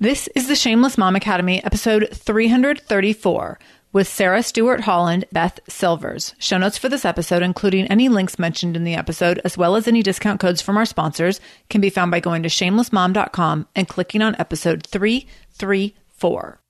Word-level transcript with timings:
This 0.00 0.28
is 0.36 0.46
the 0.46 0.54
Shameless 0.54 0.96
Mom 0.96 1.16
Academy, 1.16 1.60
episode 1.64 2.08
334, 2.12 3.58
with 3.92 4.06
Sarah 4.06 4.44
Stewart 4.44 4.82
Holland, 4.82 5.24
Beth 5.32 5.58
Silvers. 5.68 6.36
Show 6.38 6.56
notes 6.56 6.78
for 6.78 6.88
this 6.88 7.04
episode, 7.04 7.42
including 7.42 7.88
any 7.88 8.08
links 8.08 8.38
mentioned 8.38 8.76
in 8.76 8.84
the 8.84 8.94
episode, 8.94 9.40
as 9.44 9.58
well 9.58 9.74
as 9.74 9.88
any 9.88 10.04
discount 10.04 10.38
codes 10.38 10.62
from 10.62 10.76
our 10.76 10.86
sponsors, 10.86 11.40
can 11.68 11.80
be 11.80 11.90
found 11.90 12.12
by 12.12 12.20
going 12.20 12.44
to 12.44 12.48
shamelessmom.com 12.48 13.66
and 13.74 13.88
clicking 13.88 14.22
on 14.22 14.36
episode 14.38 14.86
334. 14.86 16.60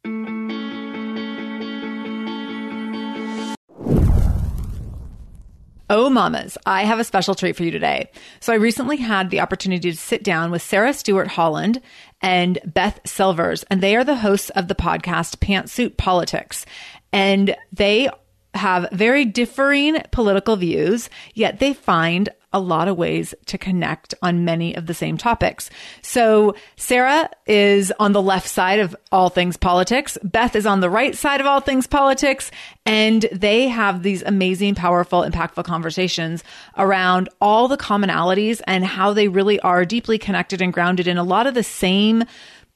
Oh, 5.90 6.10
mamas, 6.10 6.58
I 6.66 6.84
have 6.84 6.98
a 6.98 7.04
special 7.04 7.34
treat 7.34 7.56
for 7.56 7.62
you 7.64 7.70
today. 7.70 8.10
So, 8.40 8.52
I 8.52 8.56
recently 8.56 8.98
had 8.98 9.30
the 9.30 9.40
opportunity 9.40 9.90
to 9.90 9.96
sit 9.96 10.22
down 10.22 10.50
with 10.50 10.60
Sarah 10.60 10.92
Stewart 10.92 11.28
Holland 11.28 11.80
and 12.20 12.58
Beth 12.64 13.00
Silvers, 13.04 13.64
and 13.70 13.80
they 13.80 13.96
are 13.96 14.04
the 14.04 14.16
hosts 14.16 14.50
of 14.50 14.68
the 14.68 14.74
podcast 14.74 15.38
Pantsuit 15.38 15.96
Politics. 15.96 16.66
And 17.12 17.56
they 17.72 18.08
have 18.54 18.88
very 18.92 19.24
differing 19.24 20.02
political 20.10 20.56
views, 20.56 21.10
yet 21.34 21.58
they 21.60 21.72
find 21.74 22.28
a 22.52 22.60
lot 22.60 22.88
of 22.88 22.96
ways 22.96 23.34
to 23.46 23.58
connect 23.58 24.14
on 24.22 24.44
many 24.44 24.74
of 24.74 24.86
the 24.86 24.94
same 24.94 25.18
topics. 25.18 25.68
So 26.02 26.54
Sarah 26.76 27.28
is 27.46 27.92
on 27.98 28.12
the 28.12 28.22
left 28.22 28.48
side 28.48 28.80
of 28.80 28.96
all 29.12 29.28
things 29.28 29.56
politics. 29.56 30.16
Beth 30.22 30.56
is 30.56 30.66
on 30.66 30.80
the 30.80 30.90
right 30.90 31.14
side 31.14 31.40
of 31.40 31.46
all 31.46 31.60
things 31.60 31.86
politics. 31.86 32.50
And 32.86 33.26
they 33.30 33.68
have 33.68 34.02
these 34.02 34.22
amazing, 34.22 34.74
powerful, 34.74 35.22
impactful 35.22 35.64
conversations 35.64 36.42
around 36.78 37.28
all 37.40 37.68
the 37.68 37.76
commonalities 37.76 38.62
and 38.66 38.84
how 38.84 39.12
they 39.12 39.28
really 39.28 39.60
are 39.60 39.84
deeply 39.84 40.16
connected 40.16 40.62
and 40.62 40.72
grounded 40.72 41.06
in 41.06 41.18
a 41.18 41.22
lot 41.22 41.46
of 41.46 41.52
the 41.52 41.62
same 41.62 42.24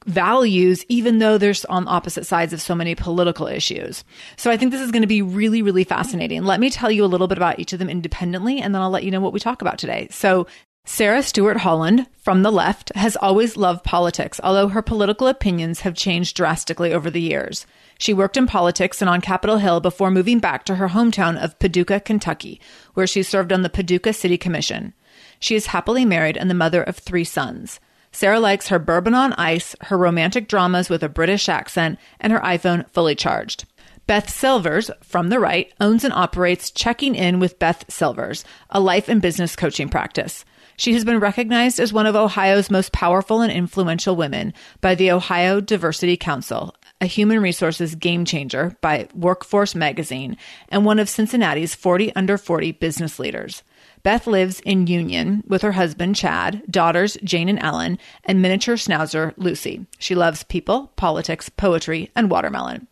values, 0.06 0.84
even 0.88 1.18
though 1.18 1.38
they're 1.38 1.54
on 1.68 1.88
opposite 1.88 2.26
sides 2.26 2.52
of 2.52 2.60
so 2.60 2.74
many 2.74 2.94
political 2.94 3.46
issues. 3.46 4.04
So 4.36 4.50
I 4.50 4.56
think 4.56 4.72
this 4.72 4.80
is 4.80 4.90
going 4.90 5.02
to 5.02 5.08
be 5.08 5.22
really, 5.22 5.62
really 5.62 5.84
fascinating. 5.84 6.44
Let 6.44 6.60
me 6.60 6.70
tell 6.70 6.90
you 6.90 7.04
a 7.04 7.06
little 7.06 7.28
bit 7.28 7.38
about 7.38 7.58
each 7.58 7.72
of 7.72 7.78
them 7.78 7.90
independently, 7.90 8.60
and 8.60 8.74
then 8.74 8.82
I'll 8.82 8.90
let 8.90 9.04
you 9.04 9.10
know 9.10 9.20
what 9.20 9.32
we 9.32 9.40
talk 9.40 9.62
about 9.62 9.78
today. 9.78 10.08
So 10.10 10.46
Sarah 10.84 11.22
Stewart 11.22 11.58
Holland 11.58 12.08
from 12.18 12.42
the 12.42 12.50
left 12.50 12.90
has 12.96 13.16
always 13.16 13.56
loved 13.56 13.84
politics, 13.84 14.40
although 14.42 14.68
her 14.68 14.82
political 14.82 15.28
opinions 15.28 15.80
have 15.80 15.94
changed 15.94 16.36
drastically 16.36 16.92
over 16.92 17.08
the 17.08 17.20
years. 17.20 17.66
She 17.98 18.12
worked 18.12 18.36
in 18.36 18.48
politics 18.48 19.00
and 19.00 19.08
on 19.08 19.20
Capitol 19.20 19.58
Hill 19.58 19.78
before 19.80 20.10
moving 20.10 20.40
back 20.40 20.64
to 20.64 20.74
her 20.74 20.88
hometown 20.88 21.42
of 21.42 21.58
Paducah, 21.60 22.00
Kentucky, 22.00 22.60
where 22.94 23.06
she 23.06 23.22
served 23.22 23.52
on 23.52 23.62
the 23.62 23.70
Paducah 23.70 24.12
City 24.12 24.36
Commission. 24.36 24.92
She 25.38 25.54
is 25.54 25.66
happily 25.66 26.04
married 26.04 26.36
and 26.36 26.50
the 26.50 26.54
mother 26.54 26.82
of 26.82 26.96
three 26.96 27.24
sons. 27.24 27.78
Sarah 28.12 28.40
likes 28.40 28.68
her 28.68 28.78
bourbon 28.78 29.14
on 29.14 29.32
ice, 29.34 29.74
her 29.82 29.96
romantic 29.96 30.46
dramas 30.46 30.88
with 30.88 31.02
a 31.02 31.08
British 31.08 31.48
accent, 31.48 31.98
and 32.20 32.32
her 32.32 32.40
iPhone 32.40 32.88
fully 32.90 33.14
charged. 33.14 33.64
Beth 34.06 34.28
Silvers, 34.28 34.90
from 35.02 35.28
the 35.28 35.40
right, 35.40 35.72
owns 35.80 36.04
and 36.04 36.12
operates 36.12 36.70
Checking 36.70 37.14
In 37.14 37.40
with 37.40 37.58
Beth 37.58 37.84
Silvers, 37.88 38.44
a 38.68 38.80
life 38.80 39.08
and 39.08 39.22
business 39.22 39.56
coaching 39.56 39.88
practice. 39.88 40.44
She 40.76 40.92
has 40.94 41.04
been 41.04 41.20
recognized 41.20 41.78
as 41.78 41.92
one 41.92 42.06
of 42.06 42.16
Ohio's 42.16 42.70
most 42.70 42.92
powerful 42.92 43.40
and 43.40 43.52
influential 43.52 44.16
women 44.16 44.52
by 44.80 44.94
the 44.94 45.10
Ohio 45.12 45.60
Diversity 45.60 46.16
Council, 46.16 46.74
a 47.00 47.06
human 47.06 47.40
resources 47.40 47.94
game 47.94 48.24
changer 48.24 48.76
by 48.80 49.08
Workforce 49.14 49.74
Magazine, 49.74 50.36
and 50.68 50.84
one 50.84 50.98
of 50.98 51.08
Cincinnati's 51.08 51.74
40 51.74 52.14
under 52.16 52.36
40 52.36 52.72
business 52.72 53.18
leaders. 53.18 53.62
Beth 54.02 54.26
lives 54.26 54.60
in 54.60 54.88
Union 54.88 55.44
with 55.46 55.62
her 55.62 55.72
husband, 55.72 56.16
Chad, 56.16 56.62
daughters, 56.68 57.16
Jane 57.22 57.48
and 57.48 57.58
Ellen, 57.60 57.98
and 58.24 58.42
miniature 58.42 58.74
schnauzer, 58.74 59.32
Lucy. 59.36 59.86
She 59.98 60.16
loves 60.16 60.42
people, 60.42 60.90
politics, 60.96 61.48
poetry, 61.48 62.10
and 62.16 62.28
watermelon. 62.28 62.88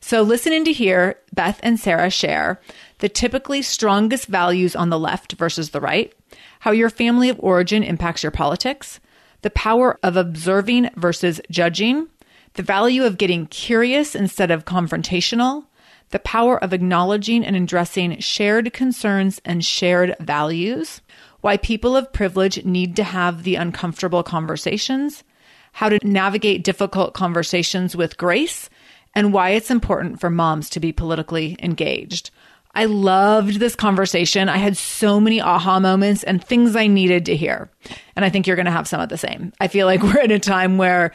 So 0.00 0.22
listen 0.22 0.52
in 0.52 0.64
to 0.64 0.72
hear 0.72 1.18
Beth 1.34 1.58
and 1.62 1.80
Sarah 1.80 2.10
share 2.10 2.60
the 2.98 3.08
typically 3.08 3.62
strongest 3.62 4.26
values 4.26 4.76
on 4.76 4.90
the 4.90 4.98
left 4.98 5.32
versus 5.32 5.70
the 5.70 5.80
right, 5.80 6.12
how 6.60 6.70
your 6.70 6.90
family 6.90 7.28
of 7.28 7.40
origin 7.40 7.82
impacts 7.82 8.22
your 8.22 8.30
politics, 8.30 9.00
the 9.42 9.50
power 9.50 9.98
of 10.04 10.16
observing 10.16 10.90
versus 10.94 11.40
judging, 11.50 12.06
the 12.54 12.62
value 12.62 13.02
of 13.02 13.18
getting 13.18 13.46
curious 13.46 14.14
instead 14.14 14.52
of 14.52 14.64
confrontational, 14.64 15.64
the 16.12 16.18
power 16.20 16.62
of 16.62 16.72
acknowledging 16.72 17.44
and 17.44 17.56
addressing 17.56 18.18
shared 18.20 18.72
concerns 18.72 19.40
and 19.44 19.64
shared 19.64 20.14
values, 20.20 21.00
why 21.40 21.56
people 21.56 21.96
of 21.96 22.12
privilege 22.12 22.64
need 22.64 22.94
to 22.96 23.04
have 23.04 23.42
the 23.42 23.56
uncomfortable 23.56 24.22
conversations, 24.22 25.24
how 25.72 25.88
to 25.88 25.98
navigate 26.06 26.62
difficult 26.62 27.14
conversations 27.14 27.96
with 27.96 28.18
grace, 28.18 28.70
and 29.14 29.32
why 29.32 29.50
it's 29.50 29.70
important 29.70 30.20
for 30.20 30.30
moms 30.30 30.70
to 30.70 30.80
be 30.80 30.92
politically 30.92 31.56
engaged. 31.62 32.30
I 32.74 32.86
loved 32.86 33.58
this 33.58 33.74
conversation. 33.74 34.48
I 34.48 34.56
had 34.56 34.76
so 34.76 35.20
many 35.20 35.40
aha 35.40 35.80
moments 35.80 36.24
and 36.24 36.42
things 36.42 36.74
I 36.74 36.86
needed 36.86 37.26
to 37.26 37.36
hear. 37.36 37.70
And 38.16 38.24
I 38.24 38.30
think 38.30 38.46
you're 38.46 38.56
going 38.56 38.66
to 38.66 38.72
have 38.72 38.88
some 38.88 39.00
of 39.00 39.10
the 39.10 39.18
same. 39.18 39.52
I 39.60 39.68
feel 39.68 39.86
like 39.86 40.02
we're 40.02 40.20
in 40.20 40.30
a 40.30 40.38
time 40.38 40.78
where 40.78 41.12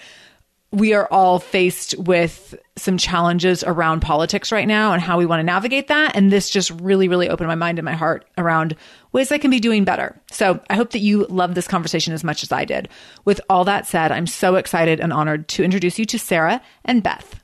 we 0.71 0.93
are 0.93 1.07
all 1.09 1.39
faced 1.39 1.97
with 1.97 2.55
some 2.75 2.97
challenges 2.97 3.63
around 3.63 4.01
politics 4.01 4.51
right 4.51 4.67
now 4.67 4.91
and 4.91 5.01
how 5.01 5.17
we 5.17 5.25
want 5.25 5.39
to 5.39 5.43
navigate 5.43 5.87
that. 5.87 6.15
And 6.15 6.31
this 6.31 6.49
just 6.49 6.71
really, 6.71 7.07
really 7.07 7.29
opened 7.29 7.47
my 7.47 7.55
mind 7.55 7.79
and 7.79 7.85
my 7.85 7.93
heart 7.93 8.25
around 8.37 8.75
ways 9.13 9.31
I 9.31 9.37
can 9.37 9.49
be 9.49 9.61
doing 9.61 9.85
better. 9.85 10.19
So 10.29 10.59
I 10.69 10.75
hope 10.75 10.91
that 10.91 10.99
you 10.99 11.25
love 11.27 11.55
this 11.55 11.67
conversation 11.67 12.13
as 12.13 12.23
much 12.23 12.43
as 12.43 12.51
I 12.51 12.65
did. 12.65 12.89
With 13.23 13.39
all 13.49 13.63
that 13.65 13.87
said, 13.87 14.11
I'm 14.11 14.27
so 14.27 14.55
excited 14.55 14.99
and 14.99 15.13
honored 15.13 15.47
to 15.49 15.63
introduce 15.63 15.97
you 15.97 16.05
to 16.05 16.19
Sarah 16.19 16.61
and 16.83 17.01
Beth. 17.01 17.41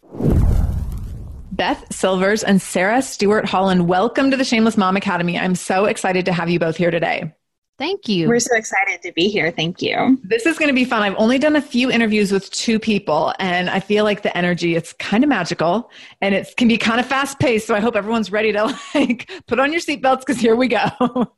Beth 1.54 1.86
Silvers 1.92 2.44
and 2.44 2.62
Sarah 2.62 3.02
Stewart 3.02 3.46
Holland, 3.46 3.88
welcome 3.88 4.32
to 4.32 4.38
the 4.38 4.44
Shameless 4.44 4.76
Mom 4.76 4.98
Academy. 4.98 5.40
I'm 5.40 5.56
so 5.56 5.86
excited 5.86 6.26
to 6.26 6.34
have 6.34 6.50
you 6.50 6.60
both 6.60 6.76
here 6.76 6.92
today. 6.92 7.34
Thank 7.80 8.08
you. 8.08 8.28
We're 8.28 8.40
so 8.40 8.56
excited 8.56 9.02
to 9.02 9.12
be 9.14 9.30
here. 9.30 9.52
Thank 9.52 9.82
you. 9.82 10.20
This 10.24 10.46
is 10.46 10.60
going 10.60 10.70
to 10.70 10.76
be 10.76 10.86
fun. 10.86 11.02
I've 11.02 11.16
only 11.18 11.40
done 11.40 11.56
a 11.56 11.62
few 11.62 11.90
interviews 11.90 12.32
with 12.32 12.52
two 12.52 12.80
people, 12.80 13.34
and 13.40 13.70
I 13.70 13.80
feel 13.80 14.04
like 14.04 14.22
the 14.22 14.36
energy 14.38 14.76
it's 14.76 14.94
kind 14.94 15.24
of 15.24 15.30
magical, 15.30 15.90
and 16.22 16.36
it 16.36 16.56
can 16.56 16.68
be 16.68 16.78
kind 16.78 17.00
of 17.00 17.08
fast 17.08 17.40
paced. 17.40 17.66
So 17.66 17.74
I 17.74 17.80
hope 17.80 17.96
everyone's 17.96 18.32
ready 18.32 18.52
to 18.52 18.80
like 18.96 19.30
put 19.48 19.60
on 19.60 19.72
your 19.72 19.82
seatbelts 19.82 20.20
because 20.20 20.38
here 20.38 20.56
we 20.56 20.68
go. 20.68 20.88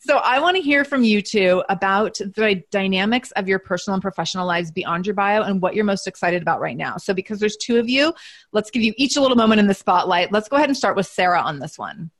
so 0.00 0.16
I 0.16 0.40
want 0.40 0.56
to 0.56 0.62
hear 0.62 0.86
from 0.86 1.04
you 1.04 1.20
two 1.20 1.62
about 1.68 2.14
the 2.14 2.62
dynamics 2.70 3.30
of 3.32 3.46
your 3.46 3.58
personal 3.58 3.94
and 3.94 4.02
professional 4.02 4.46
lives 4.46 4.70
beyond 4.70 5.06
your 5.06 5.14
bio 5.14 5.42
and 5.42 5.60
what 5.60 5.74
you're 5.74 5.84
most 5.84 6.06
excited 6.06 6.40
about 6.40 6.60
right 6.60 6.78
now. 6.78 6.96
So 6.96 7.12
because 7.12 7.40
there's 7.40 7.58
two 7.58 7.76
of 7.76 7.90
you, 7.90 8.14
let's 8.52 8.70
give 8.70 8.82
you 8.82 8.94
each 8.96 9.16
a 9.16 9.20
little 9.20 9.36
moment 9.36 9.60
in 9.60 9.66
the 9.66 9.74
spotlight. 9.74 10.32
Let's 10.32 10.48
go 10.48 10.56
ahead 10.56 10.70
and 10.70 10.76
start 10.76 10.96
with 10.96 11.06
Sarah 11.06 11.42
on 11.42 11.58
this 11.58 11.78
one 11.78 12.10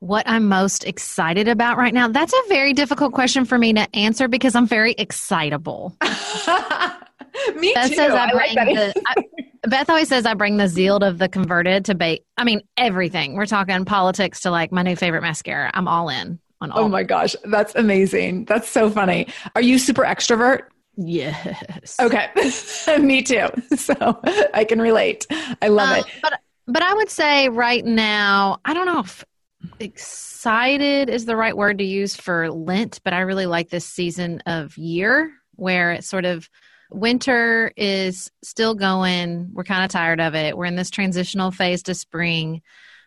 what 0.00 0.28
I'm 0.28 0.48
most 0.48 0.84
excited 0.84 1.48
about 1.48 1.78
right 1.78 1.94
now? 1.94 2.08
That's 2.08 2.32
a 2.32 2.48
very 2.48 2.72
difficult 2.72 3.12
question 3.12 3.44
for 3.44 3.58
me 3.58 3.72
to 3.74 3.96
answer 3.96 4.28
because 4.28 4.54
I'm 4.54 4.66
very 4.66 4.92
excitable. 4.92 5.96
me 7.56 7.72
Beth 7.74 7.88
too. 7.88 7.94
Says 7.94 8.12
I, 8.12 8.26
I 8.26 8.30
bring 8.32 8.54
like 8.54 8.74
the, 8.74 9.02
I, 9.06 9.14
Beth 9.68 9.90
always 9.90 10.08
says 10.08 10.26
I 10.26 10.34
bring 10.34 10.56
the 10.56 10.68
zeal 10.68 10.98
of 10.98 11.18
the 11.18 11.28
converted 11.28 11.84
to 11.86 11.94
bait. 11.94 12.24
I 12.36 12.44
mean, 12.44 12.62
everything. 12.76 13.34
We're 13.34 13.46
talking 13.46 13.84
politics 13.84 14.40
to 14.40 14.50
like 14.50 14.72
my 14.72 14.82
new 14.82 14.96
favorite 14.96 15.22
mascara. 15.22 15.70
I'm 15.74 15.88
all 15.88 16.08
in 16.08 16.38
on 16.60 16.70
all. 16.70 16.84
Oh 16.84 16.88
my 16.88 17.02
gosh, 17.02 17.34
that's 17.44 17.74
amazing. 17.74 18.44
That's 18.44 18.68
so 18.68 18.90
funny. 18.90 19.28
Are 19.54 19.62
you 19.62 19.78
super 19.78 20.02
extrovert? 20.02 20.62
Yes. 20.96 21.96
Okay. 22.00 22.28
me 22.98 23.22
too. 23.22 23.48
So 23.76 24.20
I 24.54 24.64
can 24.64 24.80
relate. 24.80 25.26
I 25.60 25.68
love 25.68 25.90
um, 25.90 25.98
it. 25.98 26.06
But 26.22 26.40
but 26.68 26.82
I 26.82 26.94
would 26.94 27.10
say 27.10 27.48
right 27.48 27.84
now, 27.84 28.58
I 28.64 28.74
don't 28.74 28.86
know 28.86 29.00
if 29.00 29.24
excited 29.80 31.08
is 31.08 31.24
the 31.24 31.36
right 31.36 31.56
word 31.56 31.78
to 31.78 31.84
use 31.84 32.16
for 32.16 32.50
Lent, 32.50 33.00
but 33.04 33.12
I 33.12 33.20
really 33.20 33.46
like 33.46 33.70
this 33.70 33.86
season 33.86 34.42
of 34.46 34.76
year 34.76 35.32
where 35.56 35.92
it's 35.92 36.08
sort 36.08 36.24
of 36.24 36.48
winter 36.90 37.72
is 37.76 38.30
still 38.42 38.74
going. 38.74 39.50
We're 39.52 39.64
kind 39.64 39.84
of 39.84 39.90
tired 39.90 40.20
of 40.20 40.34
it. 40.34 40.56
We're 40.56 40.66
in 40.66 40.76
this 40.76 40.90
transitional 40.90 41.50
phase 41.50 41.82
to 41.84 41.94
spring. 41.94 42.62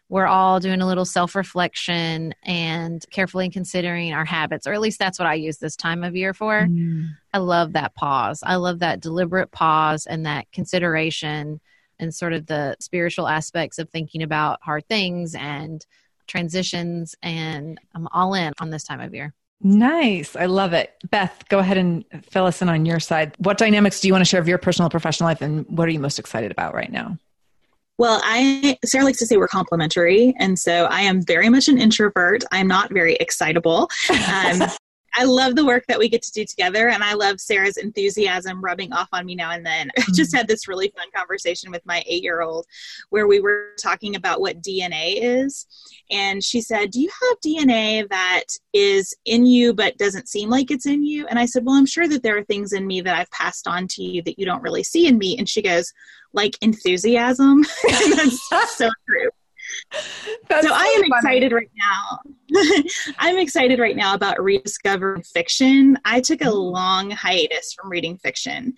We're 0.10 0.28
all 0.28 0.60
doing 0.60 0.82
a 0.82 0.88
little 0.88 1.06
self 1.06 1.36
reflection 1.36 2.34
and 2.44 3.06
carefully 3.12 3.50
considering 3.50 4.12
our 4.12 4.26
habits, 4.26 4.66
or 4.66 4.74
at 4.74 4.82
least 4.82 4.98
that's 4.98 5.20
what 5.20 5.28
I 5.28 5.36
use 5.36 5.58
this 5.58 5.76
time 5.76 6.04
of 6.04 6.16
year 6.16 6.34
for. 6.34 6.62
Mm. 6.62 7.10
I 7.32 7.38
love 7.38 7.74
that 7.74 7.94
pause. 7.94 8.42
I 8.44 8.56
love 8.56 8.80
that 8.80 9.02
deliberate 9.02 9.52
pause 9.52 10.08
and 10.08 10.26
that 10.26 10.52
consideration 10.52 11.62
and 12.00 12.16
sort 12.16 12.34
of 12.34 12.48
the 12.48 12.76
spiritual 12.80 13.28
aspects 13.28 13.78
of 13.78 13.90
thinking 13.90 14.24
about 14.24 14.60
hard 14.64 14.88
things 14.88 15.36
and 15.36 15.86
transitions, 16.30 17.16
and 17.22 17.80
I'm 17.94 18.08
all 18.14 18.34
in 18.34 18.54
on 18.60 18.70
this 18.70 18.84
time 18.84 19.02
of 19.02 19.14
year. 19.14 19.34
Nice. 19.62 20.38
I 20.38 20.46
love 20.46 20.72
it. 20.72 20.94
Beth, 21.10 21.44
go 21.50 21.60
ahead 21.60 21.78
and 21.78 22.06
fill 22.24 22.46
us 22.46 22.62
in 22.62 22.70
on 22.70 22.86
your 22.86 23.02
side. 23.02 23.36
What 23.40 23.58
dynamics 23.58 24.00
do 24.00 24.08
you 24.08 24.14
want 24.14 24.22
to 24.22 24.30
share 24.30 24.40
of 24.40 24.48
your 24.48 24.58
personal 24.58 24.86
and 24.86 24.92
professional 24.92 25.28
life, 25.28 25.42
and 25.42 25.66
what 25.68 25.88
are 25.88 25.92
you 25.92 26.00
most 26.00 26.18
excited 26.18 26.52
about 26.52 26.74
right 26.74 26.92
now? 26.92 27.18
Well, 27.98 28.22
I 28.24 28.78
Sarah 28.86 29.04
likes 29.04 29.20
to 29.20 29.26
say 29.26 29.36
we're 29.36 29.50
complementary, 29.50 30.34
and 30.40 30.58
so 30.58 30.86
I 30.86 31.02
am 31.02 31.22
very 31.22 31.50
much 31.50 31.68
an 31.68 31.78
introvert. 31.78 32.46
I'm 32.54 32.68
not 32.68 32.92
very 32.92 33.16
excitable. 33.16 33.90
Um, 34.10 34.62
I 35.16 35.24
love 35.24 35.56
the 35.56 35.66
work 35.66 35.86
that 35.88 36.00
we 36.00 36.10
get 36.10 36.22
to 36.24 36.32
do 36.32 36.46
together, 36.46 36.90
and 36.90 37.04
I 37.04 37.14
love 37.14 37.40
Sarah's 37.40 37.78
enthusiasm 37.78 38.62
rubbing 38.62 38.94
off 38.94 39.10
on 39.12 39.26
me 39.26 39.36
now 39.36 39.52
and 39.52 39.66
then. 39.66 39.90
I 39.98 40.02
just 40.14 40.32
mm-hmm. 40.32 40.38
had 40.38 40.48
this 40.48 40.68
really 40.68 40.92
fun 40.96 41.08
conversation 41.16 41.72
with 41.72 41.86
my 41.86 42.04
eight 42.06 42.24
year 42.24 42.42
old 42.42 42.66
where 43.10 43.28
we 43.28 43.40
were 43.40 43.72
talking 43.82 44.16
about 44.16 44.42
what 44.42 44.62
DNA 44.62 45.16
is. 45.18 45.68
And 46.12 46.44
she 46.44 46.62
said, 46.62 46.92
Do 46.92 47.02
you 47.02 47.10
have 47.10 47.40
DNA 47.42 48.08
that 48.10 48.44
is 48.74 49.14
in 49.26 49.46
you 49.46 49.74
but 49.74 49.98
doesn't 49.98 50.30
seem 50.30 50.50
like 50.50 50.72
it's 50.72 50.86
in 50.86 51.04
you? 51.04 51.28
And 51.28 51.40
I 51.40 51.46
said, 51.46 51.66
Well, 51.66 51.76
I'm 51.76 51.86
sure 51.86 52.08
that 52.08 52.24
there 52.24 52.38
are 52.38 52.44
things 52.44 52.74
in 52.74 52.88
me 52.88 53.02
that 53.02 53.18
I've 53.18 53.32
passed 53.32 53.68
on 53.68 53.88
to 53.90 54.04
you 54.04 54.22
that 54.24 54.40
you 54.40 54.46
don't 54.46 54.64
really 54.64 54.84
see 54.84 55.08
in 55.08 55.18
me. 55.18 55.38
And 55.38 55.48
she 55.48 55.62
goes, 55.62 55.92
Like 56.34 56.58
enthusiasm. 56.62 57.64
that's 57.88 58.78
so 58.78 58.90
true. 59.08 59.30
So, 60.52 60.62
so 60.62 60.74
I 60.74 60.84
am 60.84 61.02
funny. 61.02 61.12
excited 61.16 61.52
right 61.52 61.70
now. 61.78 62.82
I'm 63.20 63.38
excited 63.38 63.78
right 63.78 63.96
now 63.96 64.16
about 64.16 64.42
rediscovering 64.42 65.22
fiction. 65.22 65.96
I 66.06 66.22
took 66.22 66.42
a 66.44 66.50
long 66.50 67.12
hiatus 67.12 67.74
from 67.74 67.92
reading 67.92 68.18
fiction. 68.18 68.74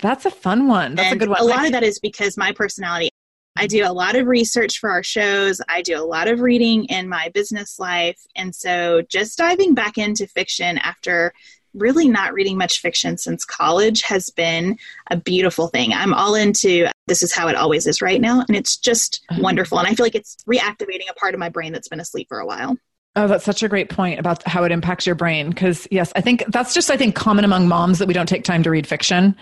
That's 0.00 0.24
a 0.24 0.30
fun 0.30 0.68
one. 0.68 0.94
That's 0.94 1.12
and 1.12 1.16
a 1.16 1.18
good 1.18 1.28
one. 1.28 1.40
A 1.40 1.44
lot 1.44 1.66
of 1.66 1.72
that 1.72 1.82
is 1.82 1.98
because 1.98 2.38
my 2.38 2.52
personality. 2.52 3.10
I 3.58 3.66
do 3.66 3.84
a 3.86 3.92
lot 3.92 4.16
of 4.16 4.26
research 4.26 4.78
for 4.78 4.90
our 4.90 5.02
shows. 5.02 5.60
I 5.68 5.82
do 5.82 5.98
a 5.98 6.04
lot 6.04 6.28
of 6.28 6.40
reading 6.40 6.84
in 6.86 7.08
my 7.08 7.30
business 7.32 7.78
life. 7.78 8.20
And 8.36 8.54
so 8.54 9.02
just 9.08 9.38
diving 9.38 9.74
back 9.74 9.96
into 9.96 10.26
fiction 10.26 10.78
after 10.78 11.32
really 11.76 12.08
not 12.08 12.32
reading 12.32 12.56
much 12.56 12.80
fiction 12.80 13.16
since 13.18 13.44
college 13.44 14.02
has 14.02 14.30
been 14.30 14.76
a 15.10 15.16
beautiful 15.16 15.68
thing. 15.68 15.92
I'm 15.92 16.14
all 16.14 16.34
into 16.34 16.88
this 17.06 17.22
is 17.22 17.32
how 17.32 17.48
it 17.48 17.56
always 17.56 17.86
is 17.86 18.02
right 18.02 18.20
now. 18.20 18.44
And 18.46 18.56
it's 18.56 18.76
just 18.76 19.22
uh-huh. 19.28 19.40
wonderful. 19.42 19.78
And 19.78 19.86
I 19.86 19.94
feel 19.94 20.04
like 20.04 20.14
it's 20.14 20.36
reactivating 20.48 21.08
a 21.10 21.14
part 21.14 21.34
of 21.34 21.40
my 21.40 21.48
brain 21.48 21.72
that's 21.72 21.88
been 21.88 22.00
asleep 22.00 22.28
for 22.28 22.38
a 22.38 22.46
while. 22.46 22.76
Oh, 23.14 23.26
that's 23.26 23.44
such 23.44 23.62
a 23.62 23.68
great 23.68 23.88
point 23.88 24.20
about 24.20 24.46
how 24.46 24.64
it 24.64 24.72
impacts 24.72 25.06
your 25.06 25.14
brain. 25.14 25.48
Because, 25.48 25.88
yes, 25.90 26.12
I 26.16 26.20
think 26.20 26.44
that's 26.48 26.74
just, 26.74 26.90
I 26.90 26.98
think, 26.98 27.14
common 27.14 27.44
among 27.44 27.66
moms 27.66 27.98
that 27.98 28.08
we 28.08 28.12
don't 28.12 28.28
take 28.28 28.44
time 28.44 28.62
to 28.62 28.70
read 28.70 28.86
fiction. 28.86 29.34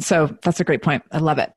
So 0.00 0.36
that's 0.42 0.58
a 0.58 0.64
great 0.64 0.82
point. 0.82 1.04
I 1.12 1.18
love 1.18 1.38
it. 1.38 1.52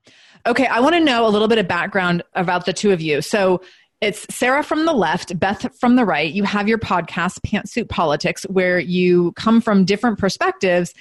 Okay, 0.46 0.68
I 0.68 0.82
want 0.82 0.94
to 0.94 1.00
know 1.00 1.26
a 1.26 1.30
little 1.30 1.48
bit 1.48 1.58
of 1.58 1.68
background 1.68 2.22
about 2.36 2.66
the 2.66 2.74
two 2.74 2.92
of 2.92 3.02
you. 3.02 3.22
So 3.22 3.62
it's 4.04 4.26
Sarah 4.36 4.64
from 4.64 4.86
the 4.86 4.92
left, 4.92 5.40
Beth 5.40 5.66
from 5.80 5.96
the 5.96 6.04
right. 6.04 6.32
You 6.32 6.44
have 6.44 6.68
your 6.68 6.78
podcast, 6.78 7.40
Pantsuit 7.40 7.88
Politics, 7.88 8.44
where 8.50 8.78
you 8.78 9.32
come 9.34 9.62
from 9.62 9.86
different 9.86 10.20
perspectives, 10.20 10.94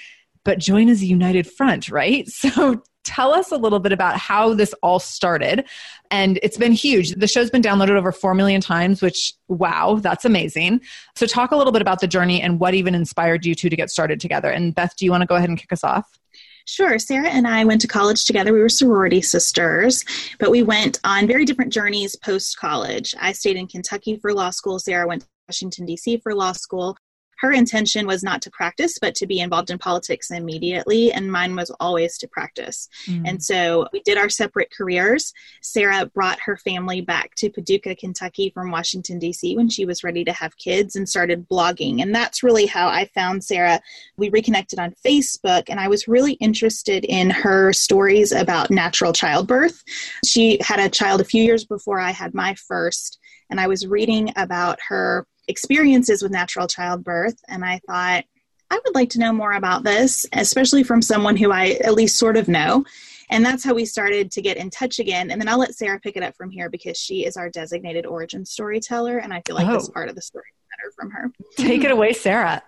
but 0.45 0.61
join 0.61 0.89
as 0.89 1.03
a 1.03 1.07
united 1.07 1.51
front, 1.51 1.89
right? 1.91 2.29
So 2.53 2.83
tell 3.05 3.35
us 3.35 3.51
a 3.51 3.57
little 3.57 3.81
bit 3.81 3.91
about 3.91 4.17
how 4.17 4.55
this 4.55 4.73
all 4.81 5.01
started. 5.01 5.65
And 6.13 6.39
it's 6.45 6.57
been 6.57 6.71
huge. 6.71 7.11
The 7.17 7.27
show's 7.27 7.51
been 7.51 7.61
downloaded 7.61 7.97
over 7.97 8.13
4 8.13 8.35
million 8.35 8.61
times, 8.61 9.03
which, 9.03 9.33
wow, 9.49 9.97
that's 9.97 10.25
amazing. 10.25 10.81
So, 11.17 11.27
talk 11.27 11.51
a 11.51 11.57
little 11.57 11.73
bit 11.73 11.83
about 11.83 12.01
the 12.01 12.07
journey 12.07 12.41
and 12.41 12.61
what 12.61 12.75
even 12.75 12.95
inspired 12.95 13.45
you 13.45 13.57
two 13.57 13.69
to 13.69 13.75
get 13.75 13.91
started 13.91 14.21
together. 14.21 14.51
And, 14.51 14.73
Beth, 14.73 14.95
do 14.97 15.05
you 15.05 15.11
want 15.11 15.23
to 15.23 15.27
go 15.27 15.35
ahead 15.35 15.49
and 15.49 15.59
kick 15.59 15.73
us 15.73 15.83
off? 15.83 16.21
Sure. 16.67 16.99
Sarah 16.99 17.29
and 17.29 17.47
I 17.47 17.65
went 17.65 17.81
to 17.83 17.89
college 17.89 18.25
together. 18.25 18.53
We 18.53 18.61
were 18.61 18.69
sorority 18.69 19.21
sisters, 19.21 20.05
but 20.39 20.51
we 20.51 20.63
went 20.63 21.01
on 21.05 21.27
very 21.27 21.45
different 21.45 21.73
journeys 21.73 22.17
post 22.17 22.57
college. 22.57 23.15
I 23.21 23.33
stayed 23.33 23.57
in 23.57 23.67
Kentucky 23.67 24.17
for 24.17 24.33
law 24.33 24.51
school. 24.51 24.79
Sarah 24.79 25.07
went 25.07 25.23
to 25.23 25.29
Washington, 25.49 25.87
D.C. 25.87 26.19
for 26.19 26.35
law 26.35 26.53
school 26.53 26.97
her 27.43 27.51
intention 27.51 28.07
was 28.07 28.23
not 28.23 28.41
to 28.43 28.51
practice, 28.51 28.99
but 29.01 29.17
to 29.17 29.27
be 29.27 29.41
involved 29.41 29.69
in 29.69 29.77
politics 29.77 30.31
immediately. 30.31 31.13
And 31.13 31.31
mine 31.31 31.57
was 31.57 31.71
always 31.81 32.17
to 32.19 32.29
practice. 32.29 32.89
Mm. 33.07 33.29
And 33.29 33.43
so 33.43 33.89
we 33.93 34.01
did 34.03 34.17
our 34.17 34.29
separate 34.29 34.71
careers. 34.71 35.35
Sarah 35.61 36.07
brought 36.07 36.39
her 36.39 36.57
family 36.57 37.01
back 37.01 37.35
to 37.39 37.51
Paducah, 37.51 37.97
Kentucky 37.97 38.51
from 38.51 38.71
Washington, 38.71 39.19
D.C. 39.19 39.57
when 39.57 39.69
she 39.69 39.85
was 39.85 40.05
ready 40.05 40.25
to 40.25 40.33
have 40.33 40.57
kids 40.57 40.95
and 40.95 41.09
started 41.09 41.49
blogging. 41.49 42.01
And 42.01 42.15
that's 42.15 42.45
really 42.45 42.67
how 42.67 42.87
I 42.87 43.07
found 43.07 43.43
Sarah. 43.43 43.81
We 44.17 44.31
reconnected 44.31 44.79
on 44.79 44.95
Facebook, 45.05 45.65
and 45.69 45.81
I 45.81 45.89
was 45.89 46.07
really 46.07 46.35
interested 46.35 47.05
in 47.05 47.31
her 47.31 47.73
stories 47.73 48.31
about 48.31 48.71
natural 48.71 49.13
childbirth. 49.13 49.83
She 50.25 50.59
had 50.63 50.79
a 50.79 50.89
child 50.89 51.21
a 51.21 51.25
few 51.25 51.43
years 51.43 51.65
before 51.65 51.99
I 51.99 52.13
had 52.13 52.35
my 52.35 52.55
first 52.55 53.19
and 53.53 53.61
I 53.61 53.67
was 53.67 53.87
reading 53.87 54.33
about 54.37 54.79
her 54.89 55.27
experiences 55.53 56.23
with 56.23 56.33
natural 56.33 56.67
childbirth, 56.67 57.39
and 57.47 57.65
I 57.65 57.81
thought, 57.87 58.25
I 58.71 58.81
would 58.85 58.95
like 58.95 59.11
to 59.11 59.21
know 59.21 59.33
more 59.33 59.53
about 59.53 59.85
this, 59.85 60.27
especially 60.33 60.83
from 60.83 61.03
someone 61.03 61.37
who 61.37 61.53
I 61.53 61.79
at 61.85 61.95
least 61.95 62.19
sort 62.19 62.39
of 62.39 62.49
know. 62.49 62.85
And 63.29 63.45
that's 63.45 63.63
how 63.63 63.75
we 63.75 63.85
started 63.85 64.31
to 64.33 64.43
get 64.43 64.57
in 64.57 64.71
touch 64.71 64.99
again. 64.99 65.31
And 65.31 65.41
then 65.41 65.49
I'll 65.49 65.59
let 65.59 65.75
Sarah 65.75 66.01
pick 66.01 66.17
it 66.17 66.23
up 66.23 66.35
from 66.37 66.51
here 66.51 66.71
because 66.71 66.97
she 66.97 67.25
is 67.25 67.37
our 67.37 67.51
designated 67.51 68.07
origin 68.07 68.45
storyteller. 68.45 69.19
And 69.19 69.33
I 69.33 69.43
feel 69.47 69.57
like 69.57 69.69
oh. 69.69 69.75
this 69.75 69.89
part 69.89 70.09
of 70.09 70.15
the 70.15 70.23
story 70.23 70.45
is 70.51 70.67
better 70.71 70.93
from 70.97 71.11
her. 71.11 71.33
Take 71.57 71.85
it 71.85 71.91
away, 71.91 72.15
Sarah. 72.15 72.63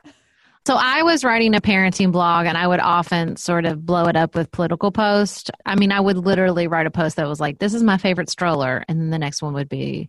So 0.66 0.76
I 0.78 1.02
was 1.02 1.24
writing 1.24 1.54
a 1.54 1.60
parenting 1.60 2.12
blog 2.12 2.46
and 2.46 2.56
I 2.56 2.66
would 2.66 2.80
often 2.80 3.36
sort 3.36 3.66
of 3.66 3.84
blow 3.84 4.04
it 4.06 4.16
up 4.16 4.34
with 4.34 4.50
political 4.50 4.90
posts. 4.90 5.50
I 5.66 5.74
mean, 5.74 5.92
I 5.92 6.00
would 6.00 6.16
literally 6.16 6.66
write 6.66 6.86
a 6.86 6.90
post 6.90 7.16
that 7.16 7.28
was 7.28 7.40
like, 7.40 7.58
this 7.58 7.74
is 7.74 7.82
my 7.82 7.98
favorite 7.98 8.30
stroller. 8.30 8.84
And 8.88 9.00
then 9.00 9.10
the 9.10 9.18
next 9.18 9.42
one 9.42 9.52
would 9.54 9.68
be, 9.68 10.08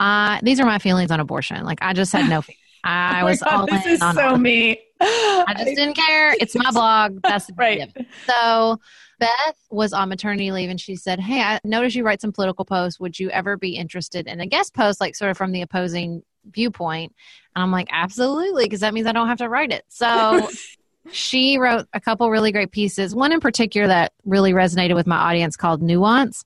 uh, 0.00 0.38
these 0.42 0.60
are 0.60 0.66
my 0.66 0.78
feelings 0.78 1.10
on 1.10 1.20
abortion. 1.20 1.64
Like 1.64 1.78
I 1.82 1.92
just 1.92 2.12
had 2.12 2.28
no 2.28 2.42
feelings. 2.42 2.60
I 2.84 3.22
oh 3.22 3.24
was 3.26 3.40
God, 3.40 3.52
all 3.52 3.66
this 3.66 3.84
in 3.84 3.92
is 3.92 4.02
on 4.02 4.14
so 4.14 4.36
me. 4.36 4.80
I 5.00 5.54
just 5.56 5.76
didn't 5.76 5.94
care. 5.94 6.34
It's 6.40 6.54
my 6.54 6.70
blog. 6.70 7.20
That's 7.22 7.50
right. 7.56 7.90
So 8.26 8.78
Beth 9.18 9.56
was 9.70 9.92
on 9.92 10.08
maternity 10.08 10.52
leave 10.52 10.70
and 10.70 10.80
she 10.80 10.96
said, 10.96 11.20
Hey, 11.20 11.40
I 11.40 11.60
noticed 11.64 11.96
you 11.96 12.04
write 12.04 12.20
some 12.20 12.32
political 12.32 12.64
posts. 12.64 13.00
Would 13.00 13.18
you 13.18 13.30
ever 13.30 13.56
be 13.56 13.76
interested 13.76 14.26
in 14.26 14.40
a 14.40 14.46
guest 14.46 14.74
post, 14.74 15.00
like 15.00 15.16
sort 15.16 15.30
of 15.30 15.36
from 15.36 15.52
the 15.52 15.62
opposing 15.62 16.22
viewpoint? 16.44 17.14
And 17.54 17.62
I'm 17.62 17.72
like, 17.72 17.88
Absolutely, 17.90 18.64
because 18.64 18.80
that 18.80 18.94
means 18.94 19.06
I 19.06 19.12
don't 19.12 19.28
have 19.28 19.38
to 19.38 19.48
write 19.48 19.72
it. 19.72 19.84
So 19.88 20.48
she 21.10 21.58
wrote 21.58 21.86
a 21.92 22.00
couple 22.00 22.30
really 22.30 22.52
great 22.52 22.70
pieces. 22.70 23.14
One 23.14 23.32
in 23.32 23.40
particular 23.40 23.88
that 23.88 24.12
really 24.24 24.52
resonated 24.52 24.94
with 24.94 25.06
my 25.06 25.16
audience 25.16 25.56
called 25.56 25.82
Nuance, 25.82 26.44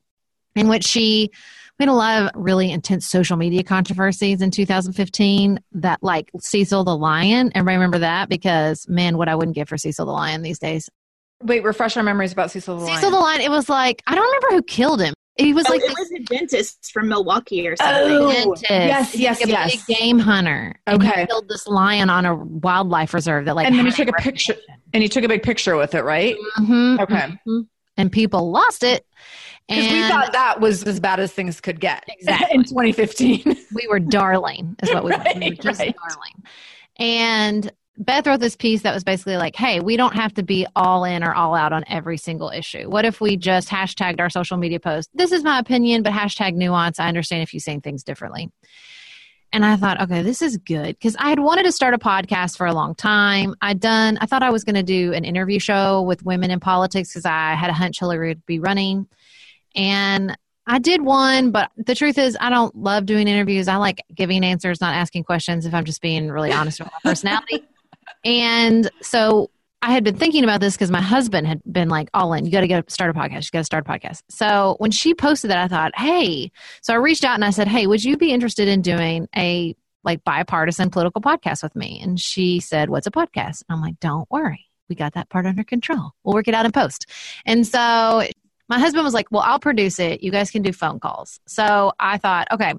in 0.57 0.69
which 0.69 0.85
she 0.85 1.31
we 1.79 1.85
had 1.85 1.89
a 1.91 1.95
lot 1.95 2.23
of 2.23 2.31
really 2.35 2.71
intense 2.71 3.07
social 3.09 3.37
media 3.37 3.63
controversies 3.63 4.41
in 4.43 4.51
2015 4.51 5.59
that 5.73 5.99
like 6.03 6.31
Cecil 6.39 6.85
the 6.85 6.97
Lion. 6.97 7.51
Everybody 7.55 7.77
remember 7.77 7.99
that? 8.01 8.29
Because 8.29 8.87
man, 8.89 9.17
what 9.19 9.29
I 9.29 9.35
wouldn't 9.35 9.55
give 9.55 9.69
for 9.69 9.79
Cecil 9.79 10.07
the 10.07 10.13
Lion 10.13 10.43
these 10.43 10.59
days. 10.59 10.89
Wait, 11.43 11.65
refresh 11.65 11.97
our 11.97 12.03
memories 12.03 12.33
about 12.33 12.51
Cecil 12.51 12.79
the 12.79 12.85
Lion. 12.85 12.97
Cecil 12.97 13.11
the 13.11 13.19
Lion, 13.19 13.41
it 13.41 13.51
was 13.51 13.69
like, 13.69 14.03
I 14.07 14.15
don't 14.15 14.25
remember 14.27 14.57
who 14.57 14.63
killed 14.63 15.01
him. 15.01 15.15
He 15.37 15.55
was 15.55 15.65
Oh, 15.67 15.73
like 15.73 15.83
it 15.83 15.89
was 15.99 16.13
a 16.13 16.19
dentist 16.25 16.93
from 16.93 17.09
Milwaukee 17.09 17.67
or 17.67 17.75
something. 17.75 18.13
Oh, 18.13 18.31
dentist. 18.31 18.65
yes, 18.71 19.13
He's 19.13 19.21
yes, 19.23 19.41
like 19.41 19.49
a 19.49 19.51
yes. 19.53 19.87
big 19.87 19.97
game 19.97 20.19
hunter. 20.19 20.79
And 20.87 21.03
Okay. 21.03 21.23
he 21.23 21.27
killed 21.27 21.49
this 21.49 21.67
lion 21.67 22.11
on 22.11 22.27
a 22.27 22.35
wildlife 22.37 23.15
reserve 23.15 23.47
that 23.47 23.57
like 23.57 23.67
and 23.67 23.75
then 23.77 23.87
he 23.87 23.93
took 23.93 24.09
a 24.09 24.13
picture 24.13 24.55
and 24.93 25.03
he 25.03 25.09
took 25.09 25.25
a 25.25 25.29
big 25.29 25.43
picture 25.43 25.75
with 25.77 25.95
it, 25.95 26.03
right? 26.05 26.37
Mhm, 26.59 27.01
Okay. 27.01 27.29
mhm. 27.49 27.67
And 27.97 28.13
people 28.13 28.51
lost 28.51 28.85
it. 28.85 29.05
Because 29.77 29.93
we 29.93 30.09
thought 30.09 30.33
that 30.33 30.61
was 30.61 30.85
as 30.85 31.01
bad 31.01 31.21
as 31.21 31.33
things 31.33 31.61
could 31.61 31.81
get 31.81 32.05
Exactly. 32.09 32.49
in 32.55 32.65
2015. 32.65 33.43
we 33.75 33.87
were 33.89 33.99
darling 33.99 34.77
is 34.83 34.93
what 34.93 35.05
we 35.05 35.11
were. 35.11 35.23
We 35.37 35.51
were 35.51 35.57
just 35.63 35.81
right. 35.81 35.95
darling. 35.97 36.43
And 36.97 37.73
Beth 37.99 38.27
wrote 38.27 38.41
this 38.41 38.57
piece 38.57 38.83
that 38.83 38.95
was 38.95 39.05
basically 39.05 39.37
like, 39.37 39.55
hey, 39.55 39.81
we 39.81 39.97
don't 39.97 40.15
have 40.15 40.33
to 40.35 40.43
be 40.43 40.67
all 40.75 41.05
in 41.05 41.23
or 41.23 41.35
all 41.35 41.55
out 41.55 41.73
on 41.73 41.85
every 41.89 42.17
single 42.17 42.51
issue. 42.51 42.89
What 42.89 43.05
if 43.05 43.21
we 43.21 43.37
just 43.37 43.69
hashtagged 43.69 44.21
our 44.21 44.31
social 44.31 44.57
media 44.57 44.81
post? 44.81 45.11
This 45.15 45.33
is 45.33 45.45
my 45.45 45.59
opinion, 45.59 46.03
but 46.03 46.13
hashtag 46.13 46.55
nuance. 46.55 46.99
I 46.99 47.09
understand 47.09 47.43
if 47.43 47.53
you 47.53 47.61
say 47.61 47.79
things 47.81 48.03
differently. 48.03 48.51
And 49.55 49.67
I 49.67 49.77
thought, 49.77 50.01
okay, 50.01 50.23
this 50.23 50.41
is 50.41 50.57
good 50.57 50.97
because 50.99 51.15
I 51.19 51.29
had 51.29 51.39
wanted 51.39 51.65
to 51.65 51.73
start 51.73 51.93
a 51.93 51.99
podcast 51.99 52.57
for 52.57 52.67
a 52.67 52.73
long 52.73 52.95
time. 52.95 53.55
I'd 53.61 53.81
done, 53.81 54.17
I 54.23 54.27
thought 54.27 54.43
I 54.43 54.49
was 54.49 54.65
going 54.65 54.77
to 54.77 54.83
do 54.83 55.13
an 55.13 55.25
interview 55.25 55.59
show 55.59 56.01
with 56.01 56.25
women 56.25 56.51
in 56.51 56.59
politics 56.59 57.11
because 57.11 57.27
I 57.27 57.53
had 57.53 57.69
a 57.69 57.75
hunch 57.75 58.01
Hillary 58.01 58.29
would 58.29 58.47
be 58.47 58.59
running. 58.59 59.07
And 59.75 60.37
I 60.67 60.79
did 60.79 61.03
one, 61.03 61.51
but 61.51 61.71
the 61.77 61.95
truth 61.95 62.19
is, 62.19 62.37
I 62.41 62.51
don't 62.51 62.75
love 62.77 63.07
doing 63.07 63.27
interviews. 63.27 63.69
I 63.69 63.77
like 63.77 64.03
giving 64.15 64.45
answers, 64.45 64.81
not 64.81 64.95
asking 64.95 65.25
questions 65.25 65.67
if 65.67 65.75
I'm 65.75 65.85
just 65.85 66.01
being 66.01 66.31
really 66.31 66.53
honest 66.53 66.81
with 66.81 66.91
my 66.93 67.11
personality. 67.11 67.65
And 68.25 68.91
so 69.01 69.51
I 69.83 69.91
had 69.91 70.05
been 70.05 70.17
thinking 70.17 70.45
about 70.45 70.61
this 70.61 70.75
because 70.75 70.93
my 70.93 71.01
husband 71.01 71.49
had 71.49 71.61
been 71.71 71.89
like, 71.89 72.09
all 72.15 72.33
in, 72.35 72.47
you 72.47 72.53
got 72.53 72.61
to 72.61 72.69
get 72.69 72.89
start 72.91 73.11
a 73.11 73.19
podcast. 73.19 73.45
You 73.45 73.51
got 73.53 73.61
to 73.61 73.65
start 73.65 73.87
a 73.87 73.91
podcast. 73.91 74.23
So 74.29 74.77
when 74.79 74.93
she 74.93 75.13
posted 75.13 75.51
that, 75.51 75.59
I 75.59 75.69
thought, 75.69 75.99
hey, 75.99 76.53
so 76.81 76.95
I 76.95 76.99
reached 76.99 77.25
out 77.25 77.35
and 77.35 77.45
I 77.45 77.51
said, 77.51 77.67
hey, 77.67 77.89
would 77.89 78.05
you 78.05 78.17
be 78.17 78.33
interested 78.33 78.69
in 78.69 78.81
doing 78.81 79.29
a 79.37 79.75
like 80.05 80.23
bipartisan 80.23 80.91
political 80.91 81.21
podcast 81.21 81.65
with 81.65 81.75
me? 81.75 82.01
And 82.01 82.21
she 82.21 82.61
said, 82.61 82.91
what's 82.91 83.09
a 83.09 83.11
podcast? 83.11 83.65
And 83.69 83.77
I'm 83.77 83.81
like, 83.81 83.99
don't 83.99 84.31
worry. 84.31 84.67
We 84.89 84.95
got 84.95 85.15
that 85.15 85.29
part 85.31 85.47
under 85.47 85.65
control. 85.65 86.13
We'll 86.23 86.35
work 86.35 86.47
it 86.47 86.55
out 86.55 86.67
in 86.67 86.73
post. 86.73 87.07
And 87.45 87.67
so 87.67 88.23
my 88.73 88.79
husband 88.79 89.05
was 89.05 89.13
like, 89.13 89.31
Well, 89.31 89.43
I'll 89.43 89.59
produce 89.59 89.99
it. 89.99 90.23
You 90.23 90.31
guys 90.31 90.51
can 90.51 90.63
do 90.63 90.73
phone 90.73 90.99
calls. 90.99 91.41
So 91.47 91.93
I 92.01 92.17
thought, 92.17 92.49
okay, 92.51 92.73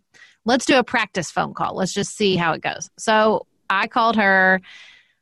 let's 0.43 0.65
do 0.65 0.79
a 0.79 0.83
practice 0.83 1.29
phone 1.29 1.53
call. 1.53 1.75
Let's 1.75 1.93
just 1.93 2.17
see 2.17 2.35
how 2.35 2.53
it 2.53 2.62
goes. 2.62 2.89
So 2.97 3.45
I 3.69 3.85
called 3.85 4.15
her. 4.15 4.59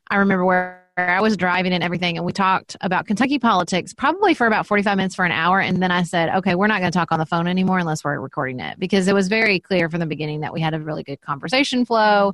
I 0.10 0.16
remember 0.16 0.46
where 0.46 0.88
I 0.96 1.20
was 1.20 1.36
driving 1.36 1.74
and 1.74 1.84
everything, 1.84 2.16
and 2.16 2.26
we 2.26 2.32
talked 2.32 2.78
about 2.80 3.06
Kentucky 3.06 3.38
politics 3.38 3.94
probably 3.94 4.34
for 4.34 4.48
about 4.48 4.66
45 4.66 4.96
minutes 4.96 5.14
for 5.14 5.26
an 5.26 5.34
hour. 5.34 5.60
And 5.60 5.84
then 5.84 5.92
I 5.92 6.04
said, 6.04 6.30
okay, 6.38 6.56
we're 6.56 6.68
not 6.68 6.80
going 6.80 6.92
to 6.92 6.98
talk 6.98 7.12
on 7.12 7.20
the 7.20 7.26
phone 7.26 7.48
anymore 7.48 7.80
unless 7.80 8.06
we're 8.06 8.18
recording 8.18 8.62
it 8.62 8.80
because 8.80 9.10
it 9.10 9.14
was 9.14 9.28
very 9.28 9.60
clear 9.60 9.90
from 9.90 10.00
the 10.00 10.06
beginning 10.06 10.40
that 10.40 10.54
we 10.54 10.62
had 10.62 10.74
a 10.74 10.80
really 10.80 11.04
good 11.04 11.20
conversation 11.20 11.86
flow, 11.86 12.34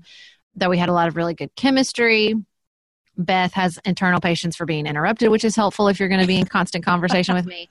that 0.58 0.70
we 0.70 0.78
had 0.78 0.90
a 0.90 0.94
lot 0.94 1.08
of 1.08 1.16
really 1.16 1.34
good 1.34 1.56
chemistry. 1.56 2.36
Beth 3.18 3.54
has 3.54 3.80
internal 3.84 4.22
patience 4.22 4.56
for 4.56 4.68
being 4.68 4.86
interrupted, 4.86 5.32
which 5.32 5.44
is 5.44 5.56
helpful 5.56 5.88
if 5.88 6.00
you're 6.00 6.10
going 6.10 6.22
to 6.22 6.28
be 6.28 6.38
in 6.38 6.46
constant 6.46 6.86
conversation 6.86 7.34
with 7.34 7.48
me. 7.48 7.68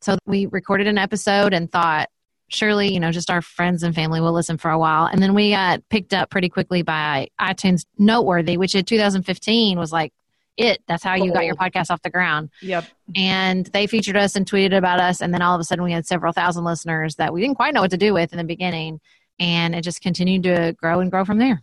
So 0.00 0.18
we 0.26 0.46
recorded 0.46 0.86
an 0.86 0.98
episode 0.98 1.52
and 1.54 1.70
thought, 1.70 2.08
surely, 2.48 2.92
you 2.92 3.00
know, 3.00 3.10
just 3.10 3.30
our 3.30 3.42
friends 3.42 3.82
and 3.82 3.94
family 3.94 4.20
will 4.20 4.32
listen 4.32 4.56
for 4.58 4.70
a 4.70 4.78
while. 4.78 5.06
And 5.06 5.22
then 5.22 5.34
we 5.34 5.50
got 5.50 5.88
picked 5.88 6.14
up 6.14 6.30
pretty 6.30 6.48
quickly 6.48 6.82
by 6.82 7.28
iTunes 7.40 7.84
Noteworthy, 7.98 8.56
which 8.56 8.74
in 8.74 8.84
2015 8.84 9.78
was 9.78 9.92
like 9.92 10.12
it. 10.56 10.82
That's 10.86 11.02
how 11.02 11.14
you 11.14 11.32
got 11.32 11.44
your 11.44 11.56
podcast 11.56 11.90
off 11.90 12.02
the 12.02 12.10
ground. 12.10 12.50
yep. 12.62 12.84
And 13.14 13.66
they 13.66 13.86
featured 13.86 14.16
us 14.16 14.36
and 14.36 14.46
tweeted 14.46 14.76
about 14.76 15.00
us. 15.00 15.20
And 15.20 15.34
then 15.34 15.42
all 15.42 15.54
of 15.54 15.60
a 15.60 15.64
sudden 15.64 15.84
we 15.84 15.92
had 15.92 16.06
several 16.06 16.32
thousand 16.32 16.64
listeners 16.64 17.16
that 17.16 17.32
we 17.32 17.40
didn't 17.40 17.56
quite 17.56 17.74
know 17.74 17.82
what 17.82 17.90
to 17.90 17.96
do 17.96 18.14
with 18.14 18.32
in 18.32 18.38
the 18.38 18.44
beginning. 18.44 19.00
And 19.38 19.74
it 19.74 19.82
just 19.82 20.00
continued 20.00 20.44
to 20.44 20.74
grow 20.78 21.00
and 21.00 21.10
grow 21.10 21.24
from 21.24 21.38
there. 21.38 21.62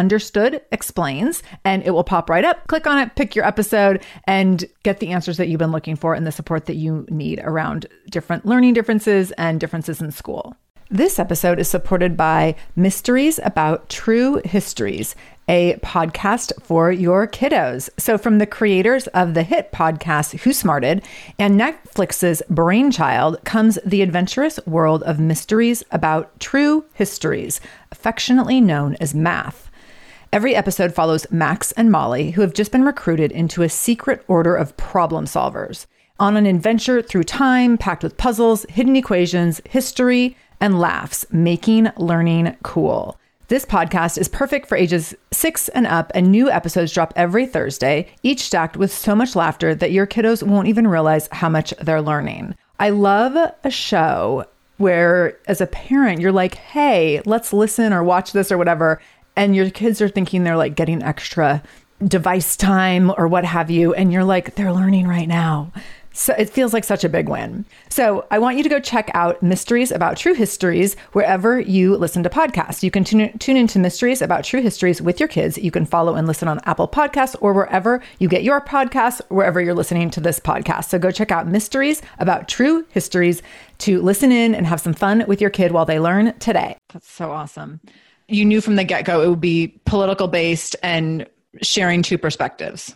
Understood 0.01 0.63
Explains, 0.71 1.43
and 1.63 1.83
it 1.83 1.91
will 1.91 2.03
pop 2.03 2.27
right 2.27 2.43
up. 2.43 2.65
Click 2.65 2.87
on 2.87 2.97
it, 2.97 3.15
pick 3.15 3.35
your 3.35 3.45
episode, 3.45 4.03
and 4.23 4.65
get 4.81 4.99
the 4.99 5.09
answers 5.09 5.37
that 5.37 5.47
you've 5.47 5.59
been 5.59 5.71
looking 5.71 5.95
for 5.95 6.15
and 6.15 6.25
the 6.25 6.31
support 6.31 6.65
that 6.65 6.75
you 6.75 7.05
need 7.11 7.39
around 7.43 7.85
different 8.09 8.43
learning 8.43 8.73
differences 8.73 9.31
and 9.33 9.59
differences 9.59 10.01
in 10.01 10.09
school. 10.09 10.55
This 10.89 11.19
episode 11.19 11.59
is 11.59 11.67
supported 11.67 12.17
by 12.17 12.55
Mysteries 12.75 13.39
About 13.43 13.89
True 13.89 14.41
Histories, 14.43 15.15
a 15.47 15.75
podcast 15.83 16.51
for 16.63 16.91
your 16.91 17.27
kiddos. 17.27 17.87
So, 17.99 18.17
from 18.17 18.39
the 18.39 18.47
creators 18.47 19.05
of 19.07 19.35
the 19.35 19.43
hit 19.43 19.71
podcast 19.71 20.39
Who 20.39 20.51
Smarted 20.51 21.03
and 21.37 21.61
Netflix's 21.61 22.41
Brainchild 22.49 23.37
comes 23.45 23.77
the 23.85 24.01
adventurous 24.01 24.59
world 24.65 25.03
of 25.03 25.19
mysteries 25.19 25.83
about 25.91 26.39
true 26.39 26.85
histories, 26.93 27.61
affectionately 27.91 28.59
known 28.59 28.97
as 28.99 29.13
math. 29.13 29.70
Every 30.33 30.55
episode 30.55 30.93
follows 30.93 31.29
Max 31.29 31.73
and 31.73 31.91
Molly, 31.91 32.31
who 32.31 32.39
have 32.39 32.53
just 32.53 32.71
been 32.71 32.85
recruited 32.85 33.33
into 33.33 33.63
a 33.63 33.69
secret 33.69 34.23
order 34.29 34.55
of 34.55 34.77
problem 34.77 35.25
solvers 35.25 35.87
on 36.21 36.37
an 36.37 36.45
adventure 36.45 37.01
through 37.01 37.25
time 37.25 37.77
packed 37.77 38.01
with 38.01 38.15
puzzles, 38.15 38.65
hidden 38.69 38.95
equations, 38.95 39.59
history, 39.69 40.37
and 40.61 40.79
laughs, 40.79 41.25
making 41.33 41.89
learning 41.97 42.55
cool. 42.63 43.19
This 43.49 43.65
podcast 43.65 44.17
is 44.17 44.29
perfect 44.29 44.67
for 44.67 44.77
ages 44.77 45.13
six 45.31 45.67
and 45.67 45.85
up, 45.85 46.13
and 46.15 46.31
new 46.31 46.49
episodes 46.49 46.93
drop 46.93 47.11
every 47.17 47.45
Thursday, 47.45 48.07
each 48.23 48.43
stacked 48.43 48.77
with 48.77 48.93
so 48.93 49.13
much 49.13 49.35
laughter 49.35 49.75
that 49.75 49.91
your 49.91 50.07
kiddos 50.07 50.43
won't 50.43 50.69
even 50.69 50.87
realize 50.87 51.27
how 51.33 51.49
much 51.49 51.73
they're 51.81 52.01
learning. 52.01 52.55
I 52.79 52.91
love 52.91 53.35
a 53.65 53.69
show 53.69 54.45
where, 54.77 55.37
as 55.47 55.59
a 55.59 55.67
parent, 55.67 56.21
you're 56.21 56.31
like, 56.31 56.55
hey, 56.55 57.21
let's 57.25 57.51
listen 57.51 57.91
or 57.91 58.01
watch 58.01 58.31
this 58.31 58.49
or 58.49 58.57
whatever. 58.57 59.01
And 59.35 59.55
your 59.55 59.69
kids 59.69 60.01
are 60.01 60.09
thinking 60.09 60.43
they're 60.43 60.57
like 60.57 60.75
getting 60.75 61.01
extra 61.01 61.63
device 62.05 62.57
time 62.57 63.11
or 63.17 63.27
what 63.27 63.45
have 63.45 63.69
you. 63.69 63.93
And 63.93 64.11
you're 64.11 64.23
like, 64.23 64.55
they're 64.55 64.73
learning 64.73 65.07
right 65.07 65.27
now. 65.27 65.71
So 66.13 66.33
it 66.37 66.49
feels 66.49 66.73
like 66.73 66.83
such 66.83 67.05
a 67.05 67.09
big 67.09 67.29
win. 67.29 67.63
So 67.89 68.25
I 68.31 68.39
want 68.39 68.57
you 68.57 68.63
to 68.63 68.69
go 68.69 68.81
check 68.81 69.09
out 69.13 69.41
Mysteries 69.41 69.91
About 69.91 70.17
True 70.17 70.33
Histories 70.33 70.95
wherever 71.13 71.57
you 71.59 71.95
listen 71.95 72.21
to 72.23 72.29
podcasts. 72.29 72.83
You 72.83 72.91
can 72.91 73.05
tune, 73.05 73.37
tune 73.37 73.55
into 73.55 73.79
Mysteries 73.79 74.21
About 74.21 74.43
True 74.43 74.61
Histories 74.61 75.01
with 75.01 75.21
your 75.21 75.29
kids. 75.29 75.57
You 75.57 75.71
can 75.71 75.85
follow 75.85 76.15
and 76.15 76.27
listen 76.27 76.49
on 76.49 76.59
Apple 76.65 76.87
Podcasts 76.87 77.37
or 77.39 77.53
wherever 77.53 78.01
you 78.19 78.27
get 78.27 78.43
your 78.43 78.59
podcasts, 78.59 79.21
wherever 79.29 79.61
you're 79.61 79.73
listening 79.73 80.09
to 80.09 80.19
this 80.19 80.39
podcast. 80.39 80.89
So 80.89 80.99
go 80.99 81.11
check 81.11 81.31
out 81.31 81.47
Mysteries 81.47 82.01
About 82.19 82.49
True 82.49 82.85
Histories 82.89 83.41
to 83.79 84.01
listen 84.01 84.33
in 84.33 84.53
and 84.53 84.67
have 84.67 84.81
some 84.81 84.93
fun 84.93 85.23
with 85.29 85.39
your 85.39 85.49
kid 85.49 85.71
while 85.71 85.85
they 85.85 85.99
learn 85.99 86.37
today. 86.39 86.77
That's 86.91 87.09
so 87.09 87.31
awesome. 87.31 87.79
You 88.31 88.45
knew 88.45 88.61
from 88.61 88.75
the 88.75 88.83
get 88.83 89.05
go 89.05 89.21
it 89.21 89.29
would 89.29 89.41
be 89.41 89.79
political 89.85 90.27
based 90.27 90.75
and 90.81 91.27
sharing 91.61 92.01
two 92.01 92.17
perspectives. 92.17 92.95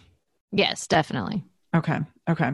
Yes, 0.51 0.87
definitely. 0.87 1.43
Okay. 1.75 1.99
Okay. 2.29 2.51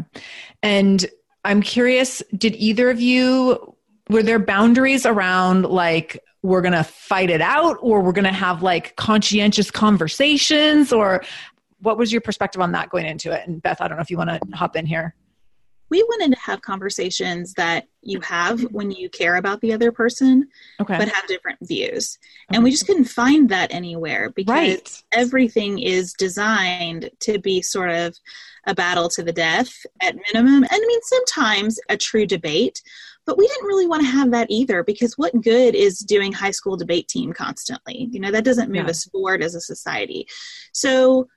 And 0.63 1.05
I'm 1.45 1.61
curious, 1.61 2.23
did 2.35 2.55
either 2.55 2.89
of 2.89 2.99
you, 2.99 3.75
were 4.09 4.23
there 4.23 4.39
boundaries 4.39 5.05
around 5.05 5.65
like, 5.65 6.19
we're 6.43 6.61
going 6.61 6.73
to 6.73 6.83
fight 6.83 7.29
it 7.29 7.41
out 7.41 7.77
or 7.81 8.01
we're 8.01 8.11
going 8.11 8.25
to 8.25 8.31
have 8.31 8.63
like 8.63 8.95
conscientious 8.95 9.69
conversations 9.69 10.91
or 10.91 11.23
what 11.81 11.99
was 11.99 12.11
your 12.11 12.21
perspective 12.21 12.61
on 12.61 12.71
that 12.71 12.89
going 12.89 13.05
into 13.05 13.31
it? 13.31 13.47
And 13.47 13.61
Beth, 13.61 13.79
I 13.79 13.87
don't 13.87 13.97
know 13.97 14.01
if 14.01 14.09
you 14.09 14.17
want 14.17 14.31
to 14.31 14.39
hop 14.55 14.75
in 14.75 14.87
here 14.87 15.13
we 15.91 16.01
wanted 16.03 16.33
to 16.33 16.41
have 16.41 16.61
conversations 16.61 17.53
that 17.53 17.85
you 18.01 18.19
have 18.21 18.61
when 18.71 18.89
you 18.89 19.09
care 19.09 19.35
about 19.35 19.61
the 19.61 19.73
other 19.73 19.91
person 19.91 20.47
okay. 20.79 20.97
but 20.97 21.07
have 21.09 21.27
different 21.27 21.59
views 21.61 22.17
okay. 22.49 22.55
and 22.55 22.63
we 22.63 22.71
just 22.71 22.87
couldn't 22.87 23.05
find 23.05 23.49
that 23.49 23.71
anywhere 23.71 24.31
because 24.31 24.49
right. 24.49 25.03
everything 25.11 25.77
is 25.77 26.13
designed 26.13 27.11
to 27.19 27.37
be 27.37 27.61
sort 27.61 27.91
of 27.91 28.17
a 28.65 28.73
battle 28.73 29.09
to 29.09 29.21
the 29.21 29.33
death 29.33 29.85
at 30.01 30.15
minimum 30.15 30.63
and 30.63 30.71
i 30.71 30.79
mean 30.79 30.99
sometimes 31.03 31.79
a 31.89 31.97
true 31.97 32.25
debate 32.25 32.81
but 33.27 33.37
we 33.37 33.47
didn't 33.47 33.67
really 33.67 33.85
want 33.85 34.01
to 34.01 34.07
have 34.07 34.31
that 34.31 34.49
either 34.49 34.83
because 34.83 35.17
what 35.17 35.39
good 35.41 35.75
is 35.75 35.99
doing 35.99 36.31
high 36.31 36.51
school 36.51 36.77
debate 36.77 37.07
team 37.07 37.33
constantly 37.33 38.07
you 38.11 38.19
know 38.19 38.31
that 38.31 38.45
doesn't 38.45 38.71
move 38.71 38.85
yeah. 38.85 38.89
us 38.89 39.05
forward 39.05 39.43
as 39.43 39.55
a 39.55 39.61
society 39.61 40.27
so 40.71 41.27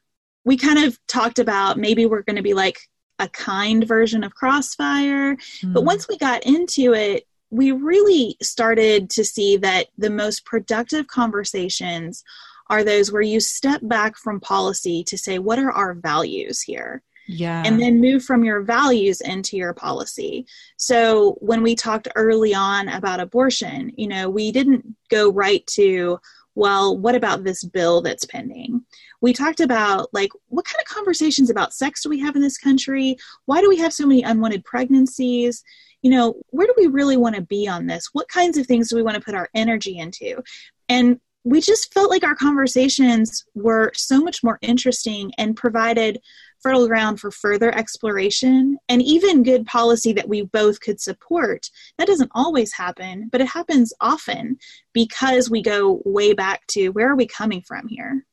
we 0.44 0.56
kind 0.56 0.78
of 0.78 0.98
talked 1.08 1.38
about 1.38 1.78
maybe 1.78 2.06
we're 2.06 2.22
going 2.22 2.36
to 2.36 2.42
be 2.42 2.54
like 2.54 2.78
a 3.18 3.28
kind 3.28 3.86
version 3.86 4.24
of 4.24 4.34
Crossfire. 4.34 5.36
Mm. 5.36 5.72
But 5.72 5.80
hmm. 5.80 5.86
once 5.86 6.08
we 6.08 6.18
got 6.18 6.44
into 6.44 6.94
it, 6.94 7.26
we 7.50 7.70
really 7.70 8.36
started 8.42 9.10
to 9.10 9.24
see 9.24 9.56
that 9.58 9.86
the 9.96 10.10
most 10.10 10.44
productive 10.44 11.06
conversations 11.06 12.24
are 12.68 12.82
those 12.82 13.12
where 13.12 13.22
you 13.22 13.40
step 13.40 13.80
back 13.84 14.16
from 14.16 14.40
policy 14.40 15.04
to 15.04 15.18
say, 15.18 15.38
what 15.38 15.58
are 15.58 15.70
our 15.70 15.94
values 15.94 16.60
here? 16.60 17.02
Yeah. 17.26 17.62
And 17.64 17.80
then 17.80 18.00
move 18.00 18.22
from 18.22 18.44
your 18.44 18.62
values 18.62 19.20
into 19.20 19.56
your 19.56 19.72
policy. 19.72 20.46
So 20.76 21.36
when 21.40 21.62
we 21.62 21.74
talked 21.74 22.08
early 22.16 22.54
on 22.54 22.88
about 22.88 23.20
abortion, 23.20 23.92
you 23.96 24.08
know, 24.08 24.28
we 24.28 24.52
didn't 24.52 24.84
go 25.08 25.30
right 25.30 25.66
to, 25.68 26.18
well, 26.54 26.96
what 26.96 27.14
about 27.14 27.44
this 27.44 27.64
bill 27.64 28.00
that's 28.00 28.24
pending? 28.24 28.84
we 29.24 29.32
talked 29.32 29.60
about 29.60 30.12
like 30.12 30.28
what 30.48 30.66
kind 30.66 30.78
of 30.82 30.94
conversations 30.94 31.48
about 31.48 31.72
sex 31.72 32.02
do 32.02 32.10
we 32.10 32.20
have 32.20 32.36
in 32.36 32.42
this 32.42 32.58
country? 32.58 33.16
Why 33.46 33.62
do 33.62 33.70
we 33.70 33.78
have 33.78 33.94
so 33.94 34.06
many 34.06 34.22
unwanted 34.22 34.66
pregnancies? 34.66 35.64
You 36.02 36.10
know 36.10 36.34
where 36.50 36.66
do 36.66 36.74
we 36.76 36.88
really 36.88 37.16
want 37.16 37.34
to 37.34 37.40
be 37.40 37.66
on 37.66 37.86
this? 37.86 38.10
What 38.12 38.28
kinds 38.28 38.58
of 38.58 38.66
things 38.66 38.90
do 38.90 38.96
we 38.96 39.02
want 39.02 39.14
to 39.14 39.22
put 39.22 39.34
our 39.34 39.48
energy 39.54 39.96
into? 39.96 40.42
And 40.90 41.20
we 41.42 41.62
just 41.62 41.94
felt 41.94 42.10
like 42.10 42.22
our 42.22 42.34
conversations 42.34 43.46
were 43.54 43.92
so 43.94 44.20
much 44.20 44.44
more 44.44 44.58
interesting 44.60 45.32
and 45.38 45.56
provided 45.56 46.20
fertile 46.64 46.88
ground 46.88 47.20
for 47.20 47.30
further 47.30 47.72
exploration 47.76 48.78
and 48.88 49.02
even 49.02 49.42
good 49.42 49.66
policy 49.66 50.14
that 50.14 50.28
we 50.28 50.42
both 50.42 50.80
could 50.80 50.98
support. 50.98 51.70
That 51.98 52.06
doesn't 52.06 52.30
always 52.34 52.72
happen, 52.72 53.28
but 53.30 53.42
it 53.42 53.48
happens 53.48 53.92
often 54.00 54.56
because 54.94 55.50
we 55.50 55.60
go 55.60 56.00
way 56.06 56.32
back 56.32 56.66
to 56.68 56.88
where 56.88 57.10
are 57.10 57.16
we 57.16 57.26
coming 57.26 57.60
from 57.60 57.86
here? 57.86 58.24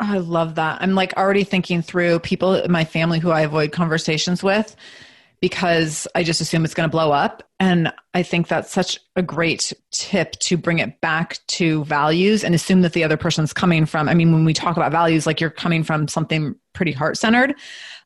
I 0.00 0.18
love 0.18 0.56
that. 0.56 0.82
I'm 0.82 0.96
like 0.96 1.16
already 1.16 1.44
thinking 1.44 1.80
through 1.80 2.18
people 2.18 2.54
in 2.54 2.72
my 2.72 2.84
family 2.84 3.20
who 3.20 3.30
I 3.30 3.42
avoid 3.42 3.70
conversations 3.70 4.42
with 4.42 4.74
because 5.40 6.08
I 6.14 6.22
just 6.22 6.40
assume 6.40 6.64
it's 6.64 6.74
going 6.74 6.88
to 6.88 6.92
blow 6.92 7.12
up. 7.12 7.42
And 7.60 7.92
I 8.14 8.22
think 8.22 8.48
that's 8.48 8.72
such 8.72 8.98
a 9.16 9.22
great 9.22 9.72
tip 9.92 10.32
to 10.32 10.56
bring 10.56 10.78
it 10.78 11.00
back 11.00 11.38
to 11.48 11.84
values 11.84 12.42
and 12.42 12.54
assume 12.54 12.82
that 12.82 12.92
the 12.92 13.04
other 13.04 13.16
person's 13.16 13.52
coming 13.52 13.86
from. 13.86 14.08
I 14.08 14.14
mean, 14.14 14.32
when 14.32 14.44
we 14.44 14.52
talk 14.54 14.76
about 14.76 14.92
values, 14.92 15.26
like 15.26 15.40
you're 15.40 15.50
coming 15.50 15.84
from 15.84 16.08
something 16.08 16.54
pretty 16.72 16.92
heart 16.92 17.18
centered, 17.18 17.54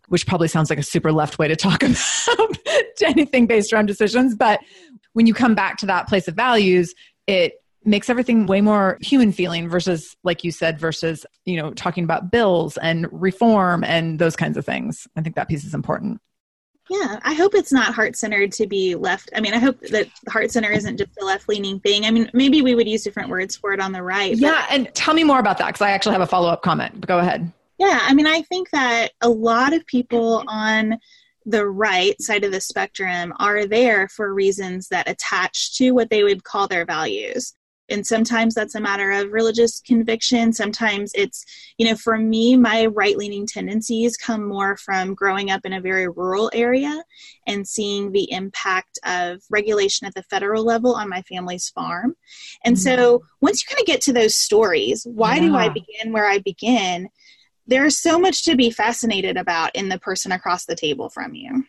which 0.08 0.26
probably 0.26 0.48
sounds 0.48 0.70
like 0.70 0.78
a 0.78 0.84
super 0.84 1.12
left 1.12 1.38
way 1.38 1.48
to 1.48 1.56
talk 1.56 1.82
about 1.82 3.02
anything 3.02 3.46
based 3.46 3.72
around 3.72 3.86
decisions. 3.86 4.34
But 4.34 4.60
when 5.12 5.26
you 5.26 5.34
come 5.34 5.54
back 5.54 5.78
to 5.78 5.86
that 5.86 6.08
place 6.08 6.28
of 6.28 6.34
values, 6.34 6.94
it 7.26 7.54
makes 7.84 8.10
everything 8.10 8.46
way 8.46 8.60
more 8.60 8.98
human 9.00 9.32
feeling 9.32 9.68
versus 9.68 10.16
like 10.22 10.44
you 10.44 10.50
said 10.50 10.78
versus 10.78 11.24
you 11.46 11.56
know 11.56 11.72
talking 11.72 12.04
about 12.04 12.30
bills 12.30 12.76
and 12.78 13.06
reform 13.10 13.82
and 13.84 14.18
those 14.18 14.36
kinds 14.36 14.58
of 14.58 14.66
things 14.66 15.08
i 15.16 15.22
think 15.22 15.34
that 15.34 15.48
piece 15.48 15.64
is 15.64 15.72
important 15.72 16.20
yeah 16.90 17.20
i 17.22 17.32
hope 17.32 17.54
it's 17.54 17.72
not 17.72 17.94
heart 17.94 18.16
centered 18.16 18.52
to 18.52 18.66
be 18.66 18.94
left 18.94 19.30
i 19.34 19.40
mean 19.40 19.54
i 19.54 19.58
hope 19.58 19.80
that 19.80 20.08
heart 20.28 20.50
center 20.50 20.70
isn't 20.70 20.98
just 20.98 21.10
a 21.22 21.24
left 21.24 21.48
leaning 21.48 21.80
thing. 21.80 22.04
I 22.04 22.10
mean 22.10 22.28
maybe 22.34 22.60
we 22.60 22.74
would 22.74 22.88
use 22.88 23.02
different 23.02 23.30
words 23.30 23.56
for 23.56 23.72
it 23.72 23.80
on 23.80 23.92
the 23.92 24.02
right 24.02 24.36
yeah 24.36 24.66
and 24.70 24.92
tell 24.94 25.14
me 25.14 25.24
more 25.24 25.38
about 25.38 25.56
that 25.58 25.68
because 25.68 25.82
i 25.82 25.90
actually 25.90 26.12
have 26.12 26.20
a 26.20 26.26
follow-up 26.26 26.62
comment 26.62 27.00
but 27.00 27.08
go 27.08 27.18
ahead. 27.18 27.50
Yeah 27.78 28.00
i 28.02 28.12
mean 28.12 28.26
i 28.26 28.42
think 28.42 28.70
that 28.70 29.12
a 29.20 29.28
lot 29.28 29.72
of 29.72 29.86
people 29.86 30.44
on 30.48 30.98
the 31.46 31.66
right 31.66 32.20
side 32.20 32.44
of 32.44 32.52
the 32.52 32.60
spectrum 32.60 33.32
are 33.38 33.64
there 33.66 34.08
for 34.08 34.34
reasons 34.34 34.88
that 34.88 35.08
attach 35.08 35.76
to 35.76 35.92
what 35.92 36.10
they 36.10 36.22
would 36.22 36.44
call 36.44 36.68
their 36.68 36.84
values 36.84 37.54
and 37.90 38.06
sometimes 38.06 38.54
that's 38.54 38.74
a 38.74 38.80
matter 38.80 39.10
of 39.10 39.32
religious 39.32 39.80
conviction 39.80 40.52
sometimes 40.52 41.12
it's 41.14 41.44
you 41.76 41.86
know 41.86 41.96
for 41.96 42.16
me 42.16 42.56
my 42.56 42.86
right 42.86 43.16
leaning 43.16 43.46
tendencies 43.46 44.16
come 44.16 44.46
more 44.46 44.76
from 44.76 45.14
growing 45.14 45.50
up 45.50 45.64
in 45.64 45.72
a 45.72 45.80
very 45.80 46.08
rural 46.08 46.50
area 46.54 47.02
and 47.46 47.66
seeing 47.66 48.12
the 48.12 48.30
impact 48.32 48.98
of 49.04 49.42
regulation 49.50 50.06
at 50.06 50.14
the 50.14 50.22
federal 50.24 50.64
level 50.64 50.94
on 50.94 51.08
my 51.08 51.22
family's 51.22 51.68
farm 51.70 52.14
and 52.64 52.76
mm-hmm. 52.76 52.82
so 52.82 53.22
once 53.40 53.62
you 53.62 53.68
kind 53.68 53.80
of 53.80 53.86
get 53.86 54.00
to 54.00 54.12
those 54.12 54.34
stories 54.34 55.04
why 55.04 55.36
yeah. 55.36 55.42
do 55.42 55.56
i 55.56 55.68
begin 55.68 56.12
where 56.12 56.26
i 56.26 56.38
begin 56.38 57.08
there's 57.66 57.98
so 57.98 58.18
much 58.18 58.44
to 58.44 58.56
be 58.56 58.70
fascinated 58.70 59.36
about 59.36 59.74
in 59.76 59.88
the 59.88 59.98
person 59.98 60.32
across 60.32 60.64
the 60.64 60.74
table 60.74 61.08
from 61.08 61.34
you 61.34 61.64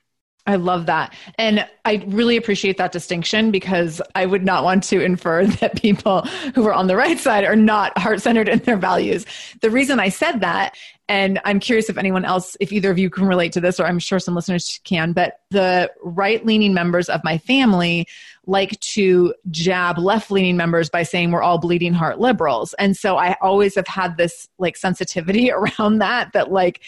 I 0.51 0.55
love 0.55 0.85
that. 0.87 1.15
And 1.37 1.65
I 1.85 2.03
really 2.07 2.35
appreciate 2.35 2.77
that 2.77 2.91
distinction 2.91 3.51
because 3.51 4.01
I 4.15 4.25
would 4.25 4.43
not 4.43 4.65
want 4.65 4.83
to 4.85 5.01
infer 5.01 5.45
that 5.61 5.81
people 5.81 6.23
who 6.55 6.67
are 6.67 6.73
on 6.73 6.87
the 6.87 6.97
right 6.97 7.17
side 7.17 7.45
are 7.45 7.55
not 7.55 7.97
heart 7.97 8.21
centered 8.21 8.49
in 8.49 8.59
their 8.59 8.75
values. 8.75 9.25
The 9.61 9.69
reason 9.69 9.99
I 9.99 10.09
said 10.09 10.41
that, 10.41 10.75
and 11.07 11.39
I'm 11.45 11.61
curious 11.61 11.89
if 11.89 11.97
anyone 11.97 12.25
else, 12.25 12.57
if 12.59 12.73
either 12.73 12.91
of 12.91 12.99
you 12.99 13.09
can 13.09 13.25
relate 13.25 13.53
to 13.53 13.61
this, 13.61 13.79
or 13.79 13.85
I'm 13.85 13.99
sure 13.99 14.19
some 14.19 14.35
listeners 14.35 14.79
can, 14.83 15.13
but 15.13 15.39
the 15.51 15.89
right 16.03 16.45
leaning 16.45 16.73
members 16.73 17.07
of 17.07 17.23
my 17.23 17.37
family 17.37 18.07
like 18.45 18.77
to 18.81 19.33
jab 19.51 19.97
left 19.97 20.31
leaning 20.31 20.57
members 20.57 20.89
by 20.89 21.03
saying 21.03 21.31
we're 21.31 21.43
all 21.43 21.59
bleeding 21.59 21.93
heart 21.93 22.19
liberals. 22.19 22.73
And 22.73 22.97
so 22.97 23.17
I 23.17 23.37
always 23.41 23.75
have 23.75 23.87
had 23.87 24.17
this 24.17 24.49
like 24.57 24.75
sensitivity 24.75 25.49
around 25.79 25.99
that, 25.99 26.33
that 26.33 26.51
like, 26.51 26.81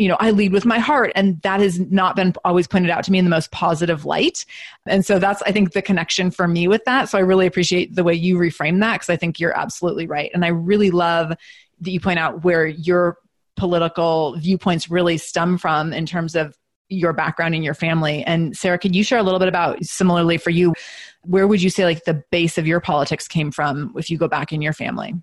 you 0.00 0.08
know, 0.08 0.16
I 0.18 0.30
lead 0.30 0.52
with 0.52 0.64
my 0.64 0.78
heart. 0.78 1.12
And 1.14 1.40
that 1.42 1.60
has 1.60 1.78
not 1.78 2.16
been 2.16 2.32
always 2.42 2.66
pointed 2.66 2.88
out 2.88 3.04
to 3.04 3.12
me 3.12 3.18
in 3.18 3.26
the 3.26 3.30
most 3.30 3.50
positive 3.50 4.06
light. 4.06 4.46
And 4.86 5.04
so 5.04 5.18
that's, 5.18 5.42
I 5.42 5.52
think, 5.52 5.72
the 5.72 5.82
connection 5.82 6.30
for 6.30 6.48
me 6.48 6.68
with 6.68 6.82
that. 6.86 7.10
So 7.10 7.18
I 7.18 7.20
really 7.20 7.46
appreciate 7.46 7.94
the 7.94 8.02
way 8.02 8.14
you 8.14 8.38
reframe 8.38 8.80
that 8.80 8.94
because 8.94 9.10
I 9.10 9.16
think 9.16 9.38
you're 9.38 9.56
absolutely 9.56 10.06
right. 10.06 10.30
And 10.32 10.42
I 10.42 10.48
really 10.48 10.90
love 10.90 11.34
that 11.82 11.90
you 11.90 12.00
point 12.00 12.18
out 12.18 12.44
where 12.44 12.66
your 12.66 13.18
political 13.56 14.38
viewpoints 14.38 14.90
really 14.90 15.18
stem 15.18 15.58
from 15.58 15.92
in 15.92 16.06
terms 16.06 16.34
of 16.34 16.56
your 16.88 17.12
background 17.12 17.54
and 17.54 17.62
your 17.62 17.74
family. 17.74 18.24
And 18.24 18.56
Sarah, 18.56 18.78
could 18.78 18.96
you 18.96 19.04
share 19.04 19.18
a 19.18 19.22
little 19.22 19.38
bit 19.38 19.48
about 19.48 19.84
similarly 19.84 20.38
for 20.38 20.48
you, 20.48 20.72
where 21.24 21.46
would 21.46 21.60
you 21.60 21.68
say 21.68 21.84
like 21.84 22.04
the 22.04 22.24
base 22.30 22.56
of 22.56 22.66
your 22.66 22.80
politics 22.80 23.28
came 23.28 23.50
from 23.50 23.92
if 23.96 24.08
you 24.08 24.16
go 24.16 24.28
back 24.28 24.50
in 24.50 24.62
your 24.62 24.72
family? 24.72 25.14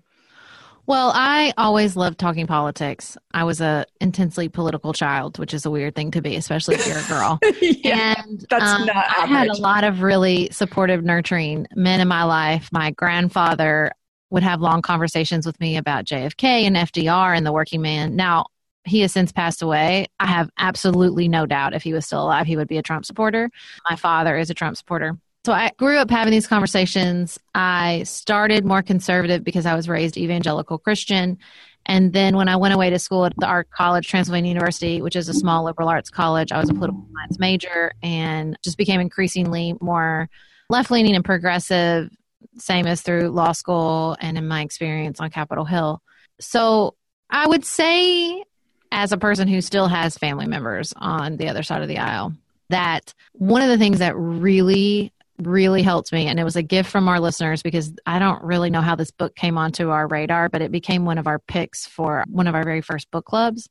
Well, 0.88 1.12
I 1.14 1.52
always 1.58 1.96
loved 1.96 2.18
talking 2.18 2.46
politics. 2.46 3.18
I 3.34 3.44
was 3.44 3.60
a 3.60 3.84
intensely 4.00 4.48
political 4.48 4.94
child, 4.94 5.38
which 5.38 5.52
is 5.52 5.66
a 5.66 5.70
weird 5.70 5.94
thing 5.94 6.10
to 6.12 6.22
be, 6.22 6.34
especially 6.34 6.76
if 6.76 6.86
you're 6.86 6.96
a 6.96 7.02
girl. 7.02 7.38
yeah, 7.60 8.14
and 8.26 8.42
that's 8.48 8.64
um, 8.64 8.86
not 8.86 8.96
I 8.96 9.26
had 9.26 9.48
a 9.48 9.58
lot 9.58 9.84
of 9.84 10.00
really 10.00 10.48
supportive, 10.50 11.04
nurturing 11.04 11.66
men 11.76 12.00
in 12.00 12.08
my 12.08 12.24
life. 12.24 12.70
My 12.72 12.90
grandfather 12.92 13.92
would 14.30 14.42
have 14.42 14.62
long 14.62 14.80
conversations 14.80 15.44
with 15.44 15.60
me 15.60 15.76
about 15.76 16.06
JFK 16.06 16.62
and 16.62 16.74
FDR 16.74 17.36
and 17.36 17.44
the 17.44 17.52
working 17.52 17.82
man. 17.82 18.16
Now, 18.16 18.46
he 18.84 19.00
has 19.00 19.12
since 19.12 19.30
passed 19.30 19.60
away. 19.60 20.06
I 20.18 20.24
have 20.24 20.48
absolutely 20.56 21.28
no 21.28 21.44
doubt 21.44 21.74
if 21.74 21.82
he 21.82 21.92
was 21.92 22.06
still 22.06 22.22
alive, 22.22 22.46
he 22.46 22.56
would 22.56 22.66
be 22.66 22.78
a 22.78 22.82
Trump 22.82 23.04
supporter. 23.04 23.50
My 23.90 23.96
father 23.96 24.38
is 24.38 24.48
a 24.48 24.54
Trump 24.54 24.78
supporter. 24.78 25.18
So 25.44 25.52
I 25.52 25.70
grew 25.78 25.96
up 25.96 26.10
having 26.10 26.30
these 26.30 26.46
conversations. 26.46 27.38
I 27.54 28.02
started 28.02 28.64
more 28.64 28.82
conservative 28.82 29.44
because 29.44 29.66
I 29.66 29.74
was 29.74 29.88
raised 29.88 30.16
evangelical 30.16 30.78
Christian. 30.78 31.38
And 31.86 32.12
then 32.12 32.36
when 32.36 32.48
I 32.48 32.56
went 32.56 32.74
away 32.74 32.90
to 32.90 32.98
school 32.98 33.24
at 33.24 33.32
the 33.38 33.46
art 33.46 33.70
college, 33.70 34.06
Transylvania 34.08 34.50
University, 34.50 35.00
which 35.00 35.16
is 35.16 35.28
a 35.28 35.34
small 35.34 35.64
liberal 35.64 35.88
arts 35.88 36.10
college, 36.10 36.52
I 36.52 36.58
was 36.58 36.68
a 36.68 36.74
political 36.74 37.06
science 37.14 37.38
major 37.38 37.92
and 38.02 38.58
just 38.62 38.76
became 38.76 39.00
increasingly 39.00 39.74
more 39.80 40.28
left 40.68 40.90
leaning 40.90 41.14
and 41.14 41.24
progressive, 41.24 42.10
same 42.58 42.86
as 42.86 43.00
through 43.00 43.30
law 43.30 43.52
school 43.52 44.16
and 44.20 44.36
in 44.36 44.46
my 44.46 44.60
experience 44.60 45.18
on 45.18 45.30
Capitol 45.30 45.64
Hill. 45.64 46.02
So 46.40 46.94
I 47.30 47.46
would 47.46 47.64
say, 47.64 48.44
as 48.92 49.12
a 49.12 49.18
person 49.18 49.48
who 49.48 49.60
still 49.62 49.88
has 49.88 50.18
family 50.18 50.46
members 50.46 50.92
on 50.96 51.36
the 51.38 51.48
other 51.48 51.62
side 51.62 51.80
of 51.80 51.88
the 51.88 51.98
aisle, 51.98 52.34
that 52.68 53.14
one 53.32 53.62
of 53.62 53.68
the 53.68 53.78
things 53.78 54.00
that 54.00 54.14
really 54.16 55.12
really 55.42 55.82
helped 55.82 56.12
me 56.12 56.26
and 56.26 56.40
it 56.40 56.44
was 56.44 56.56
a 56.56 56.62
gift 56.62 56.90
from 56.90 57.08
our 57.08 57.20
listeners 57.20 57.62
because 57.62 57.92
I 58.06 58.18
don't 58.18 58.42
really 58.42 58.70
know 58.70 58.80
how 58.80 58.96
this 58.96 59.10
book 59.10 59.36
came 59.36 59.56
onto 59.56 59.90
our 59.90 60.08
radar 60.08 60.48
but 60.48 60.62
it 60.62 60.72
became 60.72 61.04
one 61.04 61.18
of 61.18 61.26
our 61.26 61.38
picks 61.38 61.86
for 61.86 62.24
one 62.28 62.48
of 62.48 62.54
our 62.54 62.64
very 62.64 62.80
first 62.80 63.10
book 63.10 63.24
clubs. 63.24 63.68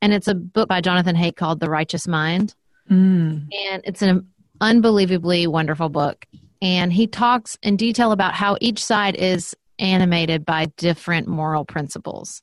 And 0.00 0.14
it's 0.14 0.28
a 0.28 0.34
book 0.34 0.68
by 0.68 0.80
Jonathan 0.80 1.16
Haidt 1.16 1.36
called 1.36 1.60
The 1.60 1.68
Righteous 1.68 2.06
Mind. 2.06 2.54
Mm. 2.90 3.52
and 3.52 3.82
it's 3.84 4.00
an 4.00 4.26
unbelievably 4.62 5.46
wonderful 5.46 5.90
book. 5.90 6.24
And 6.62 6.90
he 6.90 7.06
talks 7.06 7.58
in 7.62 7.76
detail 7.76 8.12
about 8.12 8.32
how 8.32 8.56
each 8.62 8.82
side 8.82 9.14
is 9.14 9.54
animated 9.78 10.46
by 10.46 10.66
different 10.78 11.28
moral 11.28 11.66
principles. 11.66 12.42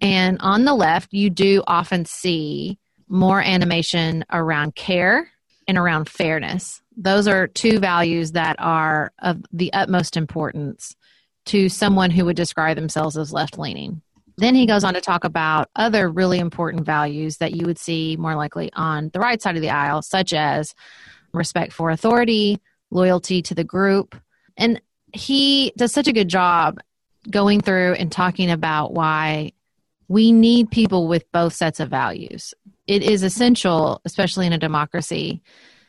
And 0.00 0.38
on 0.40 0.64
the 0.64 0.74
left 0.74 1.12
you 1.12 1.28
do 1.28 1.62
often 1.66 2.06
see 2.06 2.78
more 3.08 3.40
animation 3.40 4.24
around 4.32 4.74
care 4.74 5.30
and 5.68 5.78
around 5.78 6.08
fairness. 6.08 6.80
Those 6.96 7.28
are 7.28 7.46
two 7.46 7.78
values 7.78 8.32
that 8.32 8.56
are 8.58 9.12
of 9.20 9.42
the 9.52 9.72
utmost 9.72 10.16
importance 10.16 10.96
to 11.46 11.68
someone 11.68 12.10
who 12.10 12.24
would 12.24 12.36
describe 12.36 12.76
themselves 12.76 13.16
as 13.16 13.32
left 13.32 13.58
leaning. 13.58 14.02
Then 14.38 14.54
he 14.54 14.66
goes 14.66 14.84
on 14.84 14.94
to 14.94 15.00
talk 15.00 15.24
about 15.24 15.70
other 15.76 16.08
really 16.08 16.38
important 16.38 16.84
values 16.84 17.38
that 17.38 17.54
you 17.54 17.66
would 17.66 17.78
see 17.78 18.16
more 18.18 18.34
likely 18.34 18.70
on 18.74 19.10
the 19.12 19.20
right 19.20 19.40
side 19.40 19.56
of 19.56 19.62
the 19.62 19.70
aisle, 19.70 20.02
such 20.02 20.32
as 20.32 20.74
respect 21.32 21.72
for 21.72 21.90
authority, 21.90 22.60
loyalty 22.90 23.40
to 23.42 23.54
the 23.54 23.64
group. 23.64 24.14
And 24.56 24.80
he 25.12 25.72
does 25.76 25.92
such 25.92 26.08
a 26.08 26.12
good 26.12 26.28
job 26.28 26.78
going 27.30 27.60
through 27.60 27.94
and 27.94 28.12
talking 28.12 28.50
about 28.50 28.92
why 28.92 29.52
we 30.08 30.32
need 30.32 30.70
people 30.70 31.08
with 31.08 31.30
both 31.32 31.54
sets 31.54 31.80
of 31.80 31.88
values 31.88 32.54
it 32.86 33.02
is 33.02 33.22
essential, 33.22 34.00
especially 34.04 34.46
in 34.46 34.52
a 34.52 34.58
democracy, 34.58 35.42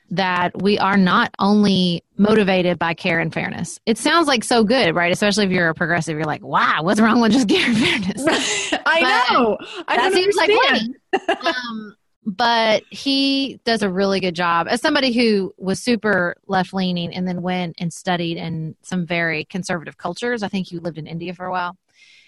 that 0.10 0.62
we 0.62 0.80
are 0.80 0.98
not 0.98 1.34
only 1.40 2.04
motivated 2.18 2.80
by 2.80 2.94
care 2.94 3.20
and 3.20 3.34
fairness. 3.34 3.80
It 3.86 3.98
sounds 3.98 4.28
like 4.28 4.44
so 4.44 4.64
good, 4.64 4.96
right? 4.96 5.12
Especially 5.12 5.46
if 5.46 5.52
you're 5.52 5.70
a 5.70 5.76
progressive, 5.76 6.16
you're 6.16 6.26
like, 6.26 6.44
wow, 6.44 6.80
what's 6.82 7.00
wrong 7.00 7.20
with 7.20 7.34
just 7.34 7.50
care 7.50 7.68
and 7.68 7.78
fairness? 7.78 8.74
I 8.86 9.02
but 9.28 9.34
know. 9.34 9.58
I 9.88 9.98
that 9.98 10.14
seems 10.14 10.38
understand. 10.38 10.96
like 11.28 11.46
um, 11.46 11.96
but 12.26 12.84
he 12.90 13.60
does 13.64 13.82
a 13.82 13.90
really 13.90 14.20
good 14.20 14.36
job 14.36 14.68
as 14.70 14.82
somebody 14.82 15.14
who 15.14 15.54
was 15.58 15.82
super 15.82 16.36
left 16.46 16.74
leaning 16.74 17.14
and 17.14 17.28
then 17.28 17.42
went 17.42 17.76
and 17.80 17.92
studied 17.92 18.38
in 18.38 18.76
some 18.82 19.06
very 19.06 19.46
conservative 19.46 19.98
cultures. 19.98 20.44
I 20.44 20.50
think 20.50 20.72
you 20.72 20.80
lived 20.80 20.98
in 20.98 21.08
India 21.08 21.34
for 21.34 21.46
a 21.46 21.52
while. 21.52 21.78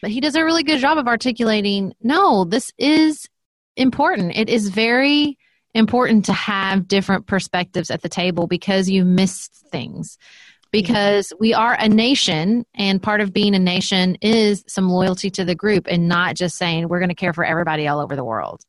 But 0.02 0.12
he 0.12 0.22
does 0.22 0.36
a 0.36 0.46
really 0.46 0.64
good 0.64 0.80
job 0.80 0.98
of 0.98 1.08
articulating 1.08 1.94
no, 2.02 2.46
this 2.46 2.72
is 2.78 3.28
important. 3.80 4.36
It 4.36 4.50
is 4.50 4.70
very 4.70 5.38
important 5.74 6.26
to 6.26 6.34
have 6.34 6.88
different 6.88 7.28
perspectives 7.28 7.92
at 7.92 8.02
the 8.02 8.10
table 8.10 8.48
because 8.48 8.90
you 8.90 9.06
miss 9.06 9.48
things. 9.72 10.18
Because 10.72 11.34
we 11.40 11.56
are 11.56 11.74
a 11.74 11.90
nation, 11.90 12.64
and 12.76 13.02
part 13.02 13.22
of 13.22 13.34
being 13.34 13.56
a 13.56 13.60
nation 13.60 14.16
is 14.22 14.64
some 14.68 14.88
loyalty 14.88 15.32
to 15.32 15.44
the 15.44 15.56
group 15.56 15.88
and 15.90 16.08
not 16.08 16.36
just 16.36 16.58
saying 16.58 16.88
we're 16.88 17.00
going 17.00 17.10
to 17.10 17.16
care 17.16 17.34
for 17.34 17.44
everybody 17.44 17.88
all 17.88 18.00
over 18.00 18.16
the 18.16 18.24
world 18.24 18.62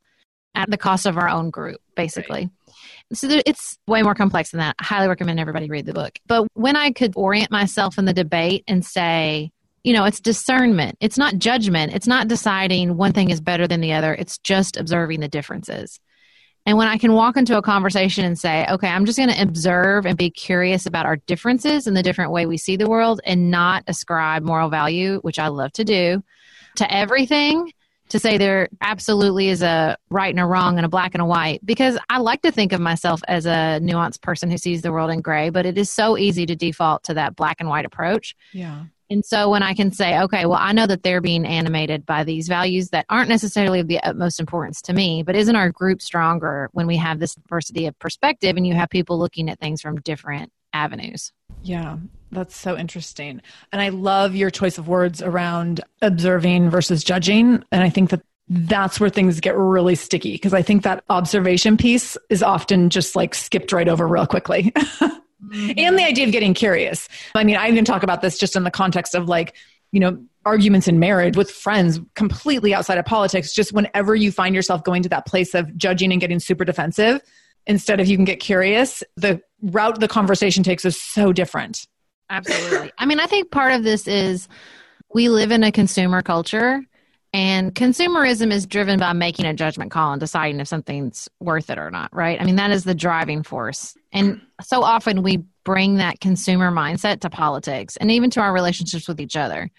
at 0.55 0.71
the 0.71 0.79
cost 0.79 1.05
of 1.05 1.19
our 1.19 1.29
own 1.29 1.51
group, 1.51 1.79
basically. 1.97 2.49
Right. 2.67 2.73
So 3.13 3.29
it's 3.45 3.79
way 3.87 4.03
more 4.03 4.15
complex 4.15 4.51
than 4.51 4.61
that. 4.61 4.77
I 4.79 4.85
highly 4.85 5.09
recommend 5.09 5.39
everybody 5.41 5.69
read 5.69 5.85
the 5.85 5.93
book. 5.93 6.19
But 6.27 6.49
when 6.55 6.75
I 6.75 6.91
could 6.93 7.13
orient 7.17 7.51
myself 7.51 7.99
in 7.99 8.07
the 8.07 8.15
debate 8.15 8.65
and 8.67 8.83
say, 8.83 9.51
you 9.83 9.93
know, 9.93 10.05
it's 10.05 10.21
discernment. 10.21 10.97
It's 11.01 11.19
not 11.19 11.39
judgment. 11.39 11.95
It's 11.95 12.07
not 12.07 12.29
deciding 12.29 12.97
one 12.97 13.13
thing 13.13 13.31
is 13.31 13.41
better 13.41 13.67
than 13.67 13.81
the 13.81 13.93
other. 13.93 14.15
It's 14.15 14.39
just 14.39 14.77
observing 14.77 15.21
the 15.21 15.29
differences. 15.29 16.01
And 16.67 16.77
when 16.77 16.89
I 16.89 16.99
can 16.99 17.15
walk 17.15 17.39
into 17.39 17.57
a 17.57 17.63
conversation 17.63 18.25
and 18.25 18.39
say, 18.39 18.67
okay, 18.69 18.89
I'm 18.89 19.07
just 19.07 19.17
going 19.17 19.31
to 19.31 19.43
observe 19.43 20.05
and 20.05 20.19
be 20.19 20.31
curious 20.31 20.85
about 20.85 21.07
our 21.07 21.17
differences 21.17 21.87
and 21.87 21.97
the 21.97 22.03
different 22.03 22.33
way 22.33 22.45
we 22.45 22.59
see 22.59 22.77
the 22.77 22.89
world 22.89 23.21
and 23.25 23.51
not 23.51 23.83
ascribe 23.87 24.43
moral 24.43 24.69
value, 24.69 25.21
which 25.23 25.39
I 25.39 25.49
love 25.49 25.73
to 25.73 25.85
do, 25.85 26.23
to 26.77 26.93
everything, 26.93 27.73
to 28.11 28.19
say 28.19 28.37
there 28.37 28.69
absolutely 28.83 29.49
is 29.49 29.63
a 29.63 29.97
right 30.11 30.29
and 30.29 30.41
a 30.41 30.45
wrong 30.45 30.77
and 30.77 30.85
a 30.85 30.91
black 30.91 31.15
and 31.15 31.23
a 31.23 31.27
white, 31.27 31.65
because 31.65 31.99
I 32.11 32.19
like 32.19 32.43
to 32.43 32.53
think 32.53 32.73
of 32.73 32.81
myself 32.81 33.23
as 33.27 33.47
a 33.47 33.81
nuanced 33.83 34.21
person 34.21 34.51
who 34.51 34.59
sees 34.59 34.83
the 34.83 34.93
world 34.93 35.11
in 35.11 35.23
gray, 35.23 35.49
but 35.49 35.65
it 35.65 35.79
is 35.79 35.89
so 35.89 36.19
easy 36.19 36.45
to 36.45 36.55
default 36.55 37.05
to 37.05 37.15
that 37.15 37.37
black 37.37 37.57
and 37.61 37.71
white 37.71 37.87
approach. 37.87 38.37
Yeah. 38.53 38.85
And 39.11 39.25
so 39.25 39.51
when 39.51 39.63
I 39.63 39.75
can 39.75 39.91
say, 39.91 40.19
okay, 40.21 40.47
well, 40.47 40.59
I 40.61 40.73
know 40.73 40.87
that 40.87 41.03
they're 41.03 41.21
being 41.21 41.45
animated 41.45 42.07
by 42.07 42.23
these 42.23 42.47
values 42.47 42.91
that 42.91 43.07
aren't 43.11 43.29
necessarily 43.29 43.81
of 43.81 43.89
the 43.89 44.01
utmost 44.01 44.39
importance 44.39 44.81
to 44.83 44.93
me, 44.93 45.25
but 45.25 45.35
isn't 45.35 45.57
our 45.57 45.71
group 45.71 46.01
stronger 46.01 46.71
when 46.73 46.87
we 46.87 46.97
have 46.97 47.19
this 47.19 47.35
diversity 47.35 47.87
of 47.87 47.99
perspective 47.99 48.57
and 48.57 48.67
you 48.67 48.75
have 48.75 48.89
people 48.89 49.19
looking 49.19 49.51
at 49.51 49.59
things 49.59 49.83
from 49.83 50.01
different 50.01 50.53
avenues? 50.73 51.33
Yeah, 51.63 51.97
that's 52.31 52.57
so 52.57 52.79
interesting. 52.79 53.43
And 53.73 53.83
I 53.83 53.89
love 53.89 54.37
your 54.37 54.51
choice 54.51 54.79
of 54.79 54.87
words 54.87 55.21
around 55.21 55.81
observing 56.01 56.71
versus 56.71 57.03
judging. 57.03 57.65
And 57.73 57.83
I 57.83 57.91
think 57.91 58.11
that 58.11 58.23
that's 58.49 59.01
where 59.01 59.11
things 59.11 59.41
get 59.41 59.57
really 59.57 59.95
sticky 59.95 60.33
because 60.33 60.55
I 60.55 60.63
think 60.63 60.83
that 60.85 61.05
observation 61.09 61.77
piece 61.77 62.17
is 62.31 62.43
often 62.43 62.91
just 62.91 63.15
like 63.17 63.35
skipped 63.35 63.73
right 63.73 63.89
over 63.89 64.07
real 64.07 64.27
quickly. 64.27 64.73
mm-hmm. 65.45 65.73
and 65.77 65.99
the 65.99 66.05
idea 66.05 66.27
of 66.27 66.33
getting 66.33 66.55
curious. 66.55 67.09
I 67.35 67.45
mean, 67.45 67.57
I 67.57 67.69
even 67.69 67.85
talk 67.85 68.03
about 68.03 68.23
this 68.23 68.39
just 68.39 68.57
in 68.57 68.65
the 68.65 68.71
context 68.71 69.15
of 69.15 69.29
like, 69.29 69.57
you 69.93 70.01
know, 70.01 70.23
arguments 70.45 70.89
in 70.89 70.99
marriage 70.99 71.37
with 71.37 71.51
friends 71.51 72.01
completely 72.15 72.73
outside 72.73 72.99
of 72.99 73.05
politics. 73.05 73.53
Just 73.53 73.73
whenever 73.73 74.15
you 74.15 74.33
find 74.33 74.55
yourself 74.55 74.85
going 74.85 75.03
to 75.03 75.09
that 75.11 75.27
place 75.27 75.55
of 75.55 75.77
judging 75.77 76.13
and 76.13 76.21
getting 76.21 76.39
super 76.39 76.65
defensive, 76.65 77.21
instead 77.67 78.01
of 78.01 78.07
you 78.07 78.17
can 78.17 78.25
get 78.25 78.41
curious, 78.41 79.03
the 79.17 79.41
route 79.63 80.01
the 80.01 80.09
conversation 80.09 80.63
takes 80.63 80.85
is 80.85 81.01
so 81.01 81.33
different. 81.33 81.87
Absolutely. 82.31 82.93
I 82.97 83.07
mean, 83.07 83.21
I 83.21 83.27
think 83.27 83.51
part 83.51 83.73
of 83.73 83.83
this 83.83 84.07
is 84.07 84.49
we 85.13 85.29
live 85.29 85.51
in 85.51 85.65
a 85.65 85.73
consumer 85.73 86.23
culture 86.23 86.83
and 87.33 87.75
consumerism 87.75 88.53
is 88.53 88.67
driven 88.67 88.99
by 88.99 89.13
making 89.13 89.47
a 89.47 89.55
judgment 89.55 89.91
call 89.91 90.13
and 90.13 90.21
deciding 90.21 90.61
if 90.61 90.67
something's 90.67 91.29
worth 91.39 91.71
it 91.71 91.79
or 91.79 91.91
not, 91.91 92.15
right? 92.15 92.41
I 92.41 92.45
mean, 92.45 92.57
that 92.57 92.73
is 92.73 92.85
the 92.85 92.95
driving 92.95 93.43
force. 93.43 93.97
And 94.13 94.41
so 94.63 94.83
often 94.83 95.23
we 95.23 95.45
bring 95.65 95.97
that 95.97 96.21
consumer 96.21 96.73
mindset 96.73 97.21
to 97.21 97.31
politics 97.31 97.97
and 97.97 98.11
even 98.11 98.31
to 98.31 98.41
our 98.41 98.53
relationships 98.53 99.07
with 99.07 99.21
each 99.21 99.37
other. 99.37 99.71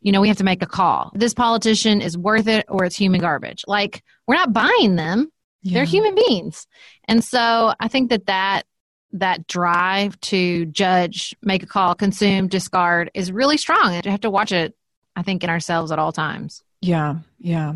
You 0.00 0.12
know, 0.12 0.20
we 0.20 0.28
have 0.28 0.36
to 0.36 0.44
make 0.44 0.62
a 0.62 0.66
call. 0.66 1.10
This 1.14 1.34
politician 1.34 2.00
is 2.00 2.16
worth 2.16 2.46
it 2.46 2.66
or 2.68 2.84
it's 2.84 2.96
human 2.96 3.20
garbage. 3.20 3.64
Like, 3.66 4.04
we're 4.26 4.36
not 4.36 4.52
buying 4.52 4.96
them. 4.96 5.32
Yeah. 5.62 5.74
They're 5.74 5.84
human 5.84 6.14
beings. 6.14 6.66
And 7.08 7.24
so 7.24 7.72
I 7.80 7.88
think 7.88 8.10
that 8.10 8.26
that 8.26 8.66
that 9.14 9.46
drive 9.46 10.20
to 10.20 10.66
judge, 10.66 11.34
make 11.40 11.62
a 11.62 11.66
call, 11.66 11.94
consume, 11.94 12.48
discard 12.48 13.10
is 13.14 13.30
really 13.30 13.56
strong. 13.56 13.94
And 13.94 14.04
you 14.04 14.10
have 14.10 14.20
to 14.22 14.30
watch 14.30 14.50
it, 14.50 14.76
I 15.14 15.22
think, 15.22 15.44
in 15.44 15.50
ourselves 15.50 15.92
at 15.92 16.00
all 16.00 16.12
times. 16.12 16.63
Yeah, 16.84 17.16
yeah. 17.38 17.74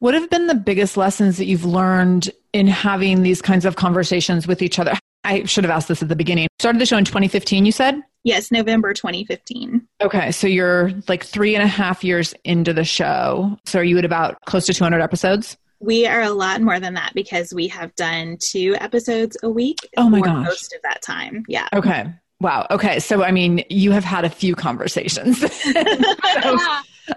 What 0.00 0.14
have 0.14 0.28
been 0.28 0.48
the 0.48 0.56
biggest 0.56 0.96
lessons 0.96 1.36
that 1.36 1.44
you've 1.44 1.64
learned 1.64 2.28
in 2.52 2.66
having 2.66 3.22
these 3.22 3.40
kinds 3.40 3.64
of 3.64 3.76
conversations 3.76 4.48
with 4.48 4.62
each 4.62 4.80
other? 4.80 4.94
I 5.22 5.44
should 5.44 5.62
have 5.62 5.70
asked 5.70 5.86
this 5.86 6.02
at 6.02 6.08
the 6.08 6.16
beginning. 6.16 6.48
Started 6.58 6.80
the 6.80 6.86
show 6.86 6.96
in 6.96 7.04
2015, 7.04 7.64
you 7.64 7.70
said? 7.70 8.02
Yes, 8.24 8.50
November 8.50 8.94
2015. 8.94 9.86
Okay, 10.00 10.32
so 10.32 10.48
you're 10.48 10.90
like 11.06 11.24
three 11.24 11.54
and 11.54 11.62
a 11.62 11.68
half 11.68 12.02
years 12.02 12.34
into 12.42 12.72
the 12.72 12.82
show. 12.82 13.56
So 13.64 13.78
are 13.78 13.84
you 13.84 13.96
at 13.98 14.04
about 14.04 14.40
close 14.46 14.66
to 14.66 14.74
200 14.74 15.00
episodes? 15.00 15.56
We 15.78 16.06
are 16.06 16.22
a 16.22 16.30
lot 16.30 16.60
more 16.62 16.80
than 16.80 16.94
that 16.94 17.12
because 17.14 17.54
we 17.54 17.68
have 17.68 17.94
done 17.94 18.38
two 18.40 18.74
episodes 18.80 19.36
a 19.44 19.50
week. 19.50 19.78
Oh 19.96 20.10
my 20.10 20.20
gosh. 20.20 20.46
Most 20.46 20.72
of 20.72 20.82
that 20.82 21.02
time. 21.02 21.44
Yeah. 21.46 21.68
Okay. 21.72 22.12
Wow. 22.42 22.66
Okay. 22.72 22.98
So, 22.98 23.22
I 23.22 23.30
mean, 23.30 23.64
you 23.70 23.92
have 23.92 24.02
had 24.02 24.24
a 24.24 24.28
few 24.28 24.56
conversations. 24.56 25.38
so, 25.62 25.70
um, 25.78 26.58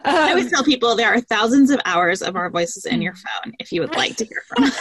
I 0.03 0.29
always 0.29 0.51
tell 0.51 0.63
people 0.63 0.95
there 0.95 1.11
are 1.11 1.19
thousands 1.19 1.71
of 1.71 1.79
hours 1.85 2.21
of 2.21 2.35
our 2.35 2.47
voices 2.51 2.85
in 2.85 3.01
your 3.01 3.15
phone 3.15 3.53
if 3.59 3.71
you 3.71 3.81
would 3.81 3.95
like 3.95 4.17
to 4.17 4.25
hear 4.25 4.43
from 4.47 4.65
us. 4.65 4.79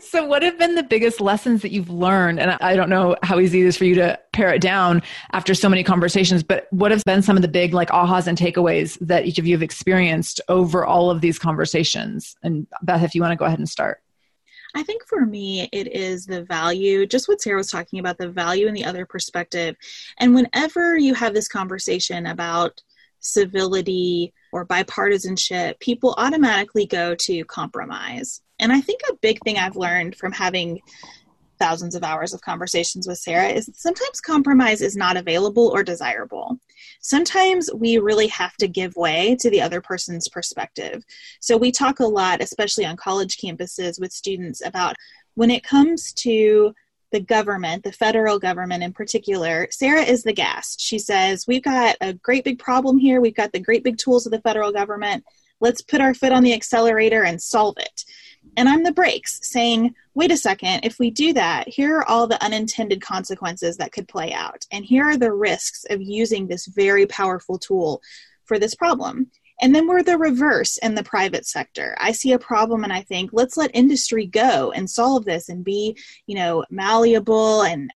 so, 0.00 0.24
what 0.24 0.42
have 0.42 0.58
been 0.58 0.76
the 0.76 0.82
biggest 0.82 1.20
lessons 1.20 1.60
that 1.60 1.72
you've 1.72 1.90
learned? 1.90 2.40
And 2.40 2.52
I 2.62 2.74
don't 2.74 2.88
know 2.88 3.14
how 3.22 3.38
easy 3.38 3.60
it 3.60 3.66
is 3.66 3.76
for 3.76 3.84
you 3.84 3.94
to 3.96 4.18
pare 4.32 4.54
it 4.54 4.62
down 4.62 5.02
after 5.32 5.52
so 5.52 5.68
many 5.68 5.84
conversations, 5.84 6.42
but 6.42 6.66
what 6.70 6.90
have 6.90 7.04
been 7.04 7.20
some 7.20 7.36
of 7.36 7.42
the 7.42 7.48
big 7.48 7.74
like 7.74 7.90
ahas 7.90 8.26
and 8.26 8.38
takeaways 8.38 8.96
that 9.06 9.26
each 9.26 9.38
of 9.38 9.46
you 9.46 9.54
have 9.54 9.62
experienced 9.62 10.40
over 10.48 10.86
all 10.86 11.10
of 11.10 11.20
these 11.20 11.38
conversations? 11.38 12.34
And 12.42 12.66
Beth, 12.80 13.02
if 13.02 13.14
you 13.14 13.20
want 13.20 13.32
to 13.32 13.36
go 13.36 13.44
ahead 13.44 13.58
and 13.58 13.68
start. 13.68 14.00
I 14.74 14.82
think 14.82 15.06
for 15.06 15.26
me, 15.26 15.68
it 15.72 15.94
is 15.94 16.26
the 16.26 16.44
value, 16.44 17.06
just 17.06 17.28
what 17.28 17.40
Sarah 17.40 17.58
was 17.58 17.70
talking 17.70 17.98
about, 17.98 18.18
the 18.18 18.30
value 18.30 18.66
in 18.66 18.74
the 18.74 18.84
other 18.84 19.04
perspective. 19.04 19.76
And 20.18 20.34
whenever 20.34 20.96
you 20.96 21.14
have 21.14 21.34
this 21.34 21.48
conversation 21.48 22.26
about 22.26 22.80
civility, 23.20 24.32
or 24.52 24.66
bipartisanship, 24.66 25.80
people 25.80 26.14
automatically 26.18 26.86
go 26.86 27.14
to 27.14 27.44
compromise. 27.46 28.42
And 28.60 28.70
I 28.70 28.80
think 28.80 29.00
a 29.08 29.16
big 29.16 29.40
thing 29.42 29.56
I've 29.56 29.76
learned 29.76 30.14
from 30.16 30.30
having 30.30 30.80
thousands 31.58 31.94
of 31.94 32.04
hours 32.04 32.34
of 32.34 32.40
conversations 32.42 33.08
with 33.08 33.18
Sarah 33.18 33.48
is 33.48 33.70
sometimes 33.74 34.20
compromise 34.20 34.82
is 34.82 34.96
not 34.96 35.16
available 35.16 35.68
or 35.68 35.82
desirable. 35.82 36.58
Sometimes 37.00 37.70
we 37.74 37.98
really 37.98 38.28
have 38.28 38.56
to 38.56 38.68
give 38.68 38.96
way 38.96 39.36
to 39.40 39.50
the 39.50 39.60
other 39.60 39.80
person's 39.80 40.28
perspective. 40.28 41.04
So 41.40 41.56
we 41.56 41.72
talk 41.72 42.00
a 42.00 42.06
lot, 42.06 42.42
especially 42.42 42.84
on 42.86 42.96
college 42.96 43.38
campuses 43.38 44.00
with 44.00 44.12
students, 44.12 44.64
about 44.64 44.96
when 45.34 45.50
it 45.50 45.64
comes 45.64 46.12
to 46.14 46.74
the 47.12 47.20
government, 47.20 47.84
the 47.84 47.92
federal 47.92 48.38
government 48.38 48.82
in 48.82 48.92
particular, 48.92 49.68
Sarah 49.70 50.02
is 50.02 50.22
the 50.22 50.32
gas. 50.32 50.76
She 50.80 50.98
says, 50.98 51.46
We've 51.46 51.62
got 51.62 51.96
a 52.00 52.14
great 52.14 52.44
big 52.44 52.58
problem 52.58 52.98
here. 52.98 53.20
We've 53.20 53.34
got 53.34 53.52
the 53.52 53.60
great 53.60 53.84
big 53.84 53.98
tools 53.98 54.26
of 54.26 54.32
the 54.32 54.40
federal 54.40 54.72
government. 54.72 55.24
Let's 55.60 55.82
put 55.82 56.00
our 56.00 56.14
foot 56.14 56.32
on 56.32 56.42
the 56.42 56.54
accelerator 56.54 57.22
and 57.24 57.40
solve 57.40 57.76
it. 57.78 58.04
And 58.56 58.68
I'm 58.68 58.82
the 58.82 58.92
brakes 58.92 59.40
saying, 59.42 59.94
wait 60.14 60.30
a 60.30 60.36
second, 60.36 60.80
if 60.84 60.98
we 60.98 61.10
do 61.10 61.32
that, 61.32 61.68
here 61.68 61.96
are 61.96 62.08
all 62.08 62.26
the 62.26 62.42
unintended 62.44 63.00
consequences 63.00 63.76
that 63.78 63.92
could 63.92 64.08
play 64.08 64.32
out. 64.32 64.66
And 64.70 64.84
here 64.84 65.04
are 65.04 65.16
the 65.16 65.32
risks 65.32 65.84
of 65.88 66.02
using 66.02 66.46
this 66.46 66.66
very 66.66 67.06
powerful 67.06 67.58
tool 67.58 68.02
for 68.44 68.58
this 68.58 68.74
problem. 68.74 69.30
And 69.62 69.74
then 69.74 69.86
we're 69.86 70.02
the 70.02 70.18
reverse 70.18 70.76
in 70.78 70.94
the 70.94 71.04
private 71.04 71.46
sector. 71.46 71.96
I 71.98 72.12
see 72.12 72.32
a 72.32 72.38
problem 72.38 72.84
and 72.84 72.92
I 72.92 73.02
think, 73.02 73.30
let's 73.32 73.56
let 73.56 73.70
industry 73.74 74.26
go 74.26 74.72
and 74.72 74.90
solve 74.90 75.24
this 75.24 75.48
and 75.48 75.64
be, 75.64 75.96
you 76.26 76.34
know, 76.34 76.64
malleable 76.68 77.62
and 77.62 77.90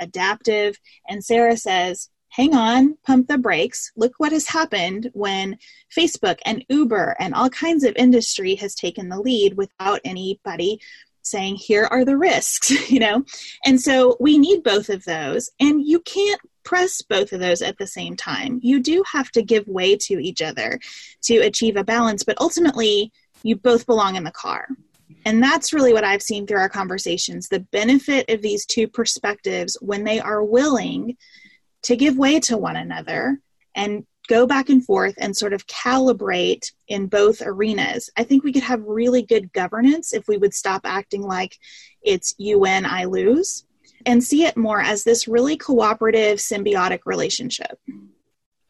adaptive. 0.00 0.76
And 1.08 1.24
Sarah 1.24 1.56
says, 1.56 2.08
hang 2.32 2.54
on, 2.54 2.96
pump 3.06 3.28
the 3.28 3.36
brakes. 3.36 3.92
Look 3.94 4.14
what 4.16 4.32
has 4.32 4.46
happened 4.46 5.10
when 5.12 5.58
Facebook 5.94 6.38
and 6.46 6.64
Uber 6.70 7.14
and 7.18 7.34
all 7.34 7.50
kinds 7.50 7.84
of 7.84 7.94
industry 7.94 8.54
has 8.54 8.74
taken 8.74 9.10
the 9.10 9.20
lead 9.20 9.54
without 9.56 10.00
anybody 10.04 10.80
saying 11.20 11.56
here 11.56 11.84
are 11.84 12.04
the 12.04 12.16
risks 12.16 12.70
you 12.90 12.98
know? 12.98 13.24
And 13.66 13.80
so 13.80 14.16
we 14.18 14.38
need 14.38 14.62
both 14.62 14.88
of 14.88 15.04
those. 15.04 15.50
And 15.60 15.86
you 15.86 16.00
can't 16.00 16.40
press 16.64 17.02
both 17.02 17.32
of 17.32 17.40
those 17.40 17.60
at 17.60 17.76
the 17.76 17.86
same 17.86 18.16
time. 18.16 18.60
You 18.62 18.80
do 18.80 19.04
have 19.12 19.30
to 19.32 19.42
give 19.42 19.68
way 19.68 19.96
to 19.96 20.14
each 20.14 20.40
other 20.40 20.80
to 21.24 21.38
achieve 21.38 21.76
a 21.76 21.84
balance 21.84 22.24
but 22.24 22.40
ultimately 22.40 23.12
you 23.42 23.56
both 23.56 23.86
belong 23.86 24.16
in 24.16 24.24
the 24.24 24.30
car. 24.30 24.68
And 25.26 25.42
that's 25.42 25.74
really 25.74 25.92
what 25.92 26.04
I've 26.04 26.22
seen 26.22 26.46
through 26.46 26.60
our 26.60 26.68
conversations. 26.70 27.48
The 27.48 27.60
benefit 27.60 28.30
of 28.30 28.40
these 28.40 28.64
two 28.64 28.88
perspectives 28.88 29.76
when 29.80 30.04
they 30.04 30.18
are 30.18 30.42
willing 30.42 31.16
to 31.82 31.96
give 31.96 32.16
way 32.16 32.40
to 32.40 32.56
one 32.56 32.76
another 32.76 33.40
and 33.74 34.06
go 34.28 34.46
back 34.46 34.68
and 34.68 34.84
forth 34.84 35.14
and 35.18 35.36
sort 35.36 35.52
of 35.52 35.66
calibrate 35.66 36.72
in 36.88 37.06
both 37.06 37.42
arenas. 37.42 38.08
I 38.16 38.24
think 38.24 38.44
we 38.44 38.52
could 38.52 38.62
have 38.62 38.82
really 38.84 39.22
good 39.22 39.52
governance 39.52 40.12
if 40.12 40.28
we 40.28 40.36
would 40.36 40.54
stop 40.54 40.82
acting 40.84 41.22
like 41.22 41.58
it's 42.02 42.34
you 42.38 42.60
win, 42.60 42.86
I 42.86 43.04
lose, 43.04 43.64
and 44.06 44.22
see 44.22 44.44
it 44.44 44.56
more 44.56 44.80
as 44.80 45.04
this 45.04 45.26
really 45.26 45.56
cooperative, 45.56 46.38
symbiotic 46.38 47.00
relationship. 47.04 47.78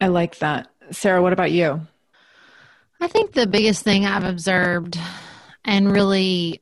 I 0.01 0.07
like 0.07 0.39
that. 0.39 0.67
Sarah, 0.91 1.21
what 1.21 1.33
about 1.33 1.51
you? 1.51 1.81
I 2.99 3.07
think 3.07 3.33
the 3.33 3.47
biggest 3.47 3.83
thing 3.83 4.05
I've 4.05 4.23
observed 4.23 4.97
and 5.65 5.91
really 5.91 6.61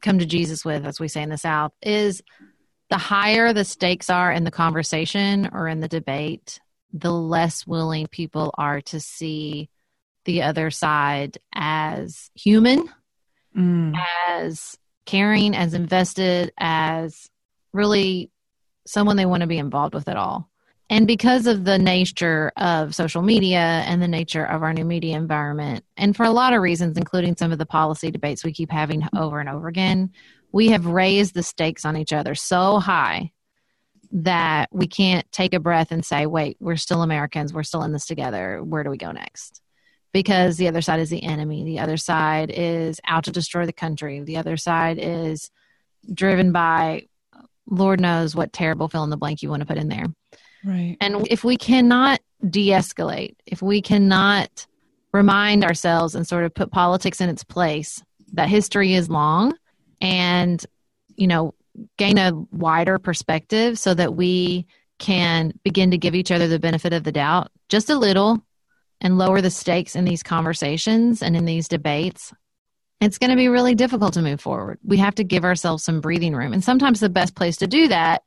come 0.00 0.18
to 0.18 0.26
Jesus 0.26 0.64
with, 0.64 0.84
as 0.84 1.00
we 1.00 1.08
say 1.08 1.22
in 1.22 1.28
the 1.28 1.38
South, 1.38 1.72
is 1.82 2.22
the 2.92 2.98
higher 2.98 3.54
the 3.54 3.64
stakes 3.64 4.10
are 4.10 4.30
in 4.30 4.44
the 4.44 4.50
conversation 4.50 5.48
or 5.54 5.66
in 5.66 5.80
the 5.80 5.88
debate, 5.88 6.60
the 6.92 7.10
less 7.10 7.66
willing 7.66 8.06
people 8.06 8.54
are 8.58 8.82
to 8.82 9.00
see 9.00 9.70
the 10.26 10.42
other 10.42 10.70
side 10.70 11.38
as 11.54 12.30
human, 12.34 12.86
mm. 13.56 13.98
as 14.28 14.76
caring, 15.06 15.56
as 15.56 15.72
invested, 15.72 16.52
as 16.58 17.30
really 17.72 18.30
someone 18.86 19.16
they 19.16 19.24
want 19.24 19.40
to 19.40 19.46
be 19.46 19.56
involved 19.56 19.94
with 19.94 20.06
at 20.06 20.18
all. 20.18 20.50
And 20.90 21.06
because 21.06 21.46
of 21.46 21.64
the 21.64 21.78
nature 21.78 22.52
of 22.58 22.94
social 22.94 23.22
media 23.22 23.84
and 23.86 24.02
the 24.02 24.08
nature 24.08 24.44
of 24.44 24.62
our 24.62 24.74
new 24.74 24.84
media 24.84 25.16
environment, 25.16 25.82
and 25.96 26.14
for 26.14 26.24
a 26.24 26.30
lot 26.30 26.52
of 26.52 26.60
reasons, 26.60 26.98
including 26.98 27.36
some 27.36 27.52
of 27.52 27.58
the 27.58 27.64
policy 27.64 28.10
debates 28.10 28.44
we 28.44 28.52
keep 28.52 28.70
having 28.70 29.08
over 29.16 29.40
and 29.40 29.48
over 29.48 29.68
again, 29.68 30.10
we 30.52 30.68
have 30.68 30.86
raised 30.86 31.34
the 31.34 31.42
stakes 31.42 31.84
on 31.84 31.96
each 31.96 32.12
other 32.12 32.34
so 32.34 32.78
high 32.78 33.32
that 34.12 34.68
we 34.70 34.86
can't 34.86 35.30
take 35.32 35.54
a 35.54 35.60
breath 35.60 35.90
and 35.90 36.04
say, 36.04 36.26
wait, 36.26 36.58
we're 36.60 36.76
still 36.76 37.02
Americans. 37.02 37.52
We're 37.52 37.62
still 37.62 37.82
in 37.82 37.92
this 37.92 38.06
together. 38.06 38.62
Where 38.62 38.84
do 38.84 38.90
we 38.90 38.98
go 38.98 39.10
next? 39.10 39.62
Because 40.12 40.58
the 40.58 40.68
other 40.68 40.82
side 40.82 41.00
is 41.00 41.08
the 41.08 41.22
enemy. 41.22 41.64
The 41.64 41.78
other 41.78 41.96
side 41.96 42.52
is 42.54 43.00
out 43.06 43.24
to 43.24 43.32
destroy 43.32 43.64
the 43.64 43.72
country. 43.72 44.20
The 44.20 44.36
other 44.36 44.58
side 44.58 44.98
is 45.00 45.50
driven 46.12 46.52
by 46.52 47.06
Lord 47.66 48.00
knows 48.00 48.34
what 48.34 48.52
terrible 48.52 48.88
fill 48.88 49.04
in 49.04 49.10
the 49.10 49.16
blank 49.16 49.42
you 49.42 49.48
want 49.48 49.60
to 49.60 49.66
put 49.66 49.78
in 49.78 49.88
there. 49.88 50.06
Right. 50.62 50.98
And 51.00 51.26
if 51.30 51.42
we 51.42 51.56
cannot 51.56 52.20
de 52.46 52.68
escalate, 52.68 53.36
if 53.46 53.62
we 53.62 53.80
cannot 53.80 54.66
remind 55.12 55.64
ourselves 55.64 56.14
and 56.14 56.26
sort 56.26 56.44
of 56.44 56.52
put 56.52 56.70
politics 56.70 57.20
in 57.20 57.30
its 57.30 57.44
place, 57.44 58.02
that 58.34 58.48
history 58.48 58.92
is 58.92 59.08
long 59.08 59.54
and, 60.02 60.64
you 61.16 61.26
know, 61.26 61.54
gain 61.96 62.18
a 62.18 62.32
wider 62.50 62.98
perspective 62.98 63.78
so 63.78 63.94
that 63.94 64.14
we 64.14 64.66
can 64.98 65.58
begin 65.64 65.92
to 65.92 65.98
give 65.98 66.14
each 66.14 66.30
other 66.30 66.48
the 66.48 66.58
benefit 66.58 66.92
of 66.92 67.04
the 67.04 67.12
doubt 67.12 67.50
just 67.70 67.88
a 67.88 67.96
little 67.96 68.44
and 69.00 69.16
lower 69.16 69.40
the 69.40 69.50
stakes 69.50 69.96
in 69.96 70.04
these 70.04 70.22
conversations 70.22 71.22
and 71.22 71.36
in 71.36 71.44
these 71.44 71.68
debates, 71.68 72.32
it's 73.00 73.18
going 73.18 73.30
to 73.30 73.36
be 73.36 73.48
really 73.48 73.74
difficult 73.74 74.14
to 74.14 74.22
move 74.22 74.40
forward. 74.40 74.78
We 74.84 74.98
have 74.98 75.14
to 75.16 75.24
give 75.24 75.44
ourselves 75.44 75.82
some 75.82 76.00
breathing 76.00 76.34
room. 76.34 76.52
And 76.52 76.62
sometimes 76.62 77.00
the 77.00 77.08
best 77.08 77.34
place 77.34 77.56
to 77.58 77.66
do 77.66 77.88
that 77.88 78.22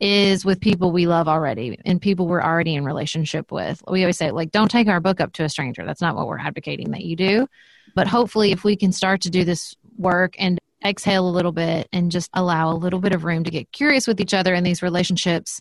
is 0.00 0.44
with 0.44 0.60
people 0.60 0.90
we 0.90 1.06
love 1.06 1.28
already 1.28 1.78
and 1.84 2.00
people 2.00 2.26
we're 2.26 2.42
already 2.42 2.74
in 2.74 2.84
relationship 2.84 3.52
with. 3.52 3.82
We 3.86 4.02
always 4.02 4.16
say, 4.16 4.30
like, 4.30 4.50
don't 4.50 4.70
take 4.70 4.88
our 4.88 5.00
book 5.00 5.20
up 5.20 5.32
to 5.34 5.44
a 5.44 5.48
stranger. 5.48 5.84
That's 5.84 6.00
not 6.00 6.16
what 6.16 6.26
we're 6.26 6.38
advocating 6.38 6.92
that 6.92 7.04
you 7.04 7.16
do. 7.16 7.46
But 7.94 8.08
hopefully, 8.08 8.50
if 8.52 8.64
we 8.64 8.76
can 8.76 8.92
start 8.92 9.20
to 9.22 9.30
do 9.30 9.44
this 9.44 9.76
work 9.96 10.34
and 10.38 10.58
exhale 10.84 11.28
a 11.28 11.30
little 11.30 11.52
bit 11.52 11.88
and 11.92 12.10
just 12.10 12.30
allow 12.34 12.72
a 12.72 12.74
little 12.74 13.00
bit 13.00 13.14
of 13.14 13.24
room 13.24 13.44
to 13.44 13.50
get 13.50 13.70
curious 13.72 14.06
with 14.06 14.20
each 14.20 14.34
other 14.34 14.54
in 14.54 14.64
these 14.64 14.82
relationships 14.82 15.60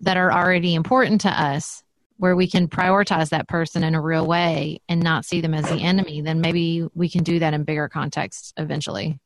that 0.00 0.16
are 0.16 0.32
already 0.32 0.74
important 0.74 1.20
to 1.22 1.28
us 1.30 1.82
where 2.16 2.34
we 2.34 2.48
can 2.48 2.66
prioritize 2.66 3.28
that 3.28 3.46
person 3.46 3.84
in 3.84 3.94
a 3.94 4.00
real 4.00 4.26
way 4.26 4.80
and 4.88 5.00
not 5.00 5.24
see 5.24 5.40
them 5.40 5.54
as 5.54 5.68
the 5.68 5.80
enemy 5.80 6.20
then 6.20 6.40
maybe 6.40 6.86
we 6.94 7.08
can 7.08 7.22
do 7.22 7.38
that 7.38 7.54
in 7.54 7.64
bigger 7.64 7.88
contexts 7.88 8.52
eventually 8.56 9.18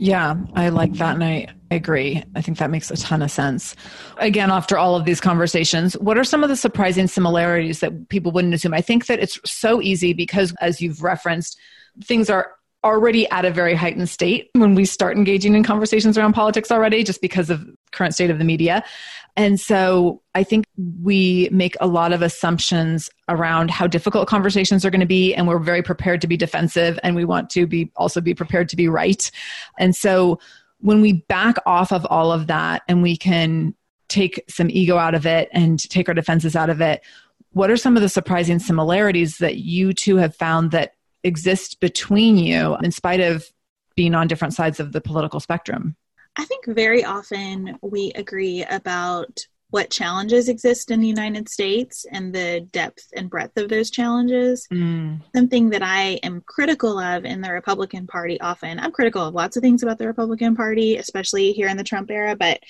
yeah, 0.00 0.36
I 0.54 0.68
like 0.68 0.92
that 0.94 1.14
and 1.14 1.24
I 1.24 1.48
agree. 1.72 2.22
I 2.36 2.40
think 2.40 2.58
that 2.58 2.70
makes 2.70 2.88
a 2.92 2.96
ton 2.96 3.20
of 3.20 3.32
sense. 3.32 3.74
Again, 4.18 4.48
after 4.48 4.78
all 4.78 4.94
of 4.94 5.04
these 5.04 5.20
conversations, 5.20 5.98
what 5.98 6.16
are 6.16 6.22
some 6.22 6.44
of 6.44 6.48
the 6.48 6.56
surprising 6.56 7.08
similarities 7.08 7.80
that 7.80 8.08
people 8.08 8.30
wouldn't 8.30 8.54
assume? 8.54 8.74
I 8.74 8.80
think 8.80 9.06
that 9.06 9.18
it's 9.18 9.40
so 9.44 9.82
easy 9.82 10.12
because, 10.12 10.54
as 10.60 10.80
you've 10.80 11.02
referenced, 11.02 11.58
things 12.04 12.30
are 12.30 12.52
already 12.88 13.28
at 13.30 13.44
a 13.44 13.50
very 13.50 13.74
heightened 13.74 14.08
state 14.08 14.50
when 14.54 14.74
we 14.74 14.84
start 14.84 15.16
engaging 15.16 15.54
in 15.54 15.62
conversations 15.62 16.16
around 16.16 16.32
politics 16.32 16.70
already 16.70 17.04
just 17.04 17.20
because 17.20 17.50
of 17.50 17.64
current 17.92 18.14
state 18.14 18.30
of 18.30 18.38
the 18.38 18.44
media. 18.44 18.82
And 19.36 19.60
so 19.60 20.20
i 20.34 20.42
think 20.42 20.66
we 21.02 21.48
make 21.52 21.76
a 21.80 21.86
lot 21.86 22.12
of 22.12 22.22
assumptions 22.22 23.10
around 23.28 23.70
how 23.70 23.86
difficult 23.86 24.26
conversations 24.28 24.84
are 24.84 24.90
going 24.90 25.00
to 25.00 25.06
be 25.06 25.34
and 25.34 25.46
we're 25.46 25.58
very 25.58 25.82
prepared 25.82 26.20
to 26.20 26.26
be 26.26 26.36
defensive 26.36 26.98
and 27.02 27.14
we 27.14 27.24
want 27.24 27.50
to 27.50 27.66
be 27.66 27.90
also 27.96 28.20
be 28.20 28.34
prepared 28.34 28.68
to 28.70 28.76
be 28.76 28.88
right. 28.88 29.30
And 29.78 29.94
so 29.94 30.40
when 30.80 31.00
we 31.00 31.12
back 31.28 31.56
off 31.66 31.92
of 31.92 32.06
all 32.06 32.32
of 32.32 32.46
that 32.46 32.82
and 32.88 33.02
we 33.02 33.16
can 33.16 33.74
take 34.08 34.42
some 34.48 34.70
ego 34.70 34.96
out 34.96 35.14
of 35.14 35.26
it 35.26 35.48
and 35.52 35.78
take 35.90 36.08
our 36.08 36.14
defenses 36.14 36.56
out 36.56 36.70
of 36.70 36.80
it 36.80 37.02
what 37.52 37.70
are 37.70 37.76
some 37.76 37.96
of 37.96 38.02
the 38.02 38.08
surprising 38.08 38.58
similarities 38.58 39.38
that 39.38 39.56
you 39.56 39.92
two 39.92 40.16
have 40.16 40.34
found 40.36 40.70
that 40.70 40.94
exist 41.24 41.80
between 41.80 42.36
you 42.36 42.76
in 42.82 42.90
spite 42.90 43.20
of 43.20 43.50
being 43.96 44.14
on 44.14 44.28
different 44.28 44.54
sides 44.54 44.80
of 44.80 44.92
the 44.92 45.00
political 45.00 45.40
spectrum? 45.40 45.96
I 46.36 46.44
think 46.44 46.66
very 46.66 47.04
often 47.04 47.78
we 47.82 48.12
agree 48.12 48.64
about 48.64 49.46
what 49.70 49.90
challenges 49.90 50.48
exist 50.48 50.90
in 50.90 51.00
the 51.00 51.08
United 51.08 51.46
States 51.46 52.06
and 52.10 52.34
the 52.34 52.66
depth 52.72 53.06
and 53.14 53.28
breadth 53.28 53.58
of 53.58 53.68
those 53.68 53.90
challenges. 53.90 54.66
Mm. 54.72 55.20
Something 55.36 55.68
that 55.70 55.82
I 55.82 56.18
am 56.22 56.42
critical 56.46 56.98
of 56.98 57.26
in 57.26 57.42
the 57.42 57.52
Republican 57.52 58.06
Party 58.06 58.40
often. 58.40 58.78
I'm 58.78 58.92
critical 58.92 59.26
of 59.26 59.34
lots 59.34 59.58
of 59.58 59.62
things 59.62 59.82
about 59.82 59.98
the 59.98 60.06
Republican 60.06 60.56
Party, 60.56 60.96
especially 60.96 61.52
here 61.52 61.68
in 61.68 61.76
the 61.76 61.84
Trump 61.84 62.10
era. 62.10 62.34
But 62.34 62.60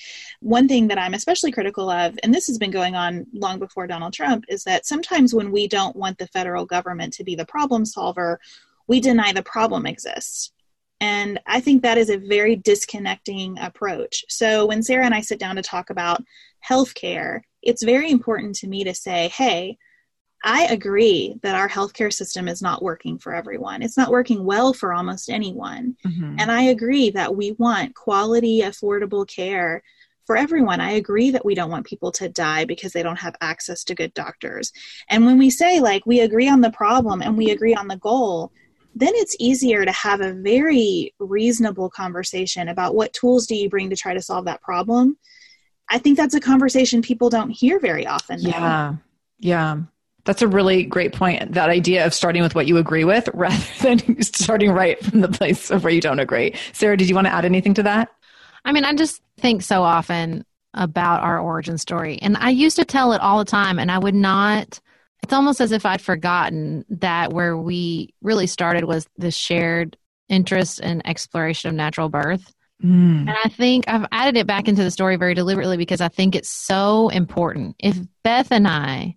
one 0.40 0.66
thing 0.66 0.88
that 0.88 0.98
I'm 0.98 1.14
especially 1.14 1.52
critical 1.52 1.88
of, 1.88 2.18
and 2.24 2.34
this 2.34 2.48
has 2.48 2.58
been 2.58 2.72
going 2.72 2.96
on 2.96 3.26
long 3.32 3.60
before 3.60 3.86
Donald 3.86 4.12
Trump, 4.12 4.44
is 4.48 4.64
that 4.64 4.84
sometimes 4.84 5.32
when 5.32 5.52
we 5.52 5.68
don't 5.68 5.94
want 5.94 6.18
the 6.18 6.26
federal 6.26 6.66
government 6.66 7.12
to 7.14 7.24
be 7.24 7.36
the 7.36 7.46
problem 7.46 7.84
solver, 7.84 8.40
we 8.88 8.98
deny 8.98 9.32
the 9.32 9.42
problem 9.42 9.86
exists. 9.86 10.52
And 11.00 11.38
I 11.46 11.60
think 11.60 11.82
that 11.82 11.98
is 11.98 12.10
a 12.10 12.16
very 12.16 12.56
disconnecting 12.56 13.56
approach. 13.58 14.24
So 14.28 14.66
when 14.66 14.82
Sarah 14.82 15.04
and 15.04 15.14
I 15.14 15.20
sit 15.20 15.38
down 15.38 15.54
to 15.56 15.62
talk 15.62 15.90
about 15.90 16.24
healthcare, 16.66 17.40
it's 17.62 17.82
very 17.82 18.10
important 18.10 18.54
to 18.56 18.68
me 18.68 18.84
to 18.84 18.94
say, 18.94 19.28
hey, 19.28 19.78
I 20.44 20.66
agree 20.66 21.36
that 21.42 21.56
our 21.56 21.68
healthcare 21.68 22.12
system 22.12 22.46
is 22.46 22.62
not 22.62 22.82
working 22.82 23.18
for 23.18 23.34
everyone. 23.34 23.82
It's 23.82 23.96
not 23.96 24.12
working 24.12 24.44
well 24.44 24.72
for 24.72 24.92
almost 24.92 25.28
anyone. 25.28 25.96
Mm-hmm. 26.06 26.36
And 26.38 26.52
I 26.52 26.62
agree 26.62 27.10
that 27.10 27.34
we 27.34 27.52
want 27.52 27.96
quality, 27.96 28.60
affordable 28.60 29.26
care 29.26 29.82
for 30.26 30.36
everyone. 30.36 30.80
I 30.80 30.92
agree 30.92 31.30
that 31.30 31.44
we 31.44 31.56
don't 31.56 31.70
want 31.70 31.86
people 31.86 32.12
to 32.12 32.28
die 32.28 32.64
because 32.64 32.92
they 32.92 33.02
don't 33.02 33.18
have 33.18 33.34
access 33.40 33.82
to 33.84 33.94
good 33.94 34.14
doctors. 34.14 34.72
And 35.08 35.26
when 35.26 35.38
we 35.38 35.50
say, 35.50 35.80
like, 35.80 36.06
we 36.06 36.20
agree 36.20 36.48
on 36.48 36.60
the 36.60 36.70
problem 36.70 37.20
and 37.22 37.36
we 37.36 37.50
agree 37.50 37.74
on 37.74 37.88
the 37.88 37.96
goal, 37.96 38.52
then 38.94 39.12
it's 39.14 39.36
easier 39.40 39.84
to 39.84 39.92
have 39.92 40.20
a 40.20 40.34
very 40.34 41.14
reasonable 41.18 41.90
conversation 41.90 42.68
about 42.68 42.94
what 42.94 43.12
tools 43.12 43.46
do 43.46 43.56
you 43.56 43.68
bring 43.68 43.90
to 43.90 43.96
try 43.96 44.14
to 44.14 44.22
solve 44.22 44.44
that 44.44 44.62
problem. 44.62 45.16
I 45.90 45.98
think 45.98 46.16
that's 46.16 46.34
a 46.34 46.40
conversation 46.40 47.02
people 47.02 47.30
don't 47.30 47.50
hear 47.50 47.78
very 47.78 48.06
often. 48.06 48.42
Now. 48.42 48.50
Yeah. 48.50 48.94
Yeah. 49.40 49.82
That's 50.24 50.42
a 50.42 50.48
really 50.48 50.84
great 50.84 51.14
point. 51.14 51.52
That 51.52 51.70
idea 51.70 52.04
of 52.04 52.12
starting 52.12 52.42
with 52.42 52.54
what 52.54 52.66
you 52.66 52.76
agree 52.76 53.04
with 53.04 53.28
rather 53.34 53.64
than 53.80 54.22
starting 54.22 54.70
right 54.72 55.02
from 55.02 55.20
the 55.20 55.28
place 55.28 55.70
of 55.70 55.84
where 55.84 55.92
you 55.92 56.00
don't 56.00 56.20
agree. 56.20 56.54
Sarah, 56.72 56.96
did 56.96 57.08
you 57.08 57.14
want 57.14 57.26
to 57.26 57.32
add 57.32 57.44
anything 57.44 57.74
to 57.74 57.82
that? 57.84 58.10
I 58.64 58.72
mean, 58.72 58.84
I 58.84 58.94
just 58.94 59.22
think 59.38 59.62
so 59.62 59.82
often 59.82 60.44
about 60.74 61.22
our 61.22 61.38
origin 61.38 61.78
story. 61.78 62.18
And 62.20 62.36
I 62.36 62.50
used 62.50 62.76
to 62.76 62.84
tell 62.84 63.12
it 63.12 63.20
all 63.22 63.38
the 63.38 63.44
time, 63.44 63.78
and 63.78 63.90
I 63.90 63.98
would 63.98 64.14
not 64.14 64.80
it's 65.22 65.32
almost 65.32 65.60
as 65.60 65.72
if 65.72 65.84
I'd 65.84 66.00
forgotten 66.00 66.84
that 66.88 67.32
where 67.32 67.56
we 67.56 68.14
really 68.22 68.46
started 68.46 68.84
was 68.84 69.06
the 69.16 69.30
shared 69.30 69.96
interest 70.28 70.80
and 70.80 71.06
exploration 71.06 71.68
of 71.68 71.74
natural 71.74 72.08
birth. 72.08 72.54
Mm. 72.84 73.20
And 73.28 73.30
I 73.44 73.48
think 73.48 73.88
I've 73.88 74.06
added 74.12 74.36
it 74.36 74.46
back 74.46 74.68
into 74.68 74.84
the 74.84 74.90
story 74.90 75.16
very 75.16 75.34
deliberately 75.34 75.76
because 75.76 76.00
I 76.00 76.08
think 76.08 76.36
it's 76.36 76.50
so 76.50 77.08
important. 77.08 77.76
If 77.78 77.98
Beth 78.22 78.52
and 78.52 78.68
I 78.68 79.16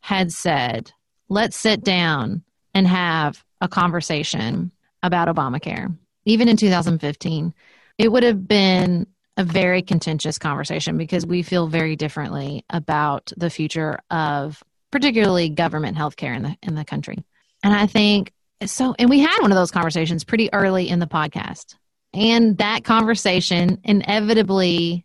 had 0.00 0.32
said, 0.32 0.92
let's 1.28 1.56
sit 1.56 1.84
down 1.84 2.42
and 2.74 2.86
have 2.86 3.44
a 3.60 3.68
conversation 3.68 4.72
about 5.02 5.28
Obamacare, 5.28 5.96
even 6.24 6.48
in 6.48 6.56
2015, 6.56 7.54
it 7.98 8.10
would 8.10 8.22
have 8.22 8.48
been 8.48 9.06
a 9.36 9.44
very 9.44 9.82
contentious 9.82 10.38
conversation 10.38 10.98
because 10.98 11.24
we 11.24 11.42
feel 11.42 11.66
very 11.66 11.96
differently 11.96 12.64
about 12.70 13.32
the 13.36 13.50
future 13.50 14.00
of 14.10 14.62
particularly 14.90 15.48
government 15.48 15.96
healthcare 15.96 16.34
in 16.34 16.42
the 16.42 16.56
in 16.62 16.74
the 16.74 16.84
country. 16.84 17.16
And 17.62 17.72
I 17.72 17.86
think 17.86 18.32
so 18.66 18.94
and 18.98 19.08
we 19.08 19.20
had 19.20 19.40
one 19.40 19.52
of 19.52 19.56
those 19.56 19.70
conversations 19.70 20.24
pretty 20.24 20.52
early 20.52 20.88
in 20.88 20.98
the 20.98 21.06
podcast. 21.06 21.76
And 22.12 22.58
that 22.58 22.84
conversation 22.84 23.78
inevitably 23.84 25.04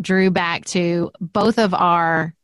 drew 0.00 0.30
back 0.30 0.64
to 0.66 1.10
both 1.20 1.58
of 1.58 1.74
our 1.74 2.34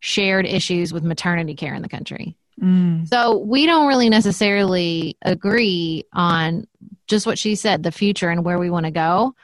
shared 0.00 0.46
issues 0.46 0.92
with 0.92 1.04
maternity 1.04 1.54
care 1.54 1.74
in 1.74 1.82
the 1.82 1.88
country. 1.88 2.36
Mm. 2.60 3.06
So 3.08 3.38
we 3.38 3.66
don't 3.66 3.86
really 3.86 4.08
necessarily 4.08 5.16
agree 5.22 6.04
on 6.12 6.66
just 7.06 7.26
what 7.26 7.38
she 7.38 7.54
said, 7.54 7.82
the 7.82 7.92
future 7.92 8.28
and 8.28 8.44
where 8.44 8.58
we 8.58 8.70
want 8.70 8.86
to 8.86 8.92
go, 8.92 9.34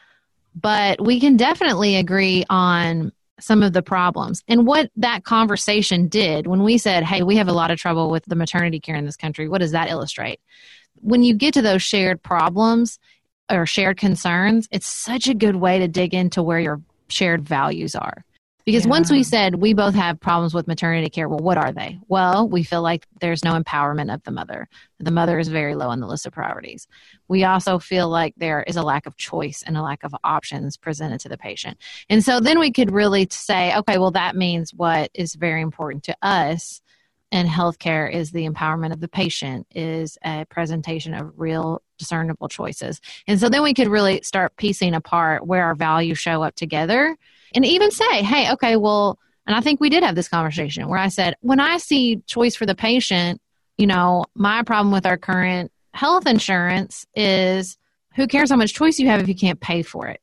but 0.54 1.00
we 1.00 1.20
can 1.20 1.37
definitely 1.37 1.96
agree 1.96 2.44
on 2.50 3.12
some 3.40 3.62
of 3.62 3.72
the 3.72 3.83
problems. 3.83 4.42
And 4.48 4.66
what 4.66 4.90
that 4.96 5.24
conversation 5.24 6.09
did 6.09 6.46
when 6.46 6.62
we 6.62 6.78
said, 6.78 7.04
hey, 7.04 7.22
we 7.22 7.37
have 7.37 7.48
a 7.48 7.52
lot 7.52 7.70
of 7.70 7.78
trouble 7.78 8.11
with 8.11 8.24
the 8.26 8.37
maternity 8.37 8.80
care 8.80 8.96
in 8.96 9.07
this 9.07 9.16
country, 9.16 9.48
what 9.48 9.59
does 9.59 9.72
that 9.72 9.90
illustrate? 9.90 10.40
When 11.00 11.22
you 11.22 11.35
get 11.35 11.54
to 11.54 11.62
those 11.62 11.83
shared 11.83 12.22
problems 12.22 12.98
or 13.50 13.66
shared 13.66 13.98
concerns, 13.98 14.68
it's 14.70 14.87
such 14.87 15.28
a 15.28 15.35
good 15.35 15.57
way 15.57 15.78
to 15.78 15.88
dig 15.88 16.14
into 16.14 16.42
where 16.42 16.61
your 16.61 16.80
shared 17.09 17.46
values 17.46 17.94
are. 17.94 18.24
Because 18.64 18.87
yeah. 18.87 18.90
once 18.90 19.11
we 19.11 19.22
said 19.22 19.57
we 19.57 19.74
both 19.74 19.94
have 19.94 20.18
problems 20.18 20.54
with 20.54 20.66
maternity 20.66 21.11
care, 21.11 21.28
well, 21.28 21.38
what 21.38 21.59
are 21.59 21.72
they? 21.72 21.98
Well, 22.09 22.48
we 22.48 22.62
feel 22.62 22.80
like 22.80 23.07
there's 23.20 23.44
no 23.44 23.61
empowerment 23.61 24.12
of 24.12 24.22
the 24.24 24.30
mother. 24.30 24.68
The 24.98 25.11
mother 25.11 25.38
is 25.38 25.48
very 25.48 25.74
low 25.74 25.88
on 25.88 26.00
the 26.00 26.07
list 26.07 26.24
of 26.24 26.33
priorities. 26.33 26.88
We 27.28 27.44
also 27.44 27.78
feel 27.78 28.09
like 28.09 28.33
there 28.38 28.62
is 28.62 28.76
a 28.76 28.83
lack 28.83 29.04
of 29.04 29.18
choice 29.18 29.62
and 29.66 29.76
a 29.76 29.83
lack 29.83 30.02
of 30.02 30.14
options 30.24 30.78
presented 30.78 31.20
to 31.20 31.28
the 31.28 31.37
patient. 31.37 31.76
And 32.09 32.24
so 32.24 32.40
then 32.40 32.59
we 32.59 32.72
could 32.72 32.90
really 32.90 33.28
say, 33.30 33.76
okay, 33.76 33.98
well, 33.98 34.12
that 34.12 34.35
means 34.35 34.72
what 34.72 35.11
is 35.12 35.35
very 35.35 35.61
important 35.61 36.04
to 36.04 36.16
us 36.22 36.80
in 37.30 37.46
healthcare 37.46 38.11
is 38.11 38.30
the 38.30 38.48
empowerment 38.48 38.92
of 38.92 39.00
the 39.00 39.09
patient, 39.09 39.66
is 39.74 40.16
a 40.24 40.46
presentation 40.48 41.12
of 41.12 41.33
real 41.37 41.83
discernible 41.98 42.48
choices. 42.48 43.00
And 43.26 43.38
so 43.38 43.48
then 43.48 43.62
we 43.62 43.74
could 43.74 43.88
really 43.88 44.22
start 44.22 44.57
piecing 44.57 44.94
apart 44.94 45.46
where 45.46 45.64
our 45.64 45.74
values 45.74 46.18
show 46.18 46.42
up 46.42 46.54
together 46.54 47.16
and 47.54 47.64
even 47.64 47.90
say, 47.90 48.22
hey, 48.22 48.52
okay, 48.52 48.76
well, 48.76 49.18
and 49.46 49.54
I 49.54 49.61
think 49.61 49.80
we 49.80 49.90
did 49.90 50.02
have 50.02 50.14
this 50.14 50.28
conversation 50.28 50.88
where 50.88 50.98
I 50.98 51.09
said, 51.09 51.37
when 51.40 51.61
I 51.61 51.76
see 51.76 52.16
choice 52.26 52.57
for 52.57 52.66
the 52.66 52.74
patient, 52.74 53.40
you 53.76 53.87
know, 53.87 54.24
my 54.35 54.62
problem 54.62 54.92
with 54.92 55.07
our 55.07 55.16
current 55.16 55.70
health 55.92 56.26
insurance 56.26 57.07
is 57.14 57.76
who 58.14 58.26
cares 58.26 58.50
how 58.50 58.57
much 58.57 58.74
choice 58.74 58.98
you 58.98 59.09
have 59.09 59.20
if 59.20 59.28
you 59.28 59.35
can't 59.35 59.61
pay 59.61 59.83
for 59.83 60.07
it? 60.09 60.20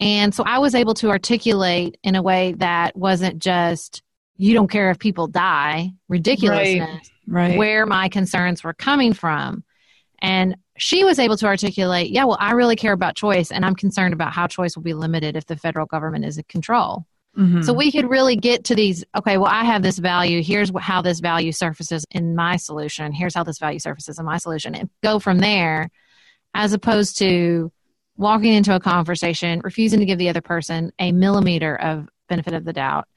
And 0.00 0.34
so 0.34 0.42
I 0.44 0.58
was 0.58 0.74
able 0.74 0.94
to 0.94 1.10
articulate 1.10 1.96
in 2.02 2.16
a 2.16 2.22
way 2.22 2.54
that 2.54 2.96
wasn't 2.96 3.38
just, 3.38 4.02
you 4.36 4.54
don't 4.54 4.70
care 4.70 4.90
if 4.90 4.98
people 4.98 5.28
die, 5.28 5.92
ridiculousness, 6.08 7.10
right, 7.28 7.50
right. 7.50 7.58
where 7.58 7.86
my 7.86 8.08
concerns 8.08 8.64
were 8.64 8.74
coming 8.74 9.12
from. 9.12 9.62
And 10.20 10.56
she 10.78 11.04
was 11.04 11.18
able 11.18 11.36
to 11.36 11.46
articulate, 11.46 12.10
yeah, 12.10 12.24
well, 12.24 12.38
I 12.40 12.52
really 12.52 12.76
care 12.76 12.92
about 12.92 13.14
choice, 13.14 13.50
and 13.50 13.64
I'm 13.64 13.74
concerned 13.74 14.14
about 14.14 14.32
how 14.32 14.46
choice 14.46 14.76
will 14.76 14.82
be 14.82 14.94
limited 14.94 15.36
if 15.36 15.46
the 15.46 15.56
federal 15.56 15.86
government 15.86 16.24
is 16.24 16.38
in 16.38 16.44
control. 16.48 17.06
Mm-hmm. 17.36 17.62
So 17.62 17.72
we 17.72 17.90
could 17.90 18.10
really 18.10 18.36
get 18.36 18.64
to 18.64 18.74
these. 18.74 19.04
Okay, 19.16 19.38
well, 19.38 19.50
I 19.50 19.64
have 19.64 19.82
this 19.82 19.98
value. 19.98 20.42
Here's 20.42 20.70
how 20.78 21.00
this 21.00 21.20
value 21.20 21.52
surfaces 21.52 22.04
in 22.10 22.34
my 22.34 22.56
solution. 22.56 23.12
Here's 23.12 23.34
how 23.34 23.42
this 23.42 23.58
value 23.58 23.78
surfaces 23.78 24.18
in 24.18 24.24
my 24.24 24.36
solution, 24.38 24.74
and 24.74 24.90
go 25.02 25.18
from 25.18 25.38
there, 25.38 25.90
as 26.54 26.72
opposed 26.72 27.18
to 27.18 27.72
walking 28.16 28.52
into 28.52 28.74
a 28.74 28.80
conversation, 28.80 29.60
refusing 29.64 30.00
to 30.00 30.06
give 30.06 30.18
the 30.18 30.28
other 30.28 30.42
person 30.42 30.92
a 30.98 31.12
millimeter 31.12 31.74
of 31.74 32.08
benefit 32.28 32.52
of 32.52 32.64
the 32.64 32.74
doubt, 32.74 33.08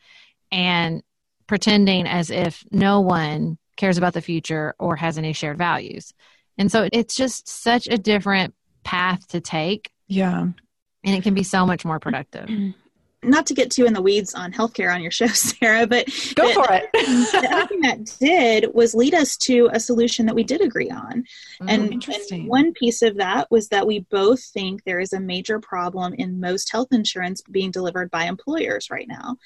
and 0.52 1.04
pretending 1.48 2.08
as 2.08 2.32
if 2.32 2.64
no 2.72 3.02
one 3.02 3.58
cares 3.76 3.98
about 3.98 4.14
the 4.14 4.22
future 4.22 4.74
or 4.80 4.96
has 4.96 5.18
any 5.18 5.34
shared 5.34 5.58
values. 5.58 6.14
And 6.58 6.72
so 6.72 6.88
it's 6.92 7.16
just 7.16 7.48
such 7.48 7.88
a 7.88 7.98
different 7.98 8.54
path 8.84 9.28
to 9.30 9.42
take. 9.42 9.90
Yeah. 10.08 10.42
And 11.04 11.16
it 11.16 11.24
can 11.24 11.34
be 11.34 11.44
so 11.44 11.66
much 11.66 11.86
more 11.86 12.00
productive. 12.00 12.50
Not 13.24 13.48
to 13.48 13.56
get 13.56 13.72
too 13.72 13.86
in 13.86 13.94
the 13.94 14.04
weeds 14.04 14.36
on 14.36 14.52
healthcare 14.52 14.94
on 14.94 15.02
your 15.02 15.10
show, 15.10 15.26
Sarah, 15.34 15.88
but 15.88 16.06
go 16.36 16.48
the, 16.48 16.54
for 16.54 16.68
it. 16.70 16.90
the 16.94 17.50
other 17.52 17.68
thing 17.68 17.82
that 17.82 18.06
did 18.20 18.72
was 18.74 18.94
lead 18.94 19.16
us 19.16 19.36
to 19.38 19.68
a 19.74 19.80
solution 19.80 20.28
that 20.28 20.36
we 20.36 20.44
did 20.44 20.62
agree 20.62 20.92
on. 20.92 21.24
Mm, 21.60 21.66
and, 21.68 22.08
and 22.32 22.48
one 22.48 22.72
piece 22.74 23.02
of 23.02 23.18
that 23.18 23.50
was 23.50 23.70
that 23.70 23.88
we 23.88 24.00
both 24.12 24.44
think 24.44 24.84
there 24.84 25.00
is 25.00 25.12
a 25.12 25.20
major 25.20 25.60
problem 25.60 26.14
in 26.14 26.40
most 26.40 26.72
health 26.72 26.90
insurance 26.92 27.42
being 27.50 27.72
delivered 27.72 28.12
by 28.12 28.26
employers 28.26 28.92
right 28.92 29.08
now. 29.08 29.38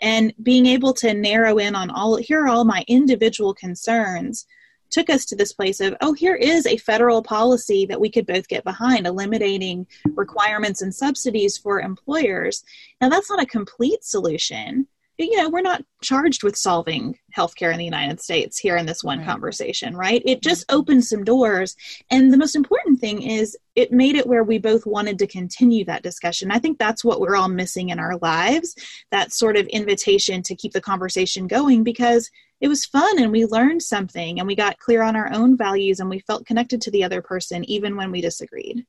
And 0.00 0.32
being 0.40 0.66
able 0.66 0.94
to 0.94 1.12
narrow 1.12 1.58
in 1.58 1.74
on 1.74 1.90
all 1.90 2.16
here 2.16 2.44
are 2.44 2.48
all 2.48 2.64
my 2.64 2.84
individual 2.86 3.52
concerns 3.52 4.46
took 4.94 5.10
us 5.10 5.24
to 5.26 5.36
this 5.36 5.52
place 5.52 5.80
of, 5.80 5.96
oh, 6.00 6.12
here 6.12 6.36
is 6.36 6.66
a 6.66 6.76
federal 6.76 7.20
policy 7.20 7.84
that 7.86 8.00
we 8.00 8.08
could 8.08 8.26
both 8.26 8.46
get 8.46 8.62
behind, 8.62 9.06
eliminating 9.06 9.86
requirements 10.14 10.82
and 10.82 10.94
subsidies 10.94 11.58
for 11.58 11.80
employers. 11.80 12.62
Now, 13.00 13.08
that's 13.08 13.28
not 13.28 13.42
a 13.42 13.46
complete 13.46 14.04
solution. 14.04 14.86
You 15.16 15.36
know, 15.36 15.48
we're 15.48 15.60
not 15.60 15.84
charged 16.02 16.42
with 16.42 16.56
solving 16.56 17.16
healthcare 17.36 17.72
in 17.72 17.78
the 17.78 17.84
United 17.84 18.20
States 18.20 18.58
here 18.58 18.76
in 18.76 18.86
this 18.86 19.04
one 19.04 19.18
right. 19.18 19.26
conversation, 19.26 19.96
right? 19.96 20.22
It 20.24 20.42
just 20.42 20.64
opened 20.70 21.04
some 21.04 21.22
doors. 21.22 21.76
And 22.10 22.32
the 22.32 22.36
most 22.36 22.56
important 22.56 23.00
thing 23.00 23.22
is 23.22 23.56
it 23.76 23.92
made 23.92 24.16
it 24.16 24.26
where 24.26 24.42
we 24.42 24.58
both 24.58 24.86
wanted 24.86 25.18
to 25.20 25.26
continue 25.26 25.84
that 25.84 26.02
discussion. 26.02 26.50
I 26.50 26.58
think 26.58 26.78
that's 26.78 27.04
what 27.04 27.20
we're 27.20 27.36
all 27.36 27.48
missing 27.48 27.90
in 27.90 28.00
our 28.00 28.16
lives 28.18 28.74
that 29.12 29.32
sort 29.32 29.56
of 29.56 29.66
invitation 29.68 30.42
to 30.42 30.56
keep 30.56 30.72
the 30.72 30.80
conversation 30.80 31.46
going 31.46 31.84
because 31.84 32.28
it 32.60 32.68
was 32.68 32.86
fun 32.86 33.20
and 33.20 33.30
we 33.30 33.44
learned 33.44 33.82
something 33.82 34.38
and 34.38 34.46
we 34.46 34.56
got 34.56 34.78
clear 34.78 35.02
on 35.02 35.16
our 35.16 35.32
own 35.32 35.56
values 35.56 36.00
and 36.00 36.08
we 36.08 36.20
felt 36.20 36.46
connected 36.46 36.80
to 36.80 36.90
the 36.90 37.04
other 37.04 37.20
person 37.22 37.64
even 37.64 37.96
when 37.96 38.10
we 38.10 38.20
disagreed. 38.20 38.84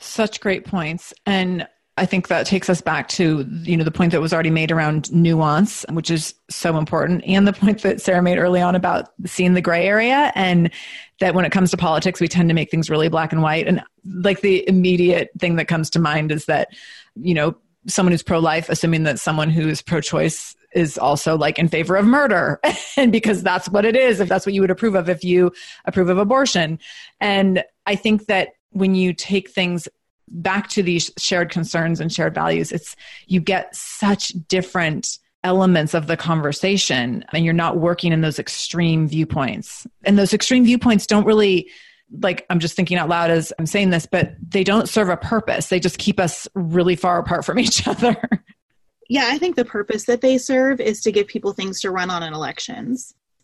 Such 0.00 0.40
great 0.40 0.64
points. 0.64 1.14
And 1.24 1.66
I 1.98 2.06
think 2.06 2.28
that 2.28 2.46
takes 2.46 2.70
us 2.70 2.80
back 2.80 3.08
to 3.08 3.46
you 3.64 3.76
know 3.76 3.84
the 3.84 3.90
point 3.90 4.12
that 4.12 4.20
was 4.20 4.32
already 4.32 4.50
made 4.50 4.72
around 4.72 5.12
nuance, 5.12 5.84
which 5.90 6.10
is 6.10 6.34
so 6.48 6.78
important, 6.78 7.22
and 7.26 7.46
the 7.46 7.52
point 7.52 7.82
that 7.82 8.00
Sarah 8.00 8.22
made 8.22 8.38
early 8.38 8.62
on 8.62 8.74
about 8.74 9.10
seeing 9.26 9.52
the 9.52 9.60
gray 9.60 9.86
area, 9.86 10.32
and 10.34 10.70
that 11.20 11.34
when 11.34 11.44
it 11.44 11.52
comes 11.52 11.70
to 11.70 11.76
politics, 11.76 12.20
we 12.20 12.28
tend 12.28 12.48
to 12.48 12.54
make 12.54 12.70
things 12.70 12.88
really 12.88 13.08
black 13.08 13.32
and 13.32 13.42
white. 13.42 13.68
And 13.68 13.82
like 14.04 14.40
the 14.40 14.66
immediate 14.68 15.30
thing 15.38 15.56
that 15.56 15.68
comes 15.68 15.90
to 15.90 15.98
mind 15.98 16.32
is 16.32 16.46
that 16.46 16.68
you 17.14 17.34
know 17.34 17.56
someone 17.86 18.12
who's 18.12 18.22
pro-life, 18.22 18.70
assuming 18.70 19.02
that 19.02 19.20
someone 19.20 19.50
who 19.50 19.68
is 19.68 19.82
pro-choice 19.82 20.56
is 20.74 20.96
also 20.96 21.36
like 21.36 21.58
in 21.58 21.68
favor 21.68 21.96
of 21.96 22.06
murder 22.06 22.58
and 22.96 23.12
because 23.12 23.42
that's 23.42 23.68
what 23.68 23.84
it 23.84 23.94
is 23.94 24.20
if 24.20 24.28
that's 24.30 24.46
what 24.46 24.54
you 24.54 24.62
would 24.62 24.70
approve 24.70 24.94
of 24.94 25.10
if 25.10 25.22
you 25.22 25.52
approve 25.84 26.08
of 26.08 26.16
abortion 26.16 26.78
and 27.20 27.62
i 27.84 27.94
think 27.94 28.24
that 28.24 28.48
when 28.70 28.94
you 28.94 29.12
take 29.12 29.50
things 29.50 29.86
back 30.32 30.68
to 30.68 30.82
these 30.82 31.10
shared 31.18 31.50
concerns 31.50 32.00
and 32.00 32.12
shared 32.12 32.34
values 32.34 32.72
it's 32.72 32.96
you 33.26 33.40
get 33.40 33.74
such 33.74 34.28
different 34.48 35.18
elements 35.44 35.94
of 35.94 36.06
the 36.06 36.16
conversation 36.16 37.24
and 37.32 37.44
you're 37.44 37.54
not 37.54 37.78
working 37.78 38.12
in 38.12 38.20
those 38.20 38.38
extreme 38.38 39.08
viewpoints. 39.08 39.86
And 40.04 40.18
those 40.18 40.32
extreme 40.32 40.64
viewpoints 40.64 41.06
don't 41.06 41.26
really 41.26 41.70
like 42.20 42.44
I'm 42.50 42.60
just 42.60 42.76
thinking 42.76 42.98
out 42.98 43.08
loud 43.08 43.30
as 43.30 43.52
I'm 43.58 43.66
saying 43.66 43.90
this, 43.90 44.06
but 44.06 44.34
they 44.46 44.64
don't 44.64 44.88
serve 44.88 45.08
a 45.08 45.16
purpose. 45.16 45.68
They 45.68 45.80
just 45.80 45.98
keep 45.98 46.20
us 46.20 46.46
really 46.54 46.94
far 46.94 47.18
apart 47.18 47.44
from 47.44 47.58
each 47.58 47.86
other. 47.86 48.16
Yeah, 49.08 49.28
I 49.28 49.38
think 49.38 49.56
the 49.56 49.64
purpose 49.64 50.04
that 50.04 50.20
they 50.20 50.38
serve 50.38 50.80
is 50.80 51.00
to 51.02 51.12
give 51.12 51.26
people 51.26 51.52
things 51.52 51.80
to 51.80 51.90
run 51.90 52.10
on 52.10 52.22
in 52.22 52.32
elections. 52.32 53.14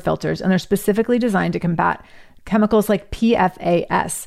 filters, 0.00 0.40
and 0.40 0.50
they're 0.50 0.58
specifically 0.58 1.18
designed 1.18 1.52
to 1.52 1.60
combat 1.60 2.04
chemicals 2.44 2.88
like 2.88 3.10
PFAS, 3.10 4.26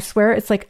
swear 0.01 0.31
it's 0.33 0.49
like 0.49 0.69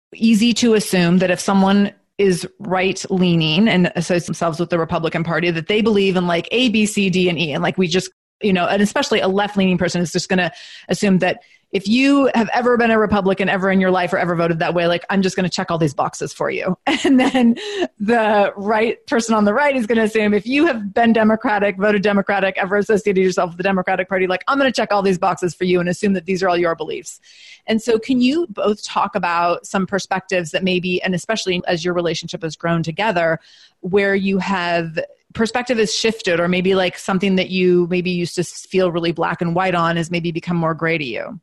easy 0.15 0.53
to 0.53 0.73
assume 0.73 1.19
that 1.19 1.31
if 1.31 1.39
someone 1.39 1.93
is 2.17 2.47
right 2.59 3.03
leaning 3.09 3.67
and 3.67 3.91
associates 3.95 4.27
themselves 4.27 4.59
with 4.59 4.69
the 4.69 4.77
Republican 4.77 5.23
Party, 5.23 5.49
that 5.51 5.67
they 5.67 5.81
believe 5.81 6.15
in 6.15 6.27
like 6.27 6.47
A, 6.51 6.69
B, 6.69 6.85
C, 6.85 7.09
D, 7.09 7.29
and 7.29 7.39
E. 7.39 7.51
And 7.51 7.63
like 7.63 7.77
we 7.77 7.87
just, 7.87 8.11
you 8.41 8.53
know, 8.53 8.67
and 8.67 8.81
especially 8.81 9.19
a 9.19 9.27
left 9.27 9.57
leaning 9.57 9.77
person 9.77 10.01
is 10.01 10.11
just 10.11 10.29
going 10.29 10.39
to 10.39 10.51
assume 10.87 11.19
that 11.19 11.41
if 11.71 11.87
you 11.87 12.29
have 12.35 12.49
ever 12.53 12.77
been 12.77 12.91
a 12.91 12.99
Republican 12.99 13.47
ever 13.47 13.71
in 13.71 13.79
your 13.79 13.91
life 13.91 14.11
or 14.11 14.17
ever 14.17 14.35
voted 14.35 14.59
that 14.59 14.73
way, 14.73 14.87
like 14.87 15.05
I'm 15.09 15.21
just 15.21 15.35
going 15.35 15.45
to 15.45 15.49
check 15.49 15.71
all 15.71 15.77
these 15.77 15.93
boxes 15.93 16.33
for 16.33 16.49
you. 16.49 16.77
And 17.03 17.19
then 17.19 17.55
the 17.99 18.53
right 18.55 19.05
person 19.07 19.33
on 19.33 19.45
the 19.45 19.53
right 19.53 19.75
is 19.75 19.87
going 19.87 19.97
to 19.97 20.03
assume 20.03 20.33
if 20.33 20.45
you 20.45 20.67
have 20.67 20.93
been 20.93 21.13
Democratic, 21.13 21.77
voted 21.77 22.03
Democratic, 22.03 22.57
ever 22.57 22.77
associated 22.77 23.23
yourself 23.23 23.51
with 23.51 23.57
the 23.57 23.63
Democratic 23.63 24.07
Party, 24.07 24.27
like 24.27 24.43
I'm 24.47 24.59
going 24.59 24.71
to 24.71 24.75
check 24.75 24.91
all 24.91 25.01
these 25.01 25.17
boxes 25.17 25.55
for 25.55 25.63
you 25.63 25.79
and 25.79 25.89
assume 25.89 26.13
that 26.13 26.25
these 26.25 26.43
are 26.43 26.49
all 26.49 26.57
your 26.57 26.75
beliefs. 26.75 27.19
And 27.65 27.81
so, 27.81 27.97
can 27.97 28.21
you 28.21 28.45
both 28.49 28.83
talk 28.83 29.15
about 29.15 29.65
some 29.65 29.87
perspectives 29.87 30.51
that 30.51 30.63
maybe, 30.63 31.01
and 31.01 31.15
especially 31.15 31.61
as 31.67 31.83
your 31.83 31.93
relationship 31.93 32.43
has 32.43 32.55
grown 32.55 32.83
together, 32.83 33.39
where 33.79 34.13
you 34.13 34.37
have 34.37 34.99
perspective 35.33 35.77
has 35.77 35.93
shifted 35.93 36.39
or 36.39 36.47
maybe 36.47 36.75
like 36.75 36.97
something 36.97 37.35
that 37.37 37.49
you 37.49 37.87
maybe 37.89 38.11
used 38.11 38.35
to 38.35 38.43
feel 38.43 38.91
really 38.91 39.11
black 39.11 39.41
and 39.41 39.55
white 39.55 39.75
on 39.75 39.95
has 39.95 40.11
maybe 40.11 40.31
become 40.31 40.57
more 40.57 40.73
gray 40.73 40.97
to 40.97 41.05
you 41.05 41.39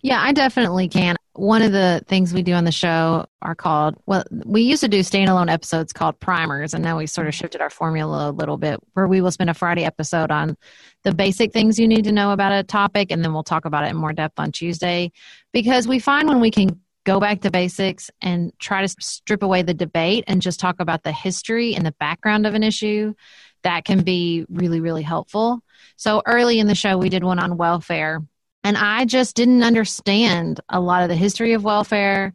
yeah, 0.00 0.20
I 0.22 0.32
definitely 0.32 0.88
can. 0.88 1.16
One 1.34 1.62
of 1.62 1.72
the 1.72 2.02
things 2.06 2.32
we 2.32 2.42
do 2.42 2.52
on 2.52 2.64
the 2.64 2.72
show 2.72 3.26
are 3.42 3.54
called, 3.54 3.96
well, 4.06 4.24
we 4.44 4.62
used 4.62 4.80
to 4.82 4.88
do 4.88 5.00
standalone 5.00 5.50
episodes 5.50 5.92
called 5.92 6.18
primers, 6.20 6.74
and 6.74 6.82
now 6.82 6.98
we 6.98 7.06
sort 7.06 7.26
of 7.26 7.34
mm-hmm. 7.34 7.40
shifted 7.40 7.60
our 7.60 7.70
formula 7.70 8.30
a 8.30 8.32
little 8.32 8.56
bit 8.56 8.78
where 8.94 9.08
we 9.08 9.20
will 9.20 9.30
spend 9.30 9.50
a 9.50 9.54
Friday 9.54 9.84
episode 9.84 10.30
on 10.30 10.56
the 11.04 11.14
basic 11.14 11.52
things 11.52 11.78
you 11.78 11.88
need 11.88 12.04
to 12.04 12.12
know 12.12 12.32
about 12.32 12.52
a 12.52 12.62
topic, 12.62 13.10
and 13.10 13.24
then 13.24 13.32
we'll 13.32 13.42
talk 13.42 13.64
about 13.64 13.84
it 13.84 13.90
in 13.90 13.96
more 13.96 14.12
depth 14.12 14.38
on 14.38 14.52
Tuesday. 14.52 15.10
Because 15.52 15.88
we 15.88 15.98
find 15.98 16.28
when 16.28 16.40
we 16.40 16.50
can 16.50 16.80
go 17.04 17.18
back 17.18 17.40
to 17.40 17.50
basics 17.50 18.10
and 18.20 18.52
try 18.58 18.84
to 18.84 18.88
strip 19.00 19.42
away 19.42 19.62
the 19.62 19.74
debate 19.74 20.24
and 20.26 20.42
just 20.42 20.60
talk 20.60 20.78
about 20.78 21.02
the 21.02 21.12
history 21.12 21.74
and 21.74 21.86
the 21.86 21.94
background 21.98 22.46
of 22.46 22.54
an 22.54 22.62
issue, 22.62 23.14
that 23.62 23.84
can 23.84 24.02
be 24.02 24.44
really, 24.48 24.80
really 24.80 25.02
helpful. 25.02 25.60
So 25.96 26.22
early 26.26 26.58
in 26.58 26.66
the 26.66 26.74
show, 26.74 26.98
we 26.98 27.08
did 27.08 27.24
one 27.24 27.38
on 27.38 27.56
welfare 27.56 28.20
and 28.64 28.76
I 28.76 29.04
just 29.04 29.36
didn't 29.36 29.62
understand 29.62 30.60
a 30.68 30.80
lot 30.80 31.02
of 31.02 31.08
the 31.08 31.16
history 31.16 31.52
of 31.52 31.64
welfare. 31.64 32.34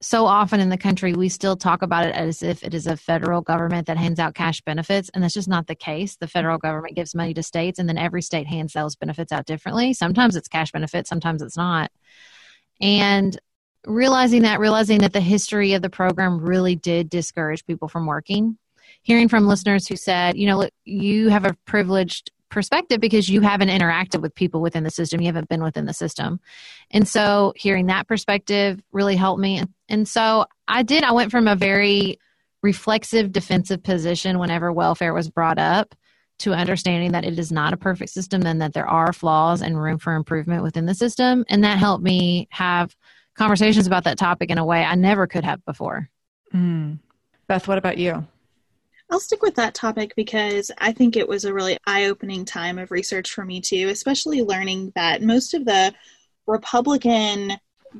So 0.00 0.26
often 0.26 0.60
in 0.60 0.68
the 0.68 0.76
country, 0.76 1.14
we 1.14 1.30
still 1.30 1.56
talk 1.56 1.80
about 1.80 2.04
it 2.04 2.14
as 2.14 2.42
if 2.42 2.62
it 2.62 2.74
is 2.74 2.86
a 2.86 2.96
federal 2.96 3.40
government 3.40 3.86
that 3.86 3.96
hands 3.96 4.18
out 4.18 4.34
cash 4.34 4.60
benefits. 4.60 5.10
And 5.14 5.24
that's 5.24 5.32
just 5.32 5.48
not 5.48 5.66
the 5.66 5.74
case. 5.74 6.16
The 6.16 6.28
federal 6.28 6.58
government 6.58 6.94
gives 6.94 7.14
money 7.14 7.32
to 7.34 7.42
states, 7.42 7.78
and 7.78 7.88
then 7.88 7.96
every 7.96 8.20
state 8.20 8.46
hands 8.46 8.74
those 8.74 8.96
benefits 8.96 9.32
out 9.32 9.46
differently. 9.46 9.94
Sometimes 9.94 10.36
it's 10.36 10.48
cash 10.48 10.72
benefits, 10.72 11.08
sometimes 11.08 11.40
it's 11.40 11.56
not. 11.56 11.90
And 12.80 13.38
realizing 13.86 14.42
that, 14.42 14.60
realizing 14.60 14.98
that 14.98 15.12
the 15.12 15.20
history 15.20 15.72
of 15.72 15.82
the 15.82 15.90
program 15.90 16.38
really 16.40 16.76
did 16.76 17.08
discourage 17.08 17.64
people 17.64 17.88
from 17.88 18.06
working. 18.06 18.58
Hearing 19.02 19.28
from 19.28 19.46
listeners 19.46 19.86
who 19.86 19.96
said, 19.96 20.36
you 20.36 20.46
know, 20.46 20.58
look, 20.58 20.72
you 20.84 21.28
have 21.28 21.44
a 21.44 21.56
privileged 21.66 22.30
perspective 22.54 23.00
because 23.00 23.28
you 23.28 23.42
haven't 23.42 23.68
interacted 23.68 24.22
with 24.22 24.34
people 24.34 24.62
within 24.62 24.84
the 24.84 24.90
system. 24.90 25.20
You 25.20 25.26
haven't 25.26 25.48
been 25.48 25.62
within 25.62 25.84
the 25.84 25.92
system. 25.92 26.40
And 26.90 27.06
so 27.06 27.52
hearing 27.56 27.86
that 27.86 28.08
perspective 28.08 28.80
really 28.92 29.16
helped 29.16 29.40
me. 29.40 29.62
And 29.88 30.08
so 30.08 30.46
I 30.66 30.82
did, 30.82 31.04
I 31.04 31.12
went 31.12 31.30
from 31.30 31.48
a 31.48 31.56
very 31.56 32.18
reflexive 32.62 33.32
defensive 33.32 33.82
position 33.82 34.38
whenever 34.38 34.72
welfare 34.72 35.12
was 35.12 35.28
brought 35.28 35.58
up 35.58 35.94
to 36.38 36.54
understanding 36.54 37.12
that 37.12 37.24
it 37.24 37.38
is 37.38 37.52
not 37.52 37.74
a 37.74 37.76
perfect 37.76 38.10
system 38.10 38.46
and 38.46 38.62
that 38.62 38.72
there 38.72 38.88
are 38.88 39.12
flaws 39.12 39.60
and 39.60 39.80
room 39.80 39.98
for 39.98 40.14
improvement 40.14 40.62
within 40.62 40.86
the 40.86 40.94
system. 40.94 41.44
And 41.48 41.62
that 41.64 41.78
helped 41.78 42.02
me 42.02 42.48
have 42.50 42.96
conversations 43.34 43.86
about 43.86 44.04
that 44.04 44.16
topic 44.16 44.50
in 44.50 44.58
a 44.58 44.64
way 44.64 44.82
I 44.82 44.94
never 44.94 45.26
could 45.26 45.44
have 45.44 45.64
before. 45.64 46.08
Mm. 46.54 46.98
Beth, 47.46 47.68
what 47.68 47.78
about 47.78 47.98
you? 47.98 48.26
I'll 49.14 49.20
stick 49.20 49.42
with 49.42 49.54
that 49.54 49.74
topic 49.74 50.12
because 50.16 50.72
I 50.78 50.90
think 50.90 51.16
it 51.16 51.28
was 51.28 51.44
a 51.44 51.54
really 51.54 51.78
eye 51.86 52.06
opening 52.06 52.44
time 52.44 52.80
of 52.80 52.90
research 52.90 53.30
for 53.30 53.44
me, 53.44 53.60
too, 53.60 53.88
especially 53.90 54.42
learning 54.42 54.90
that 54.96 55.22
most 55.22 55.54
of 55.54 55.64
the 55.64 55.94
Republican 56.48 57.52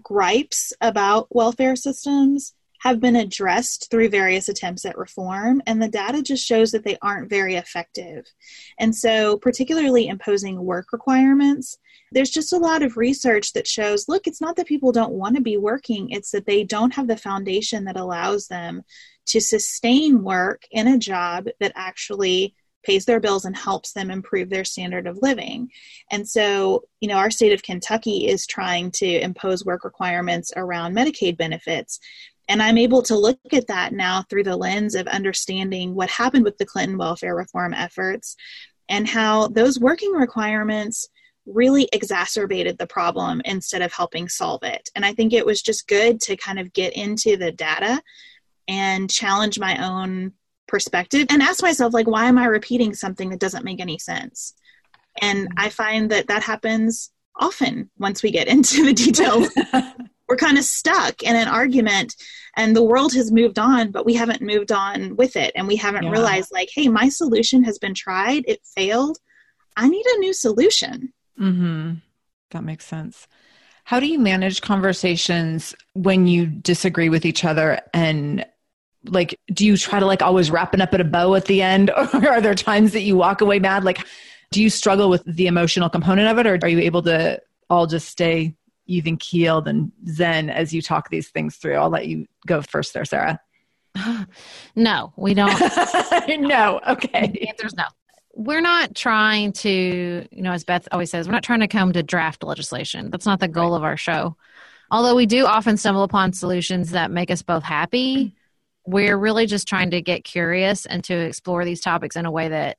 gripes 0.03 0.73
about 0.81 1.33
welfare 1.33 1.77
systems 1.77 2.53
have 2.81 2.99
been 2.99 3.15
addressed 3.15 3.93
through 3.93 4.09
various 4.09 4.49
attempts 4.49 4.85
at 4.85 4.99
reform, 4.99 5.63
and 5.69 5.81
the 5.81 5.87
data 5.87 6.21
just 6.21 6.45
shows 6.45 6.73
that 6.73 6.83
they 6.83 6.99
aren't 7.01 7.31
very 7.31 7.55
effective. 7.55 8.27
And 8.81 8.93
so, 8.93 9.39
particularly 9.39 10.09
imposing 10.09 10.65
work 10.65 10.93
requirements, 10.93 11.79
there's 12.11 12.31
just 12.31 12.53
a 12.53 12.59
lot 12.59 12.83
of 12.83 12.97
research 12.97 13.53
that 13.53 13.69
shows 13.69 14.09
look, 14.09 14.27
it's 14.27 14.41
not 14.41 14.57
that 14.57 14.67
people 14.67 14.91
don't 14.91 15.13
want 15.13 15.37
to 15.37 15.41
be 15.41 15.59
working, 15.59 16.11
it's 16.11 16.33
that 16.33 16.45
they 16.45 16.65
don't 16.65 16.95
have 16.95 17.07
the 17.07 17.17
foundation 17.17 17.85
that 17.85 17.97
allows 17.97 18.49
them 18.49 18.83
to 19.27 19.41
sustain 19.41 20.23
work 20.23 20.63
in 20.71 20.89
a 20.89 20.99
job 20.99 21.49
that 21.61 21.73
actually 21.75 22.55
pays 22.85 23.05
their 23.07 23.21
bills 23.21 23.45
and 23.45 23.57
helps 23.57 23.93
them 23.93 24.11
improve 24.11 24.51
their 24.51 24.65
standard 24.65 25.07
of 25.07 25.19
living. 25.23 25.71
And 26.11 26.29
so, 26.29 26.85
you 27.01 27.09
know, 27.09 27.17
our 27.17 27.31
state 27.31 27.53
of 27.53 27.63
Kentucky 27.63 28.29
is 28.29 28.47
trying 28.47 28.91
to 28.93 29.07
impose 29.07 29.65
work 29.65 29.85
requirements 29.85 30.53
around 30.55 30.95
Medicaid 30.95 31.37
benefits. 31.37 31.99
And 32.49 32.63
I'm 32.63 32.77
able 32.77 33.03
to 33.03 33.17
look 33.17 33.39
at 33.53 33.69
that 33.69 33.95
now 33.95 34.25
through 34.29 34.45
the 34.45 34.57
lens 34.57 34.95
of 34.95 35.07
understanding 35.07 35.95
what 35.95 36.11
happened 36.11 36.45
with 36.45 36.59
the 36.59 36.67
Clinton 36.67 36.99
welfare 36.99 37.35
reform 37.35 37.73
efforts 37.73 38.37
and 38.89 39.09
how 39.09 39.49
those 39.49 39.81
working 39.81 40.13
requirements 40.13 41.09
really 41.47 41.89
exacerbated 41.93 42.79
the 42.79 42.87
problem 42.87 43.41
instead 43.45 43.83
of 43.83 43.93
helping 43.93 44.29
solve 44.29 44.63
it. 44.63 44.89
And 44.95 45.05
I 45.05 45.15
think 45.15 45.33
it 45.33 45.45
was 45.45 45.63
just 45.63 45.89
good 45.89 46.21
to 46.23 46.37
kind 46.37 46.59
of 46.59 46.73
get 46.73 46.95
into 46.95 47.37
the 47.37 47.53
data 47.53 48.03
and 48.69 49.11
challenge 49.11 49.59
my 49.59 49.85
own 49.85 50.33
perspective 50.67 51.27
and 51.31 51.43
ask 51.43 51.63
myself 51.63 51.93
like 51.93 52.07
why 52.07 52.27
am 52.27 52.39
I 52.39 52.47
repeating 52.47 52.95
something 52.95 53.31
that 53.31 53.41
doesn't 53.41 53.65
make 53.65 53.81
any 53.81 53.99
sense? 53.99 54.55
And 55.21 55.49
I 55.57 55.69
find 55.69 56.11
that 56.11 56.29
that 56.29 56.43
happens 56.43 57.11
often 57.37 57.91
once 57.99 58.23
we 58.23 58.31
get 58.31 58.49
into 58.55 58.85
the 58.85 58.93
details. 58.93 59.49
We're 60.29 60.37
kind 60.37 60.57
of 60.57 60.65
stuck 60.65 61.23
in 61.23 61.37
an 61.37 61.49
argument 61.49 62.17
and 62.57 62.75
the 62.75 62.83
world 62.83 63.13
has 63.13 63.31
moved 63.31 63.59
on 63.59 63.91
but 63.91 64.07
we 64.07 64.15
haven't 64.15 64.41
moved 64.41 64.73
on 64.73 65.17
with 65.17 65.37
it. 65.37 65.53
And 65.55 65.69
we 65.69 65.77
haven't 65.77 66.05
yeah. 66.05 66.11
realized 66.11 66.51
like 66.53 66.71
hey 66.75 66.89
my 66.89 67.09
solution 67.09 67.63
has 67.65 67.79
been 67.79 67.95
tried. 67.95 68.45
It 68.49 68.61
failed. 68.75 69.19
I 69.77 69.89
need 69.89 70.07
a 70.07 70.19
new 70.19 70.33
solution. 70.33 71.13
Mm-hmm. 71.39 71.95
that 72.53 72.63
makes 72.63 72.87
sense. 72.87 73.27
How 73.85 74.01
do 74.01 74.07
you 74.07 74.19
manage 74.19 74.63
conversations 74.63 75.75
when 75.93 76.27
you 76.27 76.47
disagree 76.47 77.11
with 77.11 77.27
each 77.27 77.45
other 77.45 77.81
and 77.93 78.47
like 79.07 79.39
do 79.53 79.67
you 79.67 79.77
try 79.77 80.01
to 80.01 80.07
like 80.07 80.23
always 80.23 80.51
wrap 80.51 80.75
it 80.75 80.81
up 80.81 80.95
at 80.95 81.01
a 81.01 81.05
bow 81.05 81.35
at 81.35 81.45
the 81.45 81.61
end 81.61 81.91
or 81.97 82.29
are 82.29 82.41
there 82.41 82.55
times 82.55 82.93
that 82.93 83.03
you 83.03 83.17
walk 83.17 83.41
away 83.41 83.59
mad 83.59 83.85
like 83.85 83.99
do 84.51 84.63
you 84.63 84.71
struggle 84.71 85.11
with 85.11 85.23
the 85.27 85.47
emotional 85.47 85.91
component 85.91 86.29
of 86.29 86.39
it 86.39 86.47
or 86.47 86.59
are 86.63 86.69
you 86.69 86.79
able 86.79 87.03
to 87.03 87.41
all 87.69 87.87
just 87.87 88.09
stay 88.09 88.55
even 88.87 89.17
keeled 89.17 89.67
and 89.67 89.93
zen 90.09 90.51
as 90.51 90.73
you 90.73 90.83
talk 90.83 91.09
these 91.09 91.29
things 91.29 91.57
through. 91.57 91.75
I'll 91.75 91.91
let 91.91 92.07
you 92.07 92.27
go 92.47 92.63
first 92.63 92.95
there, 92.95 93.05
Sarah. 93.05 93.41
No, 94.77 95.13
we 95.17 95.35
don't. 95.35 95.57
no, 96.41 96.81
okay. 96.89 97.29
The 97.29 97.49
answer's 97.49 97.75
no. 97.75 97.85
We're 98.35 98.61
not 98.61 98.97
trying 98.97 99.53
to, 99.53 100.27
you 100.33 100.43
know, 100.43 100.51
as 100.51 100.65
Beth 100.65 100.89
always 100.91 101.11
says, 101.11 101.29
we're 101.29 101.33
not 101.33 101.45
trying 101.45 101.61
to 101.61 101.69
come 101.69 101.93
to 101.93 102.03
draft 102.03 102.43
legislation. 102.43 103.11
That's 103.11 103.25
not 103.25 103.39
the 103.39 103.47
goal 103.47 103.71
right. 103.71 103.77
of 103.77 103.85
our 103.85 103.97
show. 103.97 104.37
Although 104.91 105.15
we 105.15 105.27
do 105.27 105.47
often 105.47 105.77
stumble 105.77 106.03
upon 106.03 106.33
solutions 106.33 106.91
that 106.91 107.13
make 107.13 107.31
us 107.31 107.43
both 107.43 107.63
happy, 107.63 108.35
we're 108.87 109.17
really 109.17 109.47
just 109.47 109.67
trying 109.67 109.91
to 109.91 110.03
get 110.03 110.25
curious 110.25 110.87
and 110.87 111.03
to 111.05 111.15
explore 111.15 111.65
these 111.65 111.81
topics 111.81 112.17
in 112.17 112.27
a 112.27 112.31
way 112.31 112.49
that, 112.49 112.79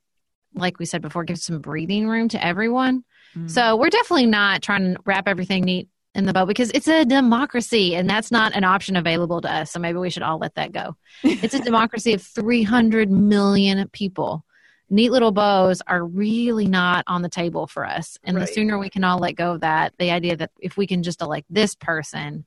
like 0.54 0.78
we 0.78 0.86
said 0.86 1.02
before, 1.02 1.24
gives 1.24 1.44
some 1.44 1.60
breathing 1.60 2.08
room 2.08 2.28
to 2.28 2.44
everyone. 2.44 3.04
Mm. 3.36 3.50
So 3.50 3.76
we're 3.76 3.90
definitely 3.90 4.26
not 4.26 4.62
trying 4.62 4.94
to 4.94 5.00
wrap 5.04 5.28
everything 5.28 5.64
neat 5.64 5.88
in 6.14 6.24
the 6.24 6.32
boat 6.32 6.46
because 6.46 6.70
it's 6.70 6.88
a 6.88 7.04
democracy 7.04 7.94
and 7.94 8.08
that's 8.08 8.30
not 8.30 8.54
an 8.54 8.64
option 8.64 8.96
available 8.96 9.40
to 9.42 9.52
us. 9.52 9.70
So 9.70 9.78
maybe 9.78 9.98
we 9.98 10.08
should 10.08 10.22
all 10.22 10.38
let 10.38 10.54
that 10.54 10.72
go. 10.72 10.96
It's 11.22 11.54
a 11.54 11.60
democracy 11.60 12.14
of 12.14 12.22
300 12.22 13.10
million 13.10 13.88
people. 13.90 14.44
Neat 14.88 15.10
little 15.10 15.32
bows 15.32 15.82
are 15.86 16.04
really 16.04 16.66
not 16.66 17.04
on 17.06 17.22
the 17.22 17.28
table 17.28 17.66
for 17.66 17.84
us. 17.84 18.16
And 18.24 18.36
right. 18.36 18.46
the 18.46 18.52
sooner 18.52 18.78
we 18.78 18.88
can 18.88 19.04
all 19.04 19.18
let 19.18 19.32
go 19.32 19.52
of 19.52 19.60
that, 19.60 19.92
the 19.98 20.10
idea 20.10 20.36
that 20.36 20.52
if 20.60 20.76
we 20.76 20.86
can 20.86 21.02
just 21.02 21.20
elect 21.20 21.46
this 21.50 21.74
person 21.74 22.46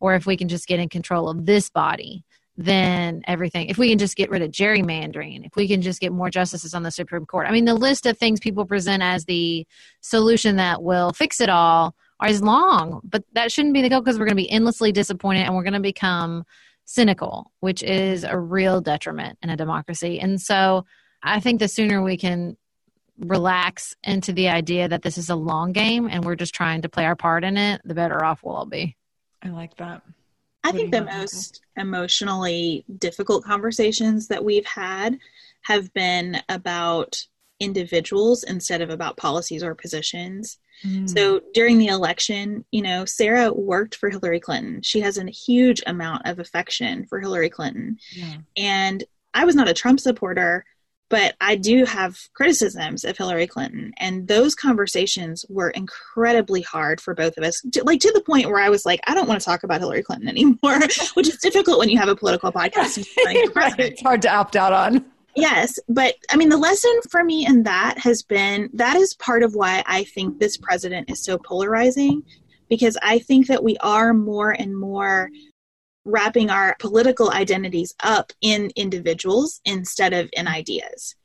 or 0.00 0.14
if 0.14 0.26
we 0.26 0.36
can 0.36 0.48
just 0.48 0.66
get 0.66 0.80
in 0.80 0.88
control 0.88 1.28
of 1.28 1.46
this 1.46 1.70
body, 1.70 2.24
then 2.56 3.22
everything, 3.26 3.68
if 3.68 3.78
we 3.78 3.88
can 3.88 3.98
just 3.98 4.16
get 4.16 4.30
rid 4.30 4.42
of 4.42 4.50
gerrymandering, 4.50 5.44
if 5.44 5.56
we 5.56 5.66
can 5.66 5.82
just 5.82 6.00
get 6.00 6.12
more 6.12 6.30
justices 6.30 6.72
on 6.72 6.84
the 6.84 6.90
Supreme 6.90 7.26
Court. 7.26 7.46
I 7.48 7.52
mean, 7.52 7.64
the 7.64 7.74
list 7.74 8.06
of 8.06 8.16
things 8.16 8.38
people 8.38 8.64
present 8.64 9.02
as 9.02 9.24
the 9.24 9.66
solution 10.00 10.56
that 10.56 10.82
will 10.82 11.12
fix 11.12 11.40
it 11.40 11.48
all 11.48 11.94
as 12.22 12.42
long, 12.42 13.00
but 13.02 13.24
that 13.32 13.50
shouldn't 13.50 13.74
be 13.74 13.82
the 13.82 13.88
goal 13.88 14.00
because 14.00 14.18
we're 14.18 14.26
going 14.26 14.36
to 14.36 14.42
be 14.42 14.50
endlessly 14.50 14.92
disappointed 14.92 15.40
and 15.40 15.54
we're 15.54 15.64
going 15.64 15.74
to 15.74 15.80
become 15.80 16.44
cynical, 16.84 17.50
which 17.60 17.82
is 17.82 18.24
a 18.24 18.38
real 18.38 18.80
detriment 18.80 19.38
in 19.42 19.50
a 19.50 19.56
democracy. 19.56 20.20
And 20.20 20.40
so 20.40 20.84
I 21.22 21.40
think 21.40 21.58
the 21.58 21.68
sooner 21.68 22.02
we 22.02 22.16
can 22.16 22.56
relax 23.18 23.94
into 24.04 24.32
the 24.32 24.48
idea 24.48 24.88
that 24.88 25.02
this 25.02 25.18
is 25.18 25.28
a 25.30 25.36
long 25.36 25.72
game 25.72 26.08
and 26.08 26.24
we're 26.24 26.34
just 26.36 26.54
trying 26.54 26.82
to 26.82 26.88
play 26.88 27.04
our 27.04 27.16
part 27.16 27.44
in 27.44 27.56
it, 27.56 27.80
the 27.84 27.94
better 27.94 28.24
off 28.24 28.42
we'll 28.42 28.56
all 28.56 28.66
be. 28.66 28.96
I 29.42 29.48
like 29.48 29.76
that. 29.76 30.02
I 30.64 30.68
what 30.68 30.76
think 30.76 30.92
the 30.92 31.04
most 31.04 31.60
emotionally 31.76 32.84
difficult 32.98 33.44
conversations 33.44 34.28
that 34.28 34.44
we've 34.44 34.66
had 34.66 35.18
have 35.62 35.92
been 35.94 36.38
about 36.48 37.24
individuals 37.60 38.42
instead 38.44 38.80
of 38.80 38.90
about 38.90 39.16
policies 39.16 39.62
or 39.62 39.74
positions. 39.74 40.58
Mm. 40.84 41.08
So 41.08 41.40
during 41.52 41.78
the 41.78 41.86
election, 41.88 42.64
you 42.72 42.82
know, 42.82 43.04
Sarah 43.04 43.52
worked 43.52 43.94
for 43.94 44.10
Hillary 44.10 44.40
Clinton. 44.40 44.82
She 44.82 45.00
has 45.00 45.18
a 45.18 45.30
huge 45.30 45.82
amount 45.86 46.26
of 46.26 46.38
affection 46.38 47.06
for 47.06 47.20
Hillary 47.20 47.50
Clinton. 47.50 47.98
Yeah. 48.12 48.36
And 48.56 49.04
I 49.34 49.44
was 49.44 49.54
not 49.54 49.68
a 49.68 49.74
Trump 49.74 50.00
supporter, 50.00 50.64
but 51.14 51.36
I 51.40 51.54
do 51.54 51.84
have 51.84 52.18
criticisms 52.32 53.04
of 53.04 53.16
Hillary 53.16 53.46
Clinton. 53.46 53.92
And 53.98 54.26
those 54.26 54.52
conversations 54.56 55.46
were 55.48 55.70
incredibly 55.70 56.60
hard 56.60 57.00
for 57.00 57.14
both 57.14 57.36
of 57.38 57.44
us, 57.44 57.62
like 57.84 58.00
to 58.00 58.10
the 58.10 58.20
point 58.20 58.48
where 58.48 58.58
I 58.58 58.68
was 58.68 58.84
like, 58.84 58.98
I 59.06 59.14
don't 59.14 59.28
want 59.28 59.40
to 59.40 59.44
talk 59.44 59.62
about 59.62 59.78
Hillary 59.78 60.02
Clinton 60.02 60.28
anymore, 60.28 60.80
which 61.14 61.28
is 61.28 61.38
difficult 61.40 61.78
when 61.78 61.88
you 61.88 61.98
have 61.98 62.08
a 62.08 62.16
political 62.16 62.50
podcast. 62.50 63.06
right. 63.54 63.78
It's 63.78 64.02
hard 64.02 64.22
to 64.22 64.28
opt 64.28 64.56
out 64.56 64.72
on. 64.72 65.04
Yes, 65.36 65.78
but 65.88 66.16
I 66.32 66.36
mean, 66.36 66.48
the 66.48 66.56
lesson 66.56 66.90
for 67.08 67.22
me 67.22 67.46
in 67.46 67.62
that 67.62 67.96
has 67.98 68.24
been 68.24 68.68
that 68.72 68.96
is 68.96 69.14
part 69.14 69.44
of 69.44 69.54
why 69.54 69.84
I 69.86 70.02
think 70.02 70.40
this 70.40 70.56
president 70.56 71.08
is 71.12 71.24
so 71.24 71.38
polarizing 71.38 72.24
because 72.68 72.98
I 73.04 73.20
think 73.20 73.46
that 73.46 73.62
we 73.62 73.76
are 73.76 74.12
more 74.14 74.50
and 74.50 74.76
more 74.76 75.30
wrapping 76.04 76.50
our 76.50 76.76
political 76.78 77.30
identities 77.30 77.94
up 78.00 78.32
in 78.40 78.70
individuals 78.76 79.60
instead 79.64 80.12
of 80.12 80.28
in 80.32 80.46
ideas. 80.46 81.16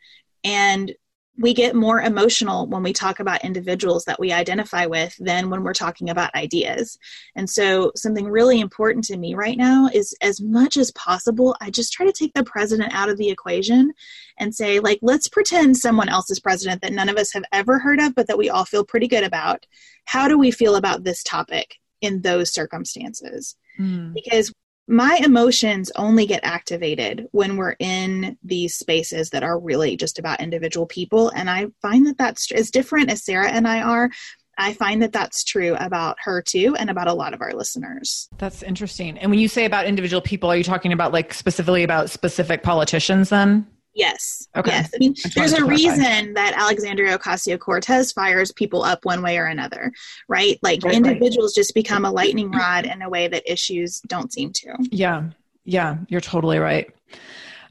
And 0.44 0.94
we 1.40 1.54
get 1.54 1.74
more 1.74 2.02
emotional 2.02 2.68
when 2.68 2.84
we 2.84 2.92
talk 2.92 3.20
about 3.20 3.46
individuals 3.46 4.04
that 4.06 4.20
we 4.20 4.34
identify 4.34 4.86
with 4.86 5.16
than 5.20 5.50
when 5.50 5.64
we're 5.64 5.74
talking 5.74 6.10
about 6.10 6.36
ideas. 6.36 6.98
And 7.36 7.50
so, 7.50 7.94
something 7.96 8.28
really 8.28 8.60
important 8.60 9.06
to 9.06 9.18
me 9.18 9.36
right 9.36 9.58
now 9.58 9.90
is 9.94 10.14
as 10.22 10.42
much 10.42 10.76
as 10.76 10.92
possible, 10.92 11.56
I 11.62 11.72
just 11.72 11.94
try 11.94 12.06
to 12.06 12.12
take 12.12 12.34
the 12.34 12.44
president 12.44 12.94
out 12.94 13.10
of 13.10 13.18
the 13.18 13.30
equation 13.30 13.94
and 14.38 14.54
say, 14.54 14.80
like, 14.80 15.00
let's 15.02 15.30
pretend 15.30 15.78
someone 15.78 16.10
else 16.10 16.30
is 16.30 16.42
president 16.42 16.82
that 16.82 16.94
none 16.94 17.10
of 17.10 17.16
us 17.16 17.32
have 17.32 17.46
ever 17.54 17.80
heard 17.80 18.02
of, 18.02 18.16
but 18.16 18.28
that 18.28 18.38
we 18.38 18.50
all 18.50 18.66
feel 18.66 18.84
pretty 18.84 19.08
good 19.08 19.24
about. 19.24 19.66
How 20.06 20.28
do 20.28 20.38
we 20.38 20.52
feel 20.52 20.76
about 20.76 21.06
this 21.06 21.24
topic 21.24 21.76
in 22.02 22.22
those 22.22 22.54
circumstances? 22.54 23.56
Mm. 23.80 24.14
Because 24.14 24.54
my 24.90 25.20
emotions 25.24 25.92
only 25.96 26.26
get 26.26 26.40
activated 26.44 27.28
when 27.32 27.58
we're 27.58 27.76
in 27.78 28.36
these 28.44 28.76
spaces 28.76 29.30
that 29.30 29.44
are 29.44 29.60
really 29.60 29.96
just 29.96 30.18
about 30.18 30.42
individual 30.42 30.88
people. 30.88 31.30
And 31.30 31.50
i 31.50 31.68
find 31.82 32.08
that 32.08 32.18
that's 32.18 32.52
as 32.52 32.72
different 32.72 33.12
as 33.12 33.24
sarah 33.24 33.50
and 33.50 33.68
i 33.68 33.82
are 33.82 34.10
i 34.58 34.74
find 34.74 35.02
that 35.02 35.12
that's 35.12 35.44
true 35.44 35.76
about 35.76 36.18
her 36.24 36.42
too 36.42 36.76
and 36.78 36.90
about 36.90 37.08
a 37.08 37.14
lot 37.14 37.34
of 37.34 37.42
our 37.42 37.54
listeners. 37.54 38.28
That's 38.38 38.64
interesting. 38.64 39.18
And 39.20 39.30
when 39.30 39.40
you 39.40 39.48
say 39.48 39.66
about 39.66 39.86
individual 39.86 40.22
people 40.22 40.50
are 40.50 40.58
you 40.58 40.64
talking 40.64 40.92
about 40.92 41.14
like 41.14 41.34
specifically 41.34 41.84
about 41.84 42.10
specific 42.10 42.64
politicians 42.64 43.30
then 43.30 43.68
Yes. 43.94 44.48
Okay. 44.56 44.72
Yes. 44.72 44.92
I 44.94 44.98
mean, 45.00 45.16
I 45.26 45.30
there's 45.36 45.54
a 45.54 45.66
reason 45.66 46.34
that 46.36 46.54
Alexandria 46.56 47.18
Ocasio 47.18 47.60
Cortez 47.60 48.12
fires 48.12 48.52
people 48.52 48.84
up 48.84 49.04
one 49.04 49.22
way 49.22 49.38
or 49.38 49.46
another, 49.46 49.92
right? 50.28 50.60
Like 50.62 50.84
Right, 50.84 50.94
right. 50.94 50.96
individuals 50.96 51.54
just 51.54 51.74
become 51.74 52.06
a 52.06 52.12
lightning 52.12 52.52
rod 52.52 52.86
in 52.86 53.02
a 53.02 53.10
way 53.10 53.28
that 53.28 53.44
issues 53.52 54.00
don't 54.02 54.32
seem 54.32 54.54
to. 54.54 54.76
Yeah. 54.92 55.30
Yeah. 55.66 55.98
You're 56.08 56.22
totally 56.22 56.60
right. 56.60 56.90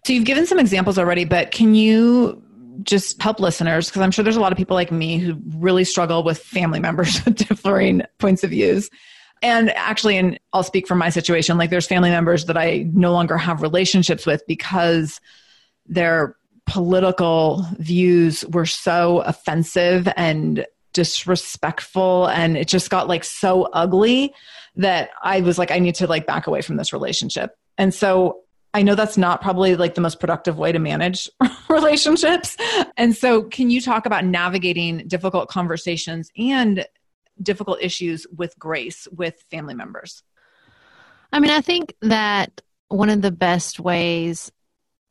So 0.04 0.12
you've 0.12 0.24
given 0.24 0.46
some 0.46 0.58
examples 0.58 0.98
already, 0.98 1.24
but 1.24 1.50
can 1.50 1.74
you 1.74 2.42
just 2.82 3.20
help 3.22 3.40
listeners? 3.40 3.88
Because 3.88 4.02
I'm 4.02 4.10
sure 4.10 4.22
there's 4.22 4.36
a 4.36 4.40
lot 4.40 4.52
of 4.52 4.58
people 4.58 4.74
like 4.74 4.92
me 4.92 5.18
who 5.18 5.38
really 5.56 5.84
struggle 5.84 6.22
with 6.24 6.38
family 6.38 6.80
members 6.88 7.24
with 7.24 7.36
differing 7.36 8.02
points 8.18 8.44
of 8.44 8.50
views. 8.50 8.90
And 9.40 9.70
actually, 9.70 10.16
and 10.16 10.38
I'll 10.52 10.64
speak 10.64 10.88
from 10.88 10.98
my 10.98 11.10
situation, 11.10 11.58
like 11.58 11.70
there's 11.70 11.86
family 11.86 12.10
members 12.10 12.46
that 12.46 12.56
I 12.56 12.86
no 12.92 13.12
longer 13.12 13.36
have 13.38 13.62
relationships 13.62 14.26
with 14.26 14.42
because 14.48 15.20
their 15.88 16.36
political 16.66 17.66
views 17.78 18.44
were 18.50 18.66
so 18.66 19.20
offensive 19.20 20.08
and 20.16 20.66
disrespectful 20.92 22.26
and 22.26 22.56
it 22.56 22.68
just 22.68 22.90
got 22.90 23.08
like 23.08 23.24
so 23.24 23.64
ugly 23.72 24.34
that 24.76 25.10
I 25.22 25.40
was 25.40 25.58
like 25.58 25.70
I 25.70 25.78
need 25.78 25.94
to 25.96 26.06
like 26.06 26.26
back 26.26 26.46
away 26.46 26.60
from 26.60 26.76
this 26.76 26.92
relationship. 26.92 27.56
And 27.76 27.94
so 27.94 28.40
I 28.74 28.82
know 28.82 28.94
that's 28.94 29.16
not 29.16 29.40
probably 29.40 29.76
like 29.76 29.94
the 29.94 30.00
most 30.00 30.20
productive 30.20 30.58
way 30.58 30.72
to 30.72 30.78
manage 30.78 31.28
relationships. 31.68 32.56
And 32.96 33.16
so 33.16 33.42
can 33.42 33.70
you 33.70 33.80
talk 33.80 34.06
about 34.06 34.24
navigating 34.24 35.08
difficult 35.08 35.48
conversations 35.48 36.30
and 36.36 36.86
difficult 37.42 37.78
issues 37.80 38.26
with 38.34 38.58
grace 38.58 39.08
with 39.10 39.42
family 39.50 39.74
members? 39.74 40.22
I 41.32 41.40
mean, 41.40 41.50
I 41.50 41.60
think 41.60 41.94
that 42.02 42.60
one 42.88 43.10
of 43.10 43.22
the 43.22 43.32
best 43.32 43.80
ways 43.80 44.50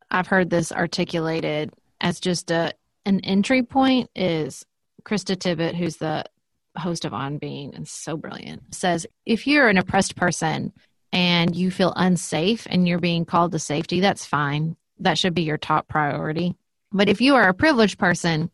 I've 0.09 0.27
heard 0.27 0.49
this 0.49 0.71
articulated 0.71 1.73
as 2.01 2.19
just 2.19 2.51
a 2.51 2.73
an 3.05 3.21
entry 3.21 3.63
point 3.63 4.09
is 4.15 4.65
Krista 5.03 5.37
Tippett, 5.37 5.75
who's 5.75 5.97
the 5.97 6.25
host 6.77 7.05
of 7.05 7.13
On 7.13 7.37
Being 7.37 7.73
and 7.73 7.87
so 7.87 8.17
brilliant, 8.17 8.75
says 8.75 9.07
if 9.25 9.47
you're 9.47 9.69
an 9.69 9.77
oppressed 9.77 10.15
person 10.15 10.73
and 11.13 11.55
you 11.55 11.71
feel 11.71 11.93
unsafe 11.95 12.67
and 12.69 12.87
you're 12.87 12.99
being 12.99 13.25
called 13.25 13.53
to 13.53 13.59
safety, 13.59 14.01
that's 14.01 14.25
fine. 14.25 14.75
That 14.99 15.17
should 15.17 15.33
be 15.33 15.43
your 15.43 15.57
top 15.57 15.87
priority. 15.87 16.55
But 16.91 17.09
if 17.09 17.21
you 17.21 17.35
are 17.35 17.47
a 17.47 17.53
privileged 17.53 17.97
person, 17.97 18.51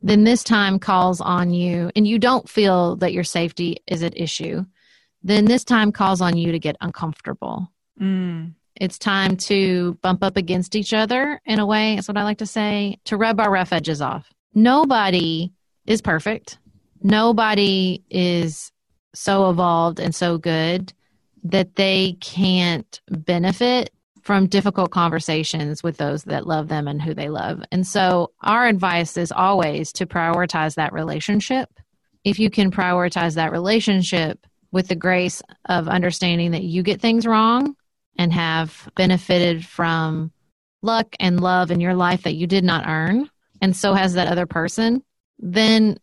then 0.00 0.24
this 0.24 0.44
time 0.44 0.78
calls 0.78 1.20
on 1.20 1.50
you 1.50 1.90
and 1.96 2.06
you 2.06 2.18
don't 2.18 2.48
feel 2.48 2.96
that 2.96 3.12
your 3.12 3.24
safety 3.24 3.78
is 3.86 4.02
at 4.02 4.16
issue, 4.16 4.64
then 5.22 5.44
this 5.44 5.64
time 5.64 5.90
calls 5.90 6.20
on 6.20 6.36
you 6.36 6.52
to 6.52 6.58
get 6.58 6.76
uncomfortable. 6.80 7.72
Mm. 8.00 8.54
It's 8.80 8.98
time 8.98 9.36
to 9.36 9.94
bump 10.02 10.22
up 10.22 10.36
against 10.36 10.76
each 10.76 10.92
other 10.94 11.40
in 11.44 11.58
a 11.58 11.66
way. 11.66 11.94
That's 11.94 12.08
what 12.08 12.16
I 12.16 12.22
like 12.22 12.38
to 12.38 12.46
say 12.46 12.98
to 13.04 13.16
rub 13.16 13.40
our 13.40 13.50
rough 13.50 13.72
edges 13.72 14.00
off. 14.00 14.32
Nobody 14.54 15.52
is 15.86 16.00
perfect. 16.00 16.58
Nobody 17.02 18.02
is 18.10 18.72
so 19.14 19.50
evolved 19.50 19.98
and 19.98 20.14
so 20.14 20.38
good 20.38 20.92
that 21.44 21.76
they 21.76 22.16
can't 22.20 23.00
benefit 23.08 23.90
from 24.22 24.46
difficult 24.46 24.90
conversations 24.90 25.82
with 25.82 25.96
those 25.96 26.24
that 26.24 26.46
love 26.46 26.68
them 26.68 26.86
and 26.86 27.00
who 27.00 27.14
they 27.14 27.30
love. 27.30 27.62
And 27.72 27.86
so, 27.86 28.32
our 28.42 28.66
advice 28.66 29.16
is 29.16 29.32
always 29.32 29.92
to 29.94 30.06
prioritize 30.06 30.74
that 30.74 30.92
relationship. 30.92 31.70
If 32.24 32.38
you 32.38 32.50
can 32.50 32.70
prioritize 32.70 33.36
that 33.36 33.52
relationship 33.52 34.46
with 34.70 34.88
the 34.88 34.96
grace 34.96 35.42
of 35.64 35.88
understanding 35.88 36.50
that 36.50 36.64
you 36.64 36.82
get 36.82 37.00
things 37.00 37.26
wrong 37.26 37.74
and 38.18 38.32
have 38.32 38.90
benefited 38.96 39.64
from 39.64 40.32
luck 40.82 41.14
and 41.18 41.40
love 41.40 41.70
in 41.70 41.80
your 41.80 41.94
life 41.94 42.24
that 42.24 42.34
you 42.34 42.46
did 42.46 42.64
not 42.64 42.86
earn, 42.86 43.30
and 43.62 43.74
so 43.74 43.94
has 43.94 44.14
that 44.14 44.28
other 44.28 44.46
person, 44.46 45.02
then 45.38 45.96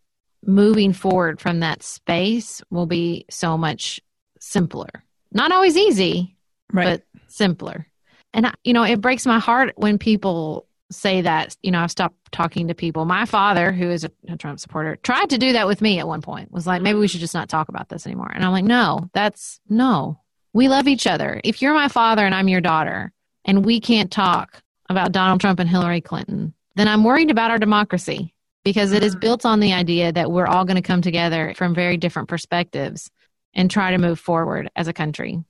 moving 0.45 0.93
forward 0.93 1.39
from 1.39 1.59
that 1.59 1.83
space 1.83 2.61
will 2.69 2.85
be 2.85 3.25
so 3.29 3.57
much 3.57 3.99
simpler. 4.39 4.89
Not 5.31 5.51
always 5.51 5.75
easy, 5.77 6.37
Right. 6.71 6.85
but 6.85 7.21
simpler. 7.27 7.87
And, 8.33 8.51
you 8.63 8.73
know, 8.73 8.83
it 8.83 9.01
breaks 9.01 9.25
my 9.25 9.39
heart 9.39 9.73
when 9.75 9.97
people 9.97 10.67
say 10.91 11.21
that. 11.21 11.55
You 11.63 11.71
know, 11.71 11.79
I've 11.79 11.91
stopped 11.91 12.17
talking 12.31 12.67
to 12.67 12.75
people. 12.75 13.05
My 13.05 13.25
father, 13.25 13.71
who 13.71 13.89
is 13.89 14.03
a, 14.03 14.11
a 14.27 14.37
Trump 14.37 14.59
supporter, 14.59 14.97
tried 14.97 15.29
to 15.31 15.37
do 15.37 15.53
that 15.53 15.67
with 15.67 15.81
me 15.81 15.99
at 15.99 16.07
one 16.07 16.21
point, 16.21 16.51
was 16.51 16.67
like, 16.67 16.81
maybe 16.81 16.99
we 16.99 17.07
should 17.07 17.21
just 17.21 17.33
not 17.33 17.49
talk 17.49 17.69
about 17.69 17.89
this 17.89 18.05
anymore. 18.05 18.31
And 18.33 18.43
I'm 18.43 18.51
like, 18.51 18.65
no, 18.65 19.09
that's 19.13 19.59
no. 19.69 20.19
We 20.55 20.69
love 20.69 20.87
each 20.87 21.05
other. 21.05 21.41
If 21.43 21.61
you're 21.61 21.73
my 21.73 21.89
father 21.89 22.25
and 22.25 22.33
I'm 22.33 22.47
your 22.47 22.61
daughter, 22.61 23.11
and 23.43 23.65
we 23.65 23.81
can't 23.81 24.09
talk 24.09 24.63
about 24.89 25.11
Donald 25.11 25.41
Trump 25.41 25.59
and 25.59 25.69
Hillary 25.69 25.99
Clinton, 25.99 26.53
then 26.75 26.87
I'm 26.87 27.03
worried 27.03 27.29
about 27.29 27.51
our 27.51 27.59
democracy 27.59 28.33
because 28.63 28.93
it 28.93 29.03
is 29.03 29.11
mm-hmm. 29.11 29.19
built 29.19 29.45
on 29.45 29.59
the 29.59 29.73
idea 29.73 30.13
that 30.13 30.31
we're 30.31 30.47
all 30.47 30.63
going 30.63 30.77
to 30.77 30.81
come 30.81 31.01
together 31.01 31.53
from 31.57 31.75
very 31.75 31.97
different 31.97 32.29
perspectives 32.29 33.11
and 33.53 33.69
try 33.69 33.91
to 33.91 33.97
move 33.97 34.17
forward 34.17 34.69
as 34.77 34.87
a 34.87 34.93
country. 34.93 35.43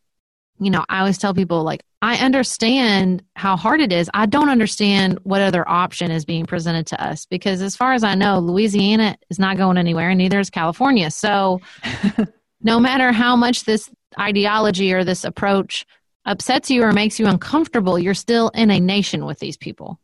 You 0.59 0.71
know, 0.71 0.83
I 0.89 1.01
always 1.01 1.19
tell 1.19 1.35
people, 1.35 1.61
like, 1.61 1.83
I 2.01 2.15
understand 2.15 3.21
how 3.35 3.57
hard 3.57 3.81
it 3.81 3.93
is. 3.93 4.09
I 4.11 4.25
don't 4.25 4.49
understand 4.49 5.19
what 5.21 5.39
other 5.39 5.69
option 5.69 6.09
is 6.09 6.25
being 6.25 6.47
presented 6.47 6.87
to 6.87 7.03
us 7.03 7.27
because, 7.27 7.61
as 7.61 7.75
far 7.75 7.93
as 7.93 8.03
I 8.03 8.15
know, 8.15 8.39
Louisiana 8.39 9.17
is 9.29 9.37
not 9.37 9.57
going 9.57 9.77
anywhere, 9.77 10.09
and 10.09 10.17
neither 10.17 10.39
is 10.39 10.49
California. 10.49 11.11
So, 11.11 11.61
no 12.61 12.79
matter 12.79 13.11
how 13.11 13.35
much 13.35 13.65
this 13.65 13.87
ideology 14.20 14.93
or 14.93 15.03
this 15.03 15.24
approach 15.24 15.86
upsets 16.26 16.72
you 16.72 16.84
or 16.84 16.91
makes 16.91 17.20
you 17.20 17.28
uncomfortable, 17.28 17.99
you're 17.99 18.13
still 18.13 18.49
in 18.49 18.72
a 18.72 18.80
nation 18.80 19.26
with 19.26 19.39
these 19.39 19.57
people. 19.57 19.99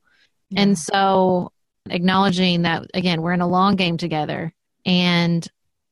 And 0.56 0.78
so, 0.78 1.52
acknowledging 1.90 2.64
that, 2.64 2.88
again, 2.94 3.22
we're 3.22 3.34
in 3.34 3.42
a 3.42 3.48
long 3.48 3.76
game 3.76 3.98
together 3.98 4.54
and 4.86 5.48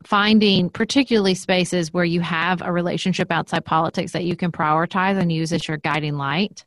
finding 0.06 0.70
particularly 0.70 1.36
spaces 1.36 1.94
where 1.94 2.06
you 2.06 2.22
have 2.22 2.62
a 2.62 2.72
relationship 2.72 3.32
outside 3.32 3.66
politics 3.66 4.14
that 4.14 4.24
you 4.24 4.36
can 4.36 4.52
prioritize 4.52 5.18
and 5.18 5.32
use 5.32 5.52
as 5.52 5.68
your 5.68 5.78
guiding 5.78 6.16
light 6.16 6.66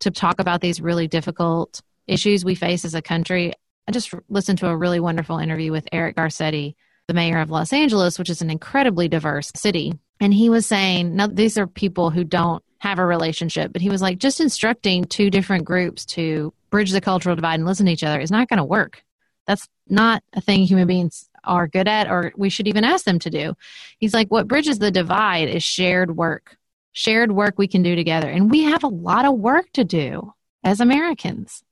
to 0.00 0.10
talk 0.10 0.40
about 0.40 0.60
these 0.60 0.80
really 0.80 1.06
difficult 1.06 1.82
issues 2.06 2.44
we 2.44 2.54
face 2.54 2.84
as 2.84 2.94
a 2.94 3.02
country. 3.02 3.52
I 3.86 3.92
just 3.92 4.14
listened 4.28 4.58
to 4.58 4.68
a 4.68 4.76
really 4.76 5.00
wonderful 5.00 5.38
interview 5.38 5.72
with 5.72 5.88
Eric 5.92 6.16
Garcetti, 6.16 6.74
the 7.06 7.14
mayor 7.14 7.38
of 7.38 7.50
Los 7.50 7.72
Angeles, 7.72 8.18
which 8.18 8.30
is 8.30 8.40
an 8.40 8.50
incredibly 8.50 9.08
diverse 9.08 9.52
city. 9.54 9.98
And 10.20 10.34
he 10.34 10.50
was 10.50 10.66
saying, 10.66 11.16
now 11.16 11.26
these 11.26 11.56
are 11.56 11.66
people 11.66 12.10
who 12.10 12.24
don't 12.24 12.62
have 12.78 12.98
a 12.98 13.06
relationship, 13.06 13.72
but 13.72 13.82
he 13.82 13.88
was 13.88 14.02
like, 14.02 14.18
just 14.18 14.40
instructing 14.40 15.04
two 15.04 15.30
different 15.30 15.64
groups 15.64 16.04
to 16.04 16.52
bridge 16.70 16.92
the 16.92 17.00
cultural 17.00 17.36
divide 17.36 17.54
and 17.54 17.66
listen 17.66 17.86
to 17.86 17.92
each 17.92 18.04
other 18.04 18.20
is 18.20 18.30
not 18.30 18.48
going 18.48 18.58
to 18.58 18.64
work. 18.64 19.02
That's 19.46 19.66
not 19.88 20.22
a 20.32 20.40
thing 20.40 20.62
human 20.62 20.86
beings 20.86 21.28
are 21.42 21.66
good 21.66 21.88
at, 21.88 22.08
or 22.08 22.32
we 22.36 22.50
should 22.50 22.68
even 22.68 22.84
ask 22.84 23.04
them 23.04 23.18
to 23.20 23.30
do. 23.30 23.54
He's 23.98 24.14
like, 24.14 24.28
what 24.28 24.46
bridges 24.46 24.78
the 24.78 24.90
divide 24.90 25.48
is 25.48 25.62
shared 25.62 26.16
work, 26.16 26.56
shared 26.92 27.32
work 27.32 27.58
we 27.58 27.66
can 27.66 27.82
do 27.82 27.96
together. 27.96 28.28
And 28.28 28.50
we 28.50 28.64
have 28.64 28.84
a 28.84 28.88
lot 28.88 29.24
of 29.24 29.38
work 29.38 29.72
to 29.72 29.84
do 29.84 30.34
as 30.62 30.80
Americans. 30.80 31.62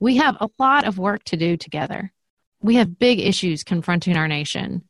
We 0.00 0.16
have 0.16 0.36
a 0.40 0.48
lot 0.58 0.86
of 0.86 0.98
work 0.98 1.24
to 1.24 1.36
do 1.36 1.56
together. 1.56 2.12
We 2.60 2.76
have 2.76 2.98
big 2.98 3.20
issues 3.20 3.64
confronting 3.64 4.16
our 4.16 4.28
nation 4.28 4.87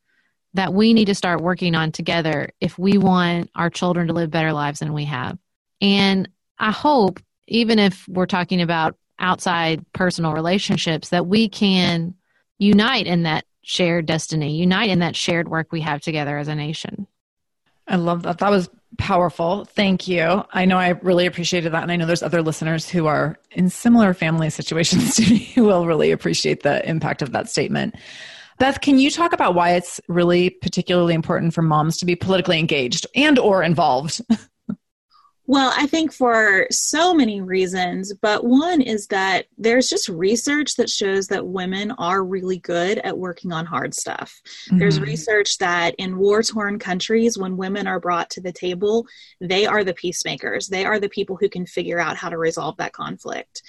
that 0.55 0.73
we 0.73 0.95
need 0.95 1.07
to 1.07 1.15
start 1.15 1.41
working 1.41 1.75
on 1.75 1.93
together 1.93 2.51
if 2.61 2.79
we 2.79 2.99
want 2.99 3.51
our 3.55 3.71
children 3.71 4.07
to 4.09 4.13
live 4.13 4.31
better 4.31 4.53
lives 4.53 4.81
than 4.81 4.93
we 4.93 5.05
have. 5.05 5.39
And 5.81 6.29
I 6.59 6.73
hope, 6.73 7.21
even 7.47 7.79
if 7.79 8.07
we're 8.09 8.27
talking 8.27 8.61
about 8.61 8.97
outside 9.19 9.85
personal 9.93 10.33
relationships, 10.33 11.11
that 11.11 11.27
we 11.27 11.49
can 11.49 12.15
unite 12.59 13.07
in 13.07 13.25
that 13.25 13.45
shared 13.63 14.07
destiny, 14.07 14.57
unite 14.57 14.91
in 14.91 15.01
that 15.01 15.15
shared 15.15 15.49
work 15.49 15.71
we 15.71 15.83
have 15.83 16.01
together 16.01 16.39
as 16.39 16.49
a 16.49 16.55
nation. 16.55 17.07
I 17.87 17.97
love 17.97 18.23
that. 18.23 18.39
That 18.39 18.51
was 18.51 18.69
powerful. 18.97 19.65
Thank 19.65 20.09
you. 20.09 20.45
I 20.53 20.65
know 20.65 20.79
I 20.79 20.91
really 21.03 21.27
appreciated 21.27 21.73
that. 21.73 21.83
And 21.83 21.93
I 21.93 21.97
know 21.97 22.07
there's 22.07 22.23
other 22.23 22.43
listeners 22.43 22.89
who 22.89 23.07
are 23.07 23.39
in 23.51 23.69
similar 23.69 24.15
family 24.15 24.51
situations 24.59 25.17
to 25.17 25.23
me 25.23 25.39
who 25.55 25.65
will 25.65 25.87
really 25.87 26.11
appreciate 26.11 26.63
the 26.63 26.87
impact 26.89 27.23
of 27.23 27.33
that 27.33 27.49
statement. 27.49 27.95
Beth, 28.59 28.81
can 28.81 28.99
you 28.99 29.11
talk 29.11 29.33
about 29.33 29.55
why 29.55 29.71
it's 29.73 30.01
really 30.09 30.51
particularly 30.51 31.15
important 31.15 31.55
for 31.55 31.63
moms 31.63 31.97
to 31.99 32.07
be 32.07 32.17
politically 32.17 32.59
engaged 32.59 33.07
and 33.15 33.39
or 33.39 33.63
involved? 33.63 34.21
Well, 35.51 35.73
I 35.75 35.87
think 35.87 36.13
for 36.13 36.67
so 36.71 37.15
many 37.15 37.41
reasons, 37.41 38.13
but 38.13 38.45
one 38.45 38.83
is 38.83 39.07
that 39.07 39.47
there's 39.57 39.89
just 39.89 40.11
research 40.11 40.75
that 40.77 40.91
shows 40.91 41.29
that 41.29 41.47
women 41.47 41.91
are 41.93 42.23
really 42.23 42.59
good 42.59 42.99
at 42.99 43.17
working 43.17 43.51
on 43.51 43.65
hard 43.65 43.95
stuff. 43.95 44.43
There's 44.71 44.99
Mhm. 44.99 45.07
research 45.07 45.57
that 45.57 45.95
in 45.95 46.19
war 46.19 46.43
torn 46.43 46.79
countries, 46.79 47.39
when 47.39 47.57
women 47.57 47.87
are 47.87 47.99
brought 47.99 48.29
to 48.33 48.43
the 48.43 48.53
table, 48.53 49.07
they 49.41 49.65
are 49.65 49.85
the 49.85 49.95
peacemakers. 49.95 50.69
They 50.69 50.85
are 50.85 51.01
the 51.01 51.09
people 51.09 51.37
who 51.37 51.49
can 51.49 51.65
figure 51.65 51.99
out 51.99 52.19
how 52.19 52.29
to 52.29 52.37
resolve 52.37 52.77
that 52.77 52.93
conflict. 52.93 53.63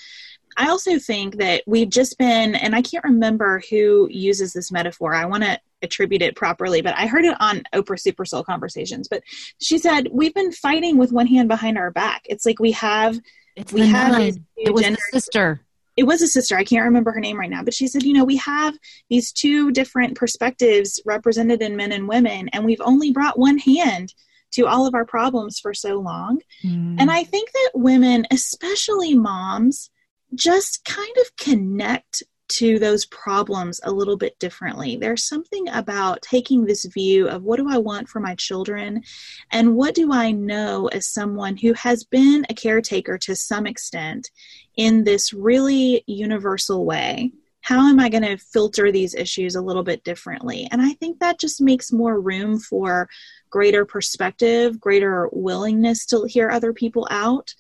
I 0.57 0.69
also 0.69 0.99
think 0.99 1.37
that 1.37 1.63
we've 1.65 1.89
just 1.89 2.17
been, 2.17 2.55
and 2.55 2.75
I 2.75 2.81
can't 2.81 3.03
remember 3.03 3.61
who 3.69 4.07
uses 4.11 4.53
this 4.53 4.71
metaphor. 4.71 5.13
I 5.13 5.25
want 5.25 5.43
to 5.43 5.59
attribute 5.81 6.21
it 6.21 6.35
properly, 6.35 6.81
but 6.81 6.93
I 6.97 7.07
heard 7.07 7.25
it 7.25 7.35
on 7.39 7.63
Oprah 7.73 7.99
Super 7.99 8.25
Soul 8.25 8.43
Conversations. 8.43 9.07
But 9.07 9.23
she 9.61 9.77
said, 9.77 10.09
We've 10.11 10.33
been 10.33 10.51
fighting 10.51 10.97
with 10.97 11.11
one 11.11 11.27
hand 11.27 11.47
behind 11.47 11.77
our 11.77 11.91
back. 11.91 12.23
It's 12.25 12.45
like 12.45 12.59
we 12.59 12.71
have 12.73 13.19
It's 13.55 13.71
We 13.71 13.87
have 13.87 14.19
It 14.57 14.73
was 14.73 14.83
gender- 14.83 14.99
sister. 15.11 15.61
it 15.95 16.03
was 16.03 16.21
a 16.21 16.27
sister 16.27 16.55
i 16.55 16.63
can't 16.63 16.85
remember 16.85 17.11
her 17.11 17.19
name 17.19 17.37
right 17.37 17.49
now 17.49 17.63
but 17.63 17.73
she 17.73 17.87
said 17.87 18.03
you 18.03 18.13
know 18.13 18.23
we 18.23 18.37
have 18.37 18.77
these 19.09 19.31
two 19.33 19.69
different 19.71 20.15
perspectives 20.15 21.01
represented 21.05 21.61
in 21.61 21.75
men 21.75 21.91
and 21.91 22.07
women 22.07 22.47
and 22.53 22.63
we've 22.63 22.81
only 22.81 23.11
brought 23.11 23.37
one 23.37 23.57
hand 23.57 24.13
to 24.51 24.65
all 24.65 24.87
of 24.87 24.93
our 24.95 25.05
problems 25.05 25.59
for 25.59 25.73
so 25.73 25.99
long 25.99 26.39
mm. 26.63 26.95
and 26.99 27.11
i 27.11 27.23
think 27.23 27.51
that 27.51 27.71
women 27.73 28.25
especially 28.31 29.13
moms 29.13 29.89
just 30.35 30.85
kind 30.85 31.15
of 31.21 31.35
connect 31.37 32.23
to 32.49 32.79
those 32.79 33.05
problems 33.05 33.79
a 33.83 33.91
little 33.91 34.17
bit 34.17 34.37
differently. 34.39 34.97
There's 34.97 35.27
something 35.27 35.69
about 35.69 36.21
taking 36.23 36.65
this 36.65 36.85
view 36.85 37.29
of 37.29 37.43
what 37.43 37.57
do 37.57 37.69
I 37.69 37.77
want 37.77 38.09
for 38.09 38.19
my 38.19 38.35
children 38.35 39.03
and 39.51 39.75
what 39.75 39.93
do 39.93 40.11
I 40.11 40.31
know 40.31 40.87
as 40.87 41.07
someone 41.07 41.57
who 41.57 41.73
has 41.73 42.03
been 42.03 42.45
a 42.49 42.53
caretaker 42.53 43.17
to 43.19 43.35
some 43.35 43.67
extent 43.67 44.31
in 44.75 45.03
this 45.03 45.31
really 45.31 46.03
universal 46.07 46.85
way. 46.85 47.31
How 47.61 47.87
am 47.87 47.99
I 47.99 48.09
going 48.09 48.23
to 48.23 48.37
filter 48.37 48.91
these 48.91 49.13
issues 49.13 49.55
a 49.55 49.61
little 49.61 49.83
bit 49.83 50.03
differently? 50.03 50.67
And 50.71 50.81
I 50.81 50.93
think 50.93 51.19
that 51.19 51.39
just 51.39 51.61
makes 51.61 51.91
more 51.91 52.19
room 52.19 52.57
for 52.57 53.09
greater 53.49 53.85
perspective, 53.85 54.79
greater 54.79 55.29
willingness 55.31 56.05
to 56.07 56.23
hear 56.23 56.49
other 56.49 56.73
people 56.73 57.07
out 57.11 57.53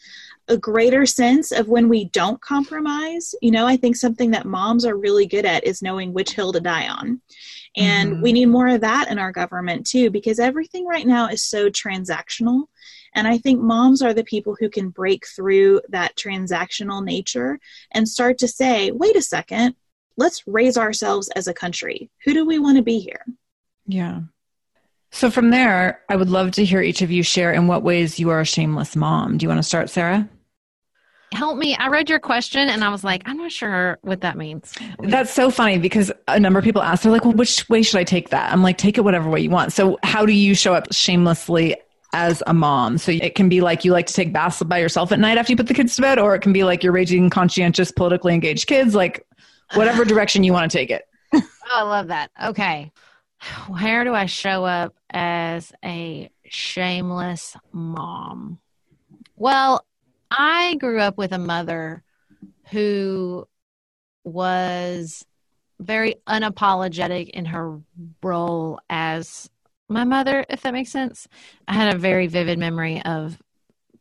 a 0.49 0.57
greater 0.57 1.05
sense 1.05 1.51
of 1.51 1.67
when 1.67 1.87
we 1.87 2.05
don't 2.05 2.41
compromise. 2.41 3.33
You 3.41 3.51
know, 3.51 3.65
I 3.65 3.77
think 3.77 3.95
something 3.95 4.31
that 4.31 4.45
moms 4.45 4.85
are 4.85 4.97
really 4.97 5.25
good 5.25 5.45
at 5.45 5.63
is 5.63 5.81
knowing 5.81 6.11
which 6.11 6.33
hill 6.33 6.51
to 6.53 6.59
die 6.59 6.87
on. 6.87 7.21
And 7.77 8.13
mm-hmm. 8.13 8.21
we 8.21 8.33
need 8.33 8.47
more 8.47 8.67
of 8.67 8.81
that 8.81 9.09
in 9.09 9.19
our 9.19 9.31
government 9.31 9.85
too, 9.85 10.09
because 10.09 10.39
everything 10.39 10.85
right 10.85 11.05
now 11.05 11.27
is 11.27 11.43
so 11.43 11.69
transactional. 11.69 12.63
And 13.13 13.27
I 13.27 13.37
think 13.37 13.61
moms 13.61 14.01
are 14.01 14.13
the 14.13 14.23
people 14.23 14.55
who 14.59 14.69
can 14.69 14.89
break 14.89 15.25
through 15.27 15.81
that 15.89 16.15
transactional 16.15 17.03
nature 17.03 17.59
and 17.91 18.07
start 18.07 18.37
to 18.39 18.47
say, 18.47 18.91
wait 18.91 19.15
a 19.15 19.21
second, 19.21 19.75
let's 20.17 20.43
raise 20.47 20.77
ourselves 20.77 21.29
as 21.35 21.47
a 21.47 21.53
country. 21.53 22.09
Who 22.25 22.33
do 22.33 22.45
we 22.45 22.59
want 22.59 22.77
to 22.77 22.83
be 22.83 22.99
here? 22.99 23.25
Yeah. 23.87 24.21
So 25.11 25.31
from 25.31 25.49
there, 25.49 26.01
I 26.07 26.15
would 26.15 26.29
love 26.29 26.51
to 26.51 26.65
hear 26.65 26.81
each 26.81 27.01
of 27.01 27.09
you 27.09 27.23
share 27.23 27.51
in 27.51 27.65
what 27.67 27.81
ways 27.81 28.19
you 28.19 28.29
are 28.29 28.41
a 28.41 28.45
shameless 28.45 28.95
mom. 28.95 29.37
Do 29.37 29.43
you 29.43 29.47
want 29.49 29.59
to 29.59 29.63
start, 29.63 29.89
Sarah? 29.89 30.29
Help 31.33 31.57
me. 31.57 31.75
I 31.75 31.87
read 31.87 32.09
your 32.09 32.19
question 32.19 32.69
and 32.69 32.83
I 32.83 32.89
was 32.89 33.03
like, 33.03 33.23
I'm 33.25 33.37
not 33.37 33.51
sure 33.51 33.99
what 34.01 34.21
that 34.21 34.37
means. 34.37 34.73
That's 34.99 35.31
so 35.31 35.51
funny 35.51 35.77
because 35.77 36.11
a 36.27 36.39
number 36.39 36.59
of 36.59 36.65
people 36.65 36.81
ask, 36.81 37.03
they're 37.03 37.11
like, 37.11 37.25
well, 37.25 37.33
which 37.33 37.67
way 37.69 37.81
should 37.81 37.97
I 37.99 38.03
take 38.03 38.29
that? 38.29 38.51
I'm 38.51 38.63
like, 38.63 38.77
take 38.77 38.97
it 38.97 39.01
whatever 39.01 39.29
way 39.29 39.39
you 39.41 39.49
want. 39.49 39.73
So, 39.73 39.97
how 40.03 40.25
do 40.25 40.33
you 40.33 40.55
show 40.55 40.73
up 40.73 40.91
shamelessly 40.91 41.75
as 42.13 42.41
a 42.47 42.53
mom? 42.53 42.97
So, 42.97 43.11
it 43.11 43.35
can 43.35 43.49
be 43.49 43.61
like 43.61 43.85
you 43.85 43.91
like 43.91 44.07
to 44.07 44.13
take 44.13 44.33
baths 44.33 44.61
by 44.63 44.79
yourself 44.79 45.11
at 45.11 45.19
night 45.19 45.37
after 45.37 45.51
you 45.51 45.57
put 45.57 45.67
the 45.67 45.73
kids 45.73 45.95
to 45.95 46.01
bed, 46.01 46.19
or 46.19 46.35
it 46.35 46.41
can 46.41 46.53
be 46.53 46.63
like 46.63 46.83
you're 46.83 46.93
raising 46.93 47.29
conscientious, 47.29 47.91
politically 47.91 48.33
engaged 48.33 48.67
kids, 48.67 48.95
like 48.95 49.25
whatever 49.73 50.05
direction 50.05 50.43
you 50.43 50.53
want 50.53 50.69
to 50.71 50.77
take 50.77 50.89
it. 50.89 51.03
oh, 51.33 51.41
I 51.71 51.83
love 51.83 52.07
that. 52.07 52.31
Okay. 52.43 52.91
Where 53.67 54.03
do 54.03 54.13
I 54.13 54.25
show 54.25 54.65
up 54.65 54.95
as 55.09 55.71
a 55.83 56.29
shameless 56.49 57.55
mom? 57.71 58.59
Well, 59.37 59.85
I 60.31 60.75
grew 60.75 60.99
up 60.99 61.17
with 61.17 61.31
a 61.31 61.39
mother 61.39 62.03
who 62.71 63.47
was 64.23 65.25
very 65.79 66.15
unapologetic 66.27 67.29
in 67.29 67.45
her 67.45 67.79
role 68.21 68.79
as 68.89 69.49
my 69.87 70.03
mother, 70.03 70.45
if 70.49 70.61
that 70.61 70.73
makes 70.73 70.91
sense. 70.91 71.27
I 71.67 71.73
had 71.73 71.95
a 71.95 71.97
very 71.97 72.27
vivid 72.27 72.59
memory 72.59 73.01
of 73.03 73.37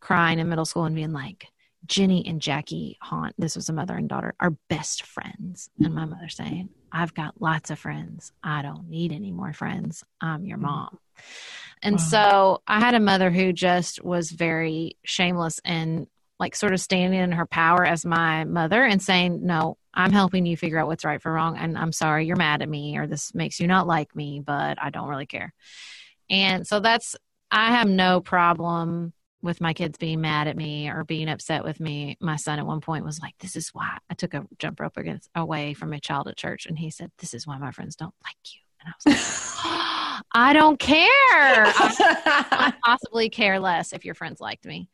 crying 0.01 0.39
in 0.39 0.49
middle 0.49 0.65
school 0.65 0.85
and 0.85 0.95
being 0.95 1.13
like, 1.13 1.47
Jenny 1.87 2.27
and 2.27 2.43
Jackie 2.43 2.99
Haunt, 3.01 3.35
this 3.39 3.57
was 3.57 3.71
a 3.71 3.73
mother 3.73 3.95
and 3.95 4.09
daughter, 4.09 4.35
are 4.39 4.53
best 4.69 5.05
friends. 5.05 5.71
And 5.83 5.95
my 5.95 6.05
mother 6.05 6.29
saying, 6.29 6.69
I've 6.93 7.15
got 7.15 7.41
lots 7.41 7.71
of 7.71 7.79
friends. 7.79 8.33
I 8.43 8.61
don't 8.61 8.91
need 8.91 9.13
any 9.13 9.31
more 9.31 9.55
friends. 9.55 10.05
I'm 10.21 10.45
your 10.45 10.59
mm. 10.59 10.63
mom. 10.63 10.99
And 11.83 11.97
wow. 11.97 12.03
so 12.03 12.63
I 12.67 12.81
had 12.81 12.95
a 12.95 13.01
mother 13.01 13.31
who 13.31 13.53
just 13.55 14.05
was 14.05 14.31
very 14.31 14.99
shameless 15.05 15.61
and 15.65 16.09
like 16.39 16.55
sort 16.55 16.73
of 16.73 16.81
standing 16.81 17.21
in 17.21 17.33
her 17.33 17.47
power 17.47 17.85
as 17.85 18.05
my 18.05 18.45
mother 18.45 18.83
and 18.83 19.03
saying, 19.03 19.45
No, 19.45 19.77
I'm 19.93 20.13
helping 20.13 20.47
you 20.47 20.57
figure 20.57 20.79
out 20.79 20.87
what's 20.87 21.05
right 21.05 21.21
for 21.21 21.33
wrong. 21.33 21.57
And 21.57 21.77
I'm 21.77 21.93
sorry 21.93 22.27
you're 22.27 22.37
mad 22.37 22.63
at 22.63 22.69
me 22.69 22.99
or 22.99 23.07
this 23.07 23.35
makes 23.35 23.59
you 23.59 23.67
not 23.67 23.87
like 23.87 24.15
me, 24.15 24.41
but 24.45 24.81
I 24.81 24.91
don't 24.91 25.09
really 25.09 25.27
care. 25.27 25.53
And 26.31 26.67
so 26.67 26.81
that's, 26.81 27.17
I 27.51 27.73
have 27.73 27.89
no 27.89 28.21
problem 28.21 29.13
with 29.43 29.61
my 29.61 29.73
kids 29.73 29.99
being 29.99 30.21
mad 30.21 30.49
at 30.49 30.57
me 30.57 30.91
or 30.91 31.05
being 31.05 31.29
upset 31.29 31.65
with 31.65 31.81
me. 31.81 32.17
My 32.21 32.37
son 32.37 32.59
at 32.59 32.67
one 32.67 32.81
point 32.81 33.05
was 33.05 33.21
like, 33.21 33.35
This 33.39 33.57
is 33.57 33.71
why 33.71 33.99
I 34.11 34.15
took 34.15 34.35
a 34.35 34.47
jump 34.59 34.81
rope 34.81 34.97
against 34.97 35.31
away 35.35 35.75
from 35.75 35.93
a 35.93 36.01
child 36.01 36.29
at 36.29 36.37
church. 36.37 36.67
And 36.67 36.79
he 36.79 36.91
said, 36.91 37.11
This 37.19 37.35
is 37.35 37.47
why 37.47 37.59
my 37.59 37.71
friends 37.71 37.97
don't 37.97 38.15
like 38.25 38.37
you. 38.53 38.61
And 38.81 38.89
I 38.89 38.93
was 38.97 39.07
like, 39.07 40.25
I 40.33 40.53
don't 40.53 40.79
care. 40.79 40.97
I, 41.01 42.47
I 42.51 42.73
possibly 42.85 43.31
care 43.31 43.59
less 43.59 43.93
if 43.93 44.05
your 44.05 44.15
friends 44.15 44.41
liked 44.41 44.65
me. 44.67 44.89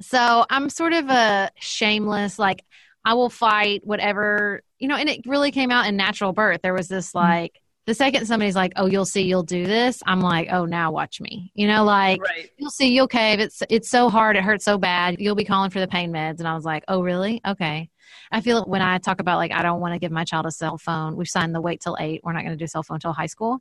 So 0.00 0.44
I'm 0.48 0.70
sort 0.70 0.92
of 0.92 1.08
a 1.08 1.50
shameless, 1.58 2.38
like, 2.38 2.64
I 3.04 3.14
will 3.14 3.30
fight 3.30 3.82
whatever, 3.84 4.62
you 4.78 4.88
know, 4.88 4.96
and 4.96 5.08
it 5.08 5.26
really 5.26 5.50
came 5.50 5.70
out 5.70 5.86
in 5.86 5.96
natural 5.96 6.32
birth. 6.32 6.60
There 6.62 6.74
was 6.74 6.88
this, 6.88 7.08
mm-hmm. 7.08 7.18
like, 7.26 7.60
the 7.86 7.94
second 7.94 8.26
somebody's 8.26 8.54
like, 8.54 8.74
"Oh, 8.76 8.84
you'll 8.84 9.06
see, 9.06 9.22
you'll 9.22 9.44
do 9.44 9.64
this," 9.64 10.02
I'm 10.04 10.20
like, 10.20 10.48
"Oh, 10.50 10.66
now 10.66 10.92
watch 10.92 11.22
me." 11.22 11.50
You 11.54 11.66
know, 11.66 11.84
like 11.84 12.20
right. 12.20 12.50
you'll 12.58 12.70
see, 12.70 12.88
you'll 12.88 13.08
cave. 13.08 13.40
It's 13.40 13.62
it's 13.70 13.88
so 13.88 14.10
hard, 14.10 14.36
it 14.36 14.42
hurts 14.44 14.66
so 14.66 14.76
bad. 14.76 15.16
You'll 15.18 15.34
be 15.34 15.46
calling 15.46 15.70
for 15.70 15.80
the 15.80 15.88
pain 15.88 16.12
meds, 16.12 16.38
and 16.38 16.46
I 16.46 16.54
was 16.54 16.66
like, 16.66 16.84
"Oh, 16.86 17.00
really? 17.00 17.40
Okay." 17.46 17.88
I 18.30 18.40
feel 18.40 18.64
when 18.64 18.82
I 18.82 18.98
talk 18.98 19.20
about 19.20 19.36
like 19.36 19.52
I 19.52 19.62
don't 19.62 19.80
want 19.80 19.94
to 19.94 19.98
give 19.98 20.12
my 20.12 20.24
child 20.24 20.46
a 20.46 20.50
cell 20.50 20.78
phone. 20.78 21.16
We've 21.16 21.28
signed 21.28 21.54
the 21.54 21.60
wait 21.60 21.80
till 21.80 21.96
eight. 21.98 22.20
We're 22.22 22.32
not 22.32 22.42
going 22.42 22.56
to 22.56 22.56
do 22.56 22.66
cell 22.66 22.82
phone 22.82 23.00
till 23.00 23.12
high 23.12 23.26
school, 23.26 23.60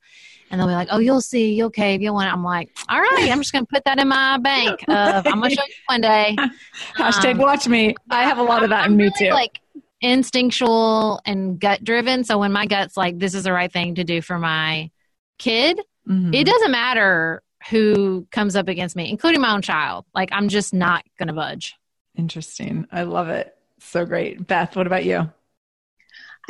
and 0.49 0.59
they'll 0.59 0.67
be 0.67 0.73
like, 0.73 0.89
"Oh, 0.91 0.99
you'll 0.99 1.21
see, 1.21 1.53
you'll 1.53 1.69
cave, 1.69 2.01
you'll 2.01 2.15
want." 2.15 2.29
It. 2.29 2.33
I'm 2.33 2.43
like, 2.43 2.69
"All 2.89 2.99
right, 2.99 3.29
I'm 3.31 3.39
just 3.39 3.53
going 3.53 3.65
to 3.65 3.69
put 3.71 3.83
that 3.85 3.99
in 3.99 4.07
my 4.07 4.37
bank. 4.37 4.83
Of, 4.87 5.27
I'm 5.27 5.39
going 5.39 5.51
to 5.51 5.55
show 5.55 5.65
you 5.65 5.73
one 5.87 6.01
day." 6.01 6.35
Hashtag 6.95 7.33
um, 7.33 7.37
watch 7.39 7.67
me. 7.67 7.95
I 8.09 8.23
have 8.23 8.37
a 8.37 8.43
lot 8.43 8.63
of 8.63 8.69
that 8.69 8.85
I'm 8.85 8.93
in 8.93 8.97
me 8.97 9.11
too. 9.17 9.29
Like 9.29 9.59
instinctual 10.01 11.21
and 11.25 11.59
gut 11.59 11.83
driven. 11.83 12.23
So 12.23 12.37
when 12.37 12.51
my 12.51 12.65
gut's 12.65 12.97
like, 12.97 13.19
"This 13.19 13.33
is 13.33 13.43
the 13.43 13.53
right 13.53 13.71
thing 13.71 13.95
to 13.95 14.03
do 14.03 14.21
for 14.21 14.37
my 14.37 14.91
kid," 15.37 15.79
mm-hmm. 16.07 16.33
it 16.33 16.45
doesn't 16.45 16.71
matter 16.71 17.41
who 17.69 18.27
comes 18.31 18.55
up 18.55 18.67
against 18.67 18.95
me, 18.95 19.09
including 19.09 19.41
my 19.41 19.53
own 19.53 19.61
child. 19.61 20.05
Like 20.13 20.29
I'm 20.31 20.49
just 20.49 20.73
not 20.73 21.03
going 21.17 21.27
to 21.27 21.33
budge. 21.33 21.75
Interesting. 22.15 22.87
I 22.91 23.03
love 23.03 23.29
it. 23.29 23.56
So 23.79 24.05
great. 24.05 24.45
Beth, 24.45 24.75
what 24.75 24.87
about 24.87 25.05
you? 25.05 25.29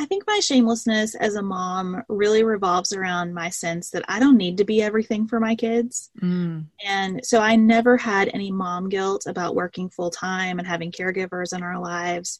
I 0.00 0.04
think 0.06 0.24
my 0.26 0.38
shamelessness 0.38 1.16
as 1.16 1.34
a 1.34 1.42
mom 1.42 2.04
really 2.08 2.44
revolves 2.44 2.92
around 2.92 3.34
my 3.34 3.50
sense 3.50 3.90
that 3.90 4.04
I 4.08 4.20
don't 4.20 4.36
need 4.36 4.58
to 4.58 4.64
be 4.64 4.80
everything 4.80 5.26
for 5.26 5.40
my 5.40 5.56
kids. 5.56 6.10
Mm. 6.22 6.66
And 6.84 7.20
so 7.24 7.40
I 7.40 7.56
never 7.56 7.96
had 7.96 8.30
any 8.32 8.52
mom 8.52 8.88
guilt 8.88 9.26
about 9.26 9.56
working 9.56 9.90
full 9.90 10.10
time 10.10 10.60
and 10.60 10.68
having 10.68 10.92
caregivers 10.92 11.52
in 11.52 11.64
our 11.64 11.80
lives. 11.80 12.38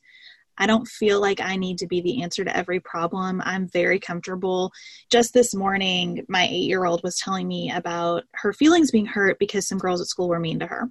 I 0.58 0.66
don't 0.66 0.86
feel 0.86 1.20
like 1.20 1.40
I 1.40 1.56
need 1.56 1.78
to 1.78 1.86
be 1.86 2.00
the 2.00 2.22
answer 2.22 2.44
to 2.44 2.56
every 2.56 2.80
problem. 2.80 3.40
I'm 3.44 3.68
very 3.68 3.98
comfortable. 3.98 4.72
Just 5.10 5.32
this 5.32 5.54
morning, 5.54 6.24
my 6.28 6.46
eight 6.50 6.66
year 6.66 6.84
old 6.84 7.02
was 7.02 7.18
telling 7.18 7.46
me 7.48 7.70
about 7.70 8.24
her 8.34 8.52
feelings 8.52 8.90
being 8.90 9.06
hurt 9.06 9.38
because 9.38 9.66
some 9.66 9.78
girls 9.78 10.00
at 10.00 10.08
school 10.08 10.28
were 10.28 10.40
mean 10.40 10.58
to 10.58 10.66
her. 10.66 10.90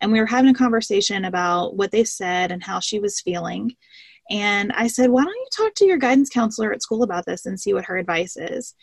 And 0.00 0.12
we 0.12 0.20
were 0.20 0.26
having 0.26 0.50
a 0.50 0.54
conversation 0.54 1.24
about 1.24 1.76
what 1.76 1.90
they 1.90 2.04
said 2.04 2.52
and 2.52 2.62
how 2.62 2.80
she 2.80 3.00
was 3.00 3.20
feeling. 3.20 3.74
And 4.28 4.72
I 4.72 4.88
said, 4.88 5.10
Why 5.10 5.22
don't 5.22 5.34
you 5.34 5.46
talk 5.56 5.74
to 5.76 5.86
your 5.86 5.98
guidance 5.98 6.30
counselor 6.30 6.72
at 6.72 6.82
school 6.82 7.02
about 7.02 7.26
this 7.26 7.46
and 7.46 7.58
see 7.58 7.72
what 7.72 7.84
her 7.84 7.96
advice 7.96 8.36
is? 8.36 8.74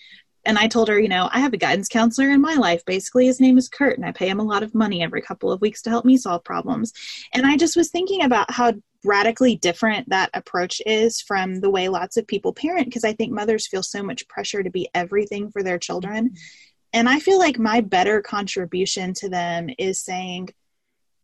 And 0.46 0.58
I 0.58 0.68
told 0.68 0.90
her, 0.90 1.00
you 1.00 1.08
know, 1.08 1.30
I 1.32 1.40
have 1.40 1.54
a 1.54 1.58
guidance 1.58 1.88
counselor 1.88 2.30
in 2.30 2.42
my 2.42 2.56
life. 2.56 2.84
Basically, 2.86 3.26
his 3.26 3.40
name 3.40 3.58
is 3.58 3.70
Kurt, 3.70 3.98
and 3.98 4.06
I 4.06 4.12
pay 4.12 4.28
him 4.28 4.40
a 4.40 4.44
lot 4.44 4.64
of 4.64 4.76
money 4.76 5.02
every 5.02 5.22
couple 5.22 5.52
of 5.52 5.62
weeks 5.62 5.82
to 5.84 5.90
help 5.90 6.06
me 6.06 6.18
solve 6.18 6.44
problems. 6.44 6.92
And 7.34 7.46
I 7.46 7.56
just 7.56 7.78
was 7.78 7.90
thinking 7.90 8.24
about 8.24 8.52
how 8.52 8.74
radically 9.06 9.56
different 9.58 10.10
that 10.10 10.30
approach 10.34 10.82
is 10.86 11.22
from 11.22 11.60
the 11.60 11.70
way 11.70 11.90
lots 11.90 12.18
of 12.18 12.28
people 12.28 12.54
parent 12.54 12.86
because 12.86 13.04
I 13.04 13.14
think 13.14 13.32
mothers 13.32 13.68
feel 13.68 13.84
so 13.84 14.02
much 14.02 14.28
pressure 14.28 14.64
to 14.64 14.70
be 14.70 14.90
everything 14.94 15.52
for 15.52 15.64
their 15.64 15.80
children. 15.80 16.36
And 16.94 17.10
I 17.10 17.20
feel 17.20 17.40
like 17.40 17.58
my 17.58 17.82
better 17.82 18.22
contribution 18.22 19.14
to 19.16 19.30
them 19.30 19.70
is 19.78 20.00
saying, 20.04 20.50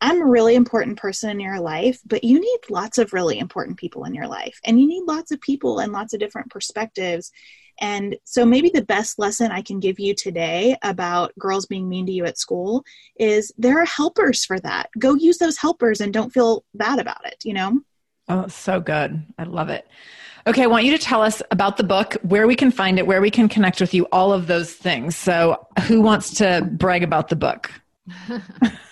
I'm 0.01 0.21
a 0.21 0.25
really 0.25 0.55
important 0.55 0.97
person 0.97 1.29
in 1.29 1.39
your 1.39 1.59
life, 1.59 1.99
but 2.05 2.23
you 2.23 2.39
need 2.39 2.59
lots 2.69 2.97
of 2.97 3.13
really 3.13 3.37
important 3.37 3.77
people 3.77 4.05
in 4.05 4.13
your 4.13 4.27
life. 4.27 4.59
And 4.65 4.79
you 4.79 4.87
need 4.87 5.03
lots 5.05 5.31
of 5.31 5.41
people 5.41 5.79
and 5.79 5.91
lots 5.91 6.13
of 6.13 6.21
different 6.21 6.49
perspectives. 6.49 7.31
And 7.81 8.15
so 8.23 8.45
maybe 8.45 8.69
the 8.69 8.83
best 8.83 9.19
lesson 9.19 9.51
I 9.51 9.61
can 9.61 9.79
give 9.79 9.99
you 9.99 10.13
today 10.13 10.75
about 10.83 11.33
girls 11.37 11.65
being 11.65 11.87
mean 11.87 12.05
to 12.05 12.11
you 12.11 12.25
at 12.25 12.37
school 12.37 12.83
is 13.17 13.51
there 13.57 13.81
are 13.81 13.85
helpers 13.85 14.45
for 14.45 14.59
that. 14.59 14.89
Go 14.97 15.15
use 15.15 15.37
those 15.37 15.57
helpers 15.57 16.01
and 16.01 16.13
don't 16.13 16.33
feel 16.33 16.63
bad 16.73 16.99
about 16.99 17.25
it, 17.25 17.37
you 17.43 17.53
know? 17.53 17.79
Oh, 18.27 18.47
so 18.47 18.79
good. 18.79 19.25
I 19.37 19.43
love 19.43 19.69
it. 19.69 19.87
Okay, 20.47 20.63
I 20.63 20.67
want 20.67 20.85
you 20.85 20.97
to 20.97 21.03
tell 21.03 21.21
us 21.21 21.41
about 21.51 21.77
the 21.77 21.83
book, 21.83 22.15
where 22.21 22.47
we 22.47 22.55
can 22.55 22.71
find 22.71 22.97
it, 22.97 23.05
where 23.05 23.21
we 23.21 23.29
can 23.29 23.49
connect 23.49 23.81
with 23.81 23.93
you, 23.93 24.07
all 24.11 24.31
of 24.31 24.47
those 24.47 24.73
things. 24.73 25.15
So, 25.15 25.67
who 25.83 26.01
wants 26.01 26.33
to 26.35 26.67
brag 26.71 27.03
about 27.03 27.27
the 27.27 27.35
book? 27.35 27.71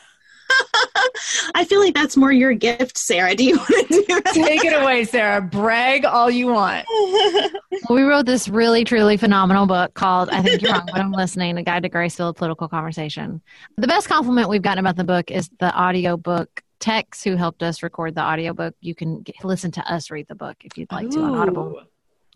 I 1.55 1.65
feel 1.65 1.79
like 1.79 1.93
that's 1.93 2.17
more 2.17 2.31
your 2.31 2.53
gift, 2.53 2.97
Sarah. 2.97 3.35
Do 3.35 3.43
you 3.43 3.57
want 3.57 3.67
to 3.69 3.85
do 3.87 4.05
that? 4.07 4.31
Take 4.33 4.63
it 4.65 4.73
away, 4.73 5.03
Sarah. 5.03 5.41
Brag 5.41 6.05
all 6.05 6.29
you 6.29 6.47
want. 6.47 6.85
we 7.89 8.03
wrote 8.03 8.25
this 8.25 8.47
really, 8.47 8.83
truly 8.83 9.17
phenomenal 9.17 9.65
book 9.65 9.93
called 9.93 10.29
I 10.29 10.41
Think 10.41 10.61
You're 10.61 10.73
Wrong, 10.73 10.87
but 10.91 11.01
I'm 11.01 11.11
Listening, 11.11 11.57
A 11.57 11.63
Guide 11.63 11.83
to 11.83 11.89
Grace-Filled 11.89 12.37
Political 12.37 12.67
Conversation. 12.69 13.41
The 13.77 13.87
best 13.87 14.07
compliment 14.07 14.49
we've 14.49 14.61
gotten 14.61 14.79
about 14.79 14.95
the 14.95 15.03
book 15.03 15.31
is 15.31 15.49
the 15.59 15.71
audio 15.73 16.17
book 16.17 16.63
Tex, 16.79 17.23
who 17.23 17.35
helped 17.35 17.63
us 17.63 17.81
record 17.81 18.15
the 18.15 18.21
audiobook. 18.21 18.75
You 18.81 18.93
can 18.95 19.21
get, 19.21 19.43
listen 19.43 19.71
to 19.71 19.91
us 19.91 20.11
read 20.11 20.27
the 20.27 20.35
book 20.35 20.57
if 20.63 20.77
you'd 20.77 20.91
like 20.91 21.07
Ooh. 21.07 21.11
to 21.11 21.19
on 21.21 21.35
Audible. 21.35 21.81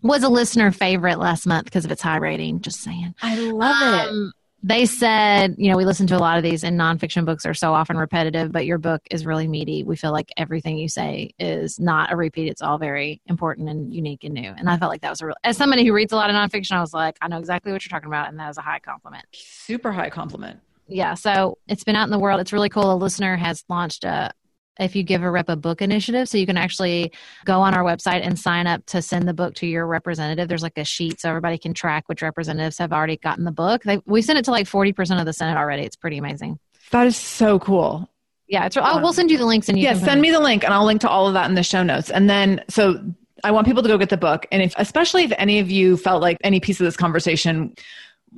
Was 0.02 0.24
a 0.24 0.28
listener 0.28 0.72
favorite 0.72 1.18
last 1.20 1.46
month 1.46 1.66
because 1.66 1.84
of 1.84 1.92
its 1.92 2.02
high 2.02 2.16
rating. 2.16 2.60
Just 2.60 2.80
saying. 2.80 3.14
I 3.22 3.36
love 3.36 4.08
um, 4.08 4.32
it 4.34 4.41
they 4.62 4.86
said, 4.86 5.56
you 5.58 5.70
know, 5.70 5.76
we 5.76 5.84
listen 5.84 6.06
to 6.06 6.16
a 6.16 6.18
lot 6.18 6.36
of 6.36 6.44
these, 6.44 6.62
and 6.62 6.78
nonfiction 6.78 7.24
books 7.24 7.44
are 7.44 7.54
so 7.54 7.74
often 7.74 7.96
repetitive, 7.96 8.52
but 8.52 8.64
your 8.64 8.78
book 8.78 9.02
is 9.10 9.26
really 9.26 9.48
meaty. 9.48 9.82
We 9.82 9.96
feel 9.96 10.12
like 10.12 10.30
everything 10.36 10.78
you 10.78 10.88
say 10.88 11.34
is 11.38 11.80
not 11.80 12.12
a 12.12 12.16
repeat; 12.16 12.48
it's 12.48 12.62
all 12.62 12.78
very 12.78 13.20
important 13.26 13.68
and 13.68 13.92
unique 13.92 14.22
and 14.24 14.34
new. 14.34 14.54
And 14.56 14.70
I 14.70 14.76
felt 14.76 14.90
like 14.90 15.00
that 15.00 15.10
was 15.10 15.20
a 15.20 15.26
real. 15.26 15.36
As 15.42 15.56
somebody 15.56 15.84
who 15.84 15.92
reads 15.92 16.12
a 16.12 16.16
lot 16.16 16.30
of 16.30 16.36
nonfiction, 16.36 16.72
I 16.72 16.80
was 16.80 16.94
like, 16.94 17.16
I 17.20 17.28
know 17.28 17.38
exactly 17.38 17.72
what 17.72 17.84
you're 17.84 17.90
talking 17.90 18.08
about, 18.08 18.28
and 18.28 18.38
that 18.38 18.48
was 18.48 18.58
a 18.58 18.62
high 18.62 18.78
compliment. 18.78 19.24
Super 19.32 19.90
high 19.90 20.10
compliment. 20.10 20.60
Yeah, 20.86 21.14
so 21.14 21.58
it's 21.68 21.84
been 21.84 21.96
out 21.96 22.04
in 22.04 22.10
the 22.10 22.18
world. 22.18 22.40
It's 22.40 22.52
really 22.52 22.68
cool. 22.68 22.92
A 22.92 22.96
listener 22.96 23.36
has 23.36 23.64
launched 23.68 24.04
a 24.04 24.32
if 24.78 24.96
you 24.96 25.02
give 25.02 25.22
a 25.22 25.30
rep 25.30 25.48
a 25.48 25.56
book 25.56 25.82
initiative. 25.82 26.28
So 26.28 26.38
you 26.38 26.46
can 26.46 26.56
actually 26.56 27.12
go 27.44 27.60
on 27.60 27.74
our 27.74 27.84
website 27.84 28.26
and 28.26 28.38
sign 28.38 28.66
up 28.66 28.84
to 28.86 29.02
send 29.02 29.28
the 29.28 29.34
book 29.34 29.54
to 29.56 29.66
your 29.66 29.86
representative. 29.86 30.48
There's 30.48 30.62
like 30.62 30.78
a 30.78 30.84
sheet 30.84 31.20
so 31.20 31.28
everybody 31.28 31.58
can 31.58 31.74
track 31.74 32.04
which 32.08 32.22
representatives 32.22 32.78
have 32.78 32.92
already 32.92 33.16
gotten 33.16 33.44
the 33.44 33.52
book. 33.52 33.82
They, 33.82 34.00
we 34.06 34.22
sent 34.22 34.38
it 34.38 34.44
to 34.46 34.50
like 34.50 34.66
40% 34.66 35.20
of 35.20 35.26
the 35.26 35.32
senate 35.32 35.58
already. 35.58 35.82
It's 35.82 35.96
pretty 35.96 36.18
amazing. 36.18 36.58
That 36.90 37.06
is 37.06 37.16
so 37.16 37.58
cool. 37.58 38.08
Yeah 38.48 38.66
it's, 38.66 38.76
we'll 38.76 39.14
send 39.14 39.30
you 39.30 39.38
the 39.38 39.46
links 39.46 39.70
and 39.70 39.78
you 39.78 39.84
yeah 39.84 39.94
send 39.94 40.20
me 40.20 40.30
the 40.30 40.40
link 40.40 40.62
and 40.62 40.74
i'll 40.74 40.84
link 40.84 41.00
to 41.00 41.08
all 41.08 41.26
of 41.26 41.32
that 41.32 41.48
in 41.48 41.54
the 41.54 41.62
show 41.62 41.82
notes. 41.82 42.10
And 42.10 42.28
then 42.28 42.62
so 42.68 43.00
I 43.44 43.50
want 43.50 43.66
people 43.66 43.82
to 43.82 43.88
go 43.88 43.98
get 43.98 44.08
the 44.08 44.16
book. 44.16 44.46
And 44.52 44.62
if, 44.62 44.74
especially 44.76 45.24
if 45.24 45.32
any 45.36 45.58
of 45.58 45.70
you 45.70 45.96
felt 45.96 46.22
like 46.22 46.36
any 46.44 46.60
piece 46.60 46.80
of 46.80 46.84
this 46.84 46.96
conversation 46.96 47.74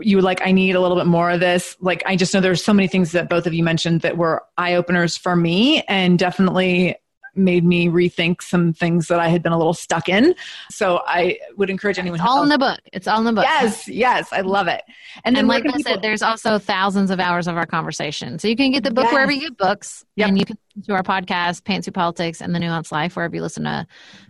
you 0.00 0.16
were 0.16 0.22
like, 0.22 0.40
I 0.44 0.52
need 0.52 0.74
a 0.74 0.80
little 0.80 0.96
bit 0.96 1.06
more 1.06 1.30
of 1.30 1.40
this. 1.40 1.76
Like, 1.80 2.02
I 2.06 2.16
just 2.16 2.34
know 2.34 2.40
there's 2.40 2.64
so 2.64 2.72
many 2.72 2.88
things 2.88 3.12
that 3.12 3.28
both 3.28 3.46
of 3.46 3.54
you 3.54 3.62
mentioned 3.62 4.00
that 4.00 4.16
were 4.16 4.42
eye 4.56 4.74
openers 4.74 5.16
for 5.16 5.36
me 5.36 5.82
and 5.82 6.18
definitely 6.18 6.96
made 7.36 7.64
me 7.64 7.88
rethink 7.88 8.42
some 8.42 8.72
things 8.72 9.08
that 9.08 9.18
I 9.18 9.28
had 9.28 9.42
been 9.42 9.52
a 9.52 9.58
little 9.58 9.74
stuck 9.74 10.08
in. 10.08 10.34
So 10.70 11.02
I 11.06 11.38
would 11.56 11.70
encourage 11.70 11.98
anyone. 11.98 12.20
It's 12.20 12.28
all 12.28 12.42
in 12.42 12.48
the 12.48 12.58
book. 12.58 12.78
It's 12.92 13.08
all 13.08 13.18
in 13.18 13.24
the 13.24 13.32
book. 13.32 13.44
Yes, 13.44 13.88
yes, 13.88 14.32
I 14.32 14.40
love 14.40 14.68
it. 14.68 14.82
And 15.24 15.34
then, 15.34 15.40
and 15.40 15.48
like 15.48 15.64
I 15.64 15.76
people- 15.76 15.82
said, 15.82 16.02
there's 16.02 16.22
also 16.22 16.58
thousands 16.58 17.10
of 17.10 17.20
hours 17.20 17.46
of 17.46 17.56
our 17.56 17.66
conversation. 17.66 18.38
So 18.38 18.48
you 18.48 18.56
can 18.56 18.70
get 18.70 18.84
the 18.84 18.92
book 18.92 19.04
yes. 19.04 19.12
wherever 19.12 19.32
you 19.32 19.40
get 19.40 19.56
books, 19.56 20.04
yep. 20.16 20.28
and 20.28 20.38
you 20.38 20.44
can 20.44 20.58
to 20.82 20.92
our 20.92 21.02
podcast, 21.02 21.62
Pantsuit 21.62 21.94
Politics 21.94 22.40
and 22.40 22.54
the 22.54 22.58
Nuance 22.58 22.90
Life, 22.90 23.14
wherever 23.14 23.34
you 23.34 23.42
listen 23.42 23.64
to 23.64 23.86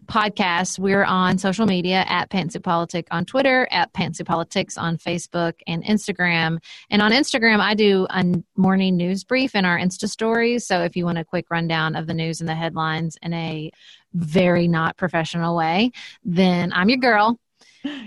podcasts. 0.07 0.79
We're 0.79 1.05
on 1.05 1.39
social 1.39 1.65
media 1.65 2.05
at 2.07 2.29
Pantsuit 2.31 2.63
Politics 2.63 3.09
on 3.11 3.25
Twitter, 3.25 3.67
at 3.71 3.93
Pantsuit 3.95 4.27
Politics 4.27 4.77
on 4.77 4.99
Facebook 4.99 5.55
and 5.67 5.83
Instagram. 5.85 6.59
And 6.91 7.01
on 7.01 7.13
Instagram, 7.13 7.61
I 7.61 7.75
do 7.75 8.07
a 8.11 8.43
morning 8.57 8.97
news 8.97 9.25
brief 9.25 9.55
in 9.55 9.65
our 9.65 9.79
Insta 9.79 10.09
stories. 10.09 10.67
So 10.67 10.83
if 10.83 10.97
you 10.97 11.07
want 11.07 11.19
a 11.19 11.25
quick 11.25 11.47
rundown 11.51 11.97
of 11.97 12.07
the 12.07 12.15
news 12.15 12.41
and 12.41 12.49
the 12.49 12.55
headlines 12.55 13.17
in 13.23 13.33
a 13.33 13.71
very 14.13 14.69
not 14.69 14.97
professional 14.99 15.57
way, 15.57 15.93
then 16.25 16.73
I'm 16.75 16.91
your 16.91 16.99
girl. 16.99 17.39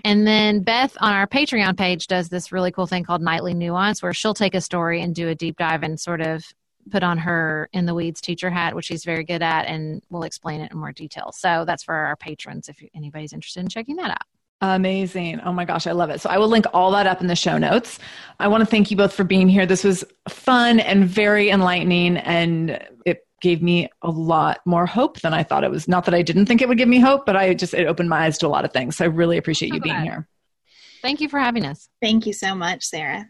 And 0.04 0.26
then 0.26 0.62
Beth 0.62 0.96
on 1.02 1.14
our 1.14 1.28
Patreon 1.28 1.78
page 1.78 2.08
does 2.08 2.30
this 2.30 2.52
really 2.52 2.72
cool 2.72 2.88
thing 2.88 3.04
called 3.04 3.22
Nightly 3.22 3.54
Nuance, 3.54 4.02
where 4.02 4.14
she'll 4.14 4.34
take 4.34 4.56
a 4.56 4.62
story 4.62 5.02
and 5.02 5.14
do 5.14 5.28
a 5.28 5.36
deep 5.36 5.58
dive 5.58 5.84
and 5.84 6.00
sort 6.00 6.22
of 6.22 6.44
put 6.90 7.04
on 7.04 7.18
her 7.20 7.70
in 7.74 7.86
the 7.86 7.94
weeds 7.94 8.22
teacher 8.22 8.50
hat, 8.50 8.76
which 8.76 8.86
she's 8.86 9.04
very 9.04 9.24
good 9.24 9.42
at, 9.42 9.66
and 9.66 10.02
we'll 10.10 10.24
explain 10.24 10.62
it 10.62 10.72
in 10.72 10.78
more 10.78 10.92
detail. 10.92 11.32
So 11.32 11.66
that's 11.66 11.84
for 11.84 11.96
our 11.96 12.16
patrons 12.16 12.70
if 12.70 12.82
anybody's 12.96 13.34
interested 13.34 13.62
in 13.62 13.70
checking 13.70 13.96
that 13.98 14.12
out. 14.12 14.24
Amazing. 14.60 15.40
Oh 15.42 15.54
my 15.54 15.66
gosh, 15.66 15.86
I 15.86 15.92
love 15.92 16.10
it. 16.10 16.20
So 16.20 16.30
I 16.30 16.40
will 16.40 16.48
link 16.48 16.66
all 16.74 16.92
that 16.92 17.06
up 17.06 17.22
in 17.22 17.28
the 17.28 17.36
show 17.36 17.60
notes. 17.60 18.00
I 18.40 18.48
want 18.48 18.62
to 18.62 18.66
thank 18.66 18.90
you 18.90 18.98
both 18.98 19.14
for 19.14 19.24
being 19.24 19.48
here. 19.48 19.68
This 19.68 19.84
was 19.84 20.04
fun 20.28 20.80
and 20.80 21.06
very 21.06 21.50
enlightening, 21.50 22.18
and 22.18 22.84
it 23.06 23.28
gave 23.40 23.62
me 23.62 23.88
a 24.02 24.10
lot 24.10 24.62
more 24.66 24.88
hope 24.88 25.20
than 25.20 25.32
I 25.32 25.44
thought 25.44 25.64
it 25.64 25.70
was. 25.70 25.88
Not 25.88 26.06
that 26.06 26.16
I 26.16 26.24
didn't 26.24 26.48
think 26.48 26.64
it 26.64 26.68
would 26.68 26.80
give 26.80 26.90
me 26.90 27.00
hope, 27.00 27.26
but 27.26 27.36
I 27.36 27.54
just, 27.54 27.76
it 27.76 27.86
opened 27.86 28.10
my 28.10 28.26
eyes 28.26 28.40
to 28.40 28.48
a 28.48 28.50
lot 28.50 28.66
of 28.66 28.74
things. 28.74 28.98
So 28.98 29.06
I 29.06 29.10
really 29.10 29.38
appreciate 29.38 29.74
you 29.74 29.80
being 29.80 30.02
here. 30.02 30.28
Thank 31.04 31.22
you 31.22 31.30
for 31.30 31.38
having 31.38 31.64
us. 31.64 31.88
Thank 32.02 32.26
you 32.26 32.34
so 32.34 32.56
much, 32.56 32.84
Sarah. 32.84 33.30